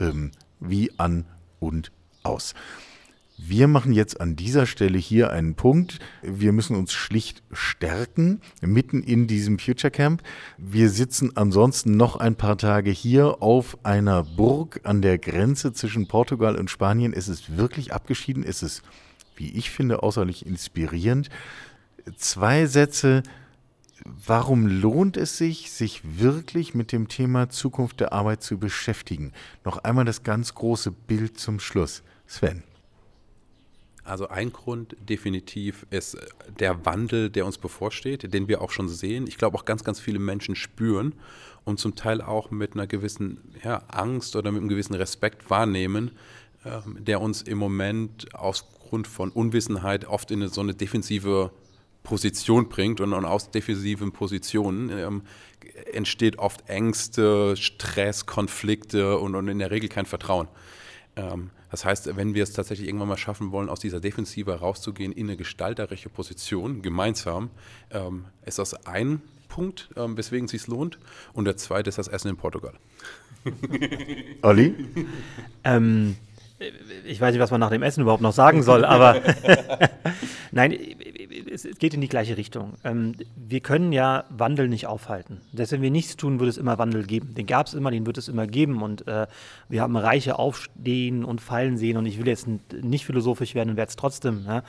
Ähm, 0.00 0.30
wie 0.60 0.90
an 0.98 1.26
und 1.58 1.92
aus. 2.22 2.54
Wir 3.38 3.68
machen 3.68 3.92
jetzt 3.92 4.18
an 4.18 4.34
dieser 4.34 4.64
Stelle 4.64 4.96
hier 4.96 5.30
einen 5.30 5.56
Punkt. 5.56 5.98
Wir 6.22 6.52
müssen 6.52 6.74
uns 6.74 6.94
schlicht 6.94 7.42
stärken, 7.52 8.40
mitten 8.62 9.02
in 9.02 9.26
diesem 9.26 9.58
Future 9.58 9.90
Camp. 9.90 10.22
Wir 10.56 10.88
sitzen 10.88 11.36
ansonsten 11.36 11.98
noch 11.98 12.16
ein 12.16 12.36
paar 12.36 12.56
Tage 12.56 12.90
hier 12.90 13.42
auf 13.42 13.76
einer 13.84 14.24
Burg 14.24 14.80
an 14.84 15.02
der 15.02 15.18
Grenze 15.18 15.74
zwischen 15.74 16.08
Portugal 16.08 16.56
und 16.56 16.70
Spanien. 16.70 17.12
Es 17.12 17.28
ist 17.28 17.58
wirklich 17.58 17.92
abgeschieden. 17.92 18.42
Es 18.42 18.62
ist, 18.62 18.82
wie 19.36 19.50
ich 19.50 19.70
finde, 19.70 20.02
außerlich 20.02 20.46
inspirierend. 20.46 21.28
Zwei 22.16 22.64
Sätze. 22.64 23.22
Warum 24.04 24.66
lohnt 24.66 25.16
es 25.18 25.36
sich, 25.36 25.72
sich 25.72 26.00
wirklich 26.18 26.74
mit 26.74 26.90
dem 26.92 27.08
Thema 27.08 27.50
Zukunft 27.50 28.00
der 28.00 28.12
Arbeit 28.12 28.42
zu 28.42 28.58
beschäftigen? 28.58 29.32
Noch 29.64 29.78
einmal 29.78 30.04
das 30.06 30.22
ganz 30.22 30.54
große 30.54 30.90
Bild 30.90 31.38
zum 31.38 31.60
Schluss. 31.60 32.02
Sven. 32.26 32.62
Also 34.06 34.28
ein 34.28 34.52
Grund 34.52 34.96
definitiv 35.00 35.86
ist 35.90 36.16
der 36.60 36.86
Wandel, 36.86 37.28
der 37.28 37.44
uns 37.44 37.58
bevorsteht, 37.58 38.32
den 38.32 38.46
wir 38.48 38.62
auch 38.62 38.70
schon 38.70 38.88
sehen. 38.88 39.26
Ich 39.26 39.36
glaube 39.36 39.58
auch 39.58 39.64
ganz, 39.64 39.82
ganz 39.82 39.98
viele 39.98 40.18
Menschen 40.18 40.54
spüren 40.54 41.14
und 41.64 41.80
zum 41.80 41.96
Teil 41.96 42.22
auch 42.22 42.50
mit 42.50 42.74
einer 42.74 42.86
gewissen 42.86 43.40
ja, 43.64 43.82
Angst 43.88 44.36
oder 44.36 44.52
mit 44.52 44.60
einem 44.60 44.68
gewissen 44.68 44.94
Respekt 44.94 45.50
wahrnehmen, 45.50 46.12
äh, 46.64 46.80
der 47.00 47.20
uns 47.20 47.42
im 47.42 47.58
Moment 47.58 48.32
aufgrund 48.34 49.08
von 49.08 49.30
Unwissenheit 49.30 50.06
oft 50.06 50.30
in 50.30 50.46
so 50.48 50.60
eine 50.60 50.74
defensive 50.74 51.50
Position 52.04 52.68
bringt 52.68 53.00
und, 53.00 53.12
und 53.12 53.24
aus 53.24 53.50
defensiven 53.50 54.12
Positionen 54.12 54.90
ähm, 54.90 55.22
entsteht 55.92 56.38
oft 56.38 56.68
Ängste, 56.68 57.56
Stress, 57.56 58.26
Konflikte 58.26 59.18
und, 59.18 59.34
und 59.34 59.48
in 59.48 59.58
der 59.58 59.72
Regel 59.72 59.88
kein 59.88 60.06
Vertrauen. 60.06 60.46
Ähm, 61.16 61.50
das 61.70 61.84
heißt, 61.84 62.16
wenn 62.16 62.34
wir 62.34 62.42
es 62.42 62.52
tatsächlich 62.52 62.88
irgendwann 62.88 63.08
mal 63.08 63.16
schaffen 63.16 63.50
wollen, 63.52 63.68
aus 63.68 63.80
dieser 63.80 64.00
Defensive 64.00 64.52
rauszugehen 64.52 65.12
in 65.12 65.26
eine 65.26 65.36
gestalterische 65.36 66.08
Position, 66.08 66.82
gemeinsam, 66.82 67.50
ähm, 67.90 68.26
ist 68.44 68.58
das 68.58 68.86
ein 68.86 69.22
Punkt, 69.48 69.88
ähm, 69.96 70.16
weswegen 70.16 70.46
es 70.46 70.50
sich 70.50 70.66
lohnt. 70.66 70.98
Und 71.32 71.46
der 71.46 71.56
zweite 71.56 71.88
ist 71.88 71.98
das 71.98 72.08
Essen 72.08 72.28
in 72.28 72.36
Portugal. 72.36 72.74
Olli? 74.42 74.74
ähm, 75.64 76.16
ich 77.04 77.20
weiß 77.20 77.32
nicht, 77.32 77.42
was 77.42 77.50
man 77.50 77.60
nach 77.60 77.70
dem 77.70 77.82
Essen 77.82 78.00
überhaupt 78.02 78.22
noch 78.22 78.32
sagen 78.32 78.62
soll, 78.62 78.84
aber 78.84 79.20
nein, 80.52 80.76
es 81.52 81.64
geht 81.78 81.94
in 81.94 82.00
die 82.00 82.08
gleiche 82.08 82.36
Richtung. 82.36 82.74
Ähm, 82.84 83.14
wir 83.36 83.60
können 83.60 83.92
ja 83.92 84.24
Wandel 84.30 84.68
nicht 84.68 84.86
aufhalten. 84.86 85.40
Dass 85.52 85.72
wenn 85.72 85.82
wir 85.82 85.90
nichts 85.90 86.16
tun, 86.16 86.40
wird 86.40 86.48
es 86.48 86.56
immer 86.56 86.78
Wandel 86.78 87.04
geben. 87.04 87.34
Den 87.34 87.46
gab 87.46 87.66
es 87.66 87.74
immer, 87.74 87.90
den 87.90 88.06
wird 88.06 88.18
es 88.18 88.28
immer 88.28 88.46
geben 88.46 88.82
und 88.82 89.06
äh, 89.06 89.26
wir 89.68 89.82
haben 89.82 89.96
Reiche 89.96 90.38
aufstehen 90.38 91.24
und 91.24 91.40
fallen 91.40 91.76
sehen 91.76 91.96
und 91.96 92.06
ich 92.06 92.18
will 92.18 92.26
jetzt 92.26 92.48
nicht 92.72 93.04
philosophisch 93.04 93.54
werden 93.54 93.70
und 93.70 93.76
werde 93.76 93.90
es 93.90 93.96
trotzdem. 93.96 94.44
Ja? 94.46 94.62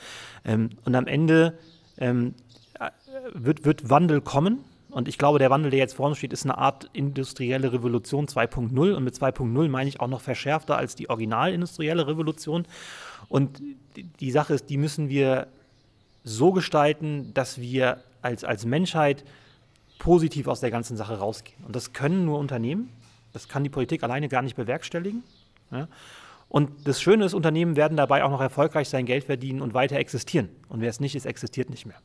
Ähm, 0.44 0.70
und 0.84 0.94
am 0.94 1.06
Ende 1.06 1.58
ähm, 1.98 2.34
äh, 2.78 2.90
wird, 3.32 3.64
wird 3.64 3.88
Wandel 3.88 4.20
kommen 4.20 4.58
und 4.90 5.06
ich 5.06 5.18
glaube, 5.18 5.38
der 5.38 5.50
Wandel, 5.50 5.70
der 5.70 5.80
jetzt 5.80 5.94
vor 5.94 6.06
uns 6.06 6.18
steht, 6.18 6.32
ist 6.32 6.44
eine 6.44 6.56
Art 6.56 6.88
industrielle 6.94 7.72
Revolution 7.72 8.26
2.0. 8.26 8.94
Und 8.94 9.04
mit 9.04 9.14
2.0 9.14 9.68
meine 9.68 9.88
ich 9.88 10.00
auch 10.00 10.08
noch 10.08 10.22
verschärfter 10.22 10.78
als 10.78 10.94
die 10.94 11.10
originalindustrielle 11.10 12.06
Revolution. 12.06 12.66
Und 13.28 13.60
die 14.20 14.30
Sache 14.30 14.54
ist, 14.54 14.70
die 14.70 14.78
müssen 14.78 15.08
wir 15.10 15.48
so 16.24 16.52
gestalten, 16.52 17.32
dass 17.34 17.60
wir 17.60 18.02
als, 18.22 18.44
als 18.44 18.64
Menschheit 18.64 19.24
positiv 19.98 20.48
aus 20.48 20.60
der 20.60 20.70
ganzen 20.70 20.96
Sache 20.96 21.18
rausgehen. 21.18 21.62
Und 21.64 21.76
das 21.76 21.92
können 21.92 22.24
nur 22.24 22.38
Unternehmen. 22.38 22.90
Das 23.32 23.48
kann 23.48 23.64
die 23.64 23.70
Politik 23.70 24.02
alleine 24.02 24.28
gar 24.28 24.42
nicht 24.42 24.56
bewerkstelligen. 24.56 25.22
Ja? 25.70 25.88
Und 26.48 26.70
das 26.86 27.02
Schöne 27.02 27.26
ist, 27.26 27.34
Unternehmen 27.34 27.76
werden 27.76 27.96
dabei 27.98 28.24
auch 28.24 28.30
noch 28.30 28.40
erfolgreich 28.40 28.88
sein 28.88 29.04
Geld 29.04 29.24
verdienen 29.24 29.60
und 29.60 29.74
weiter 29.74 29.96
existieren. 29.96 30.48
Und 30.70 30.80
wer 30.80 30.88
es 30.88 30.98
nicht 30.98 31.14
ist, 31.14 31.26
existiert 31.26 31.68
nicht 31.68 31.84
mehr. 31.84 32.00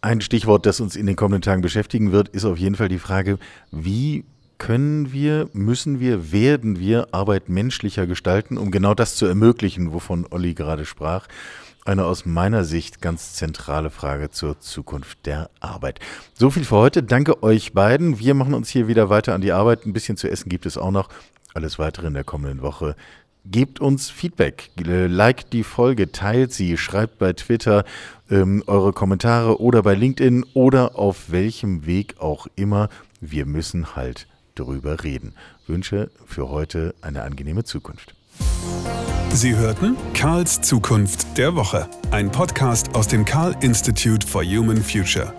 Ein 0.00 0.20
Stichwort, 0.20 0.64
das 0.64 0.80
uns 0.80 0.94
in 0.94 1.06
den 1.06 1.16
kommenden 1.16 1.42
Tagen 1.42 1.60
beschäftigen 1.60 2.12
wird, 2.12 2.28
ist 2.28 2.44
auf 2.44 2.58
jeden 2.58 2.76
Fall 2.76 2.88
die 2.88 3.00
Frage, 3.00 3.38
wie 3.72 4.24
können 4.58 5.12
wir, 5.12 5.48
müssen 5.52 5.98
wir, 5.98 6.32
werden 6.32 6.78
wir 6.78 7.08
Arbeit 7.12 7.48
menschlicher 7.48 8.06
gestalten, 8.06 8.58
um 8.58 8.70
genau 8.70 8.94
das 8.94 9.16
zu 9.16 9.26
ermöglichen, 9.26 9.92
wovon 9.92 10.26
Olli 10.30 10.54
gerade 10.54 10.84
sprach. 10.84 11.26
Eine 11.84 12.04
aus 12.04 12.26
meiner 12.26 12.64
Sicht 12.64 13.00
ganz 13.00 13.32
zentrale 13.34 13.90
Frage 13.90 14.30
zur 14.30 14.60
Zukunft 14.60 15.24
der 15.26 15.48
Arbeit. 15.58 16.00
So 16.34 16.50
viel 16.50 16.64
für 16.64 16.76
heute. 16.76 17.02
Danke 17.02 17.42
euch 17.42 17.72
beiden. 17.72 18.18
Wir 18.18 18.34
machen 18.34 18.54
uns 18.54 18.68
hier 18.68 18.88
wieder 18.88 19.08
weiter 19.08 19.34
an 19.34 19.40
die 19.40 19.52
Arbeit. 19.52 19.86
Ein 19.86 19.94
bisschen 19.94 20.16
zu 20.16 20.30
essen 20.30 20.48
gibt 20.48 20.66
es 20.66 20.76
auch 20.76 20.90
noch. 20.90 21.08
Alles 21.54 21.78
weitere 21.78 22.08
in 22.08 22.14
der 22.14 22.24
kommenden 22.24 22.62
Woche. 22.62 22.94
Gebt 23.44 23.80
uns 23.80 24.10
Feedback, 24.10 24.70
liked 24.76 25.52
die 25.52 25.64
Folge, 25.64 26.12
teilt 26.12 26.52
sie, 26.52 26.76
schreibt 26.76 27.18
bei 27.18 27.32
Twitter 27.32 27.84
ähm, 28.30 28.62
eure 28.66 28.92
Kommentare 28.92 29.60
oder 29.60 29.82
bei 29.82 29.94
LinkedIn 29.94 30.44
oder 30.54 30.98
auf 30.98 31.30
welchem 31.30 31.86
Weg 31.86 32.16
auch 32.18 32.46
immer. 32.56 32.88
Wir 33.20 33.46
müssen 33.46 33.96
halt 33.96 34.26
drüber 34.54 35.02
reden. 35.02 35.34
Wünsche 35.66 36.10
für 36.26 36.50
heute 36.50 36.94
eine 37.00 37.22
angenehme 37.22 37.64
Zukunft. 37.64 38.14
Sie 39.32 39.54
hörten 39.54 39.96
Karls 40.14 40.60
Zukunft 40.60 41.38
der 41.38 41.54
Woche, 41.54 41.88
ein 42.10 42.30
Podcast 42.30 42.94
aus 42.94 43.08
dem 43.08 43.24
Karl 43.24 43.54
Institute 43.60 44.26
for 44.26 44.42
Human 44.42 44.82
Future. 44.82 45.32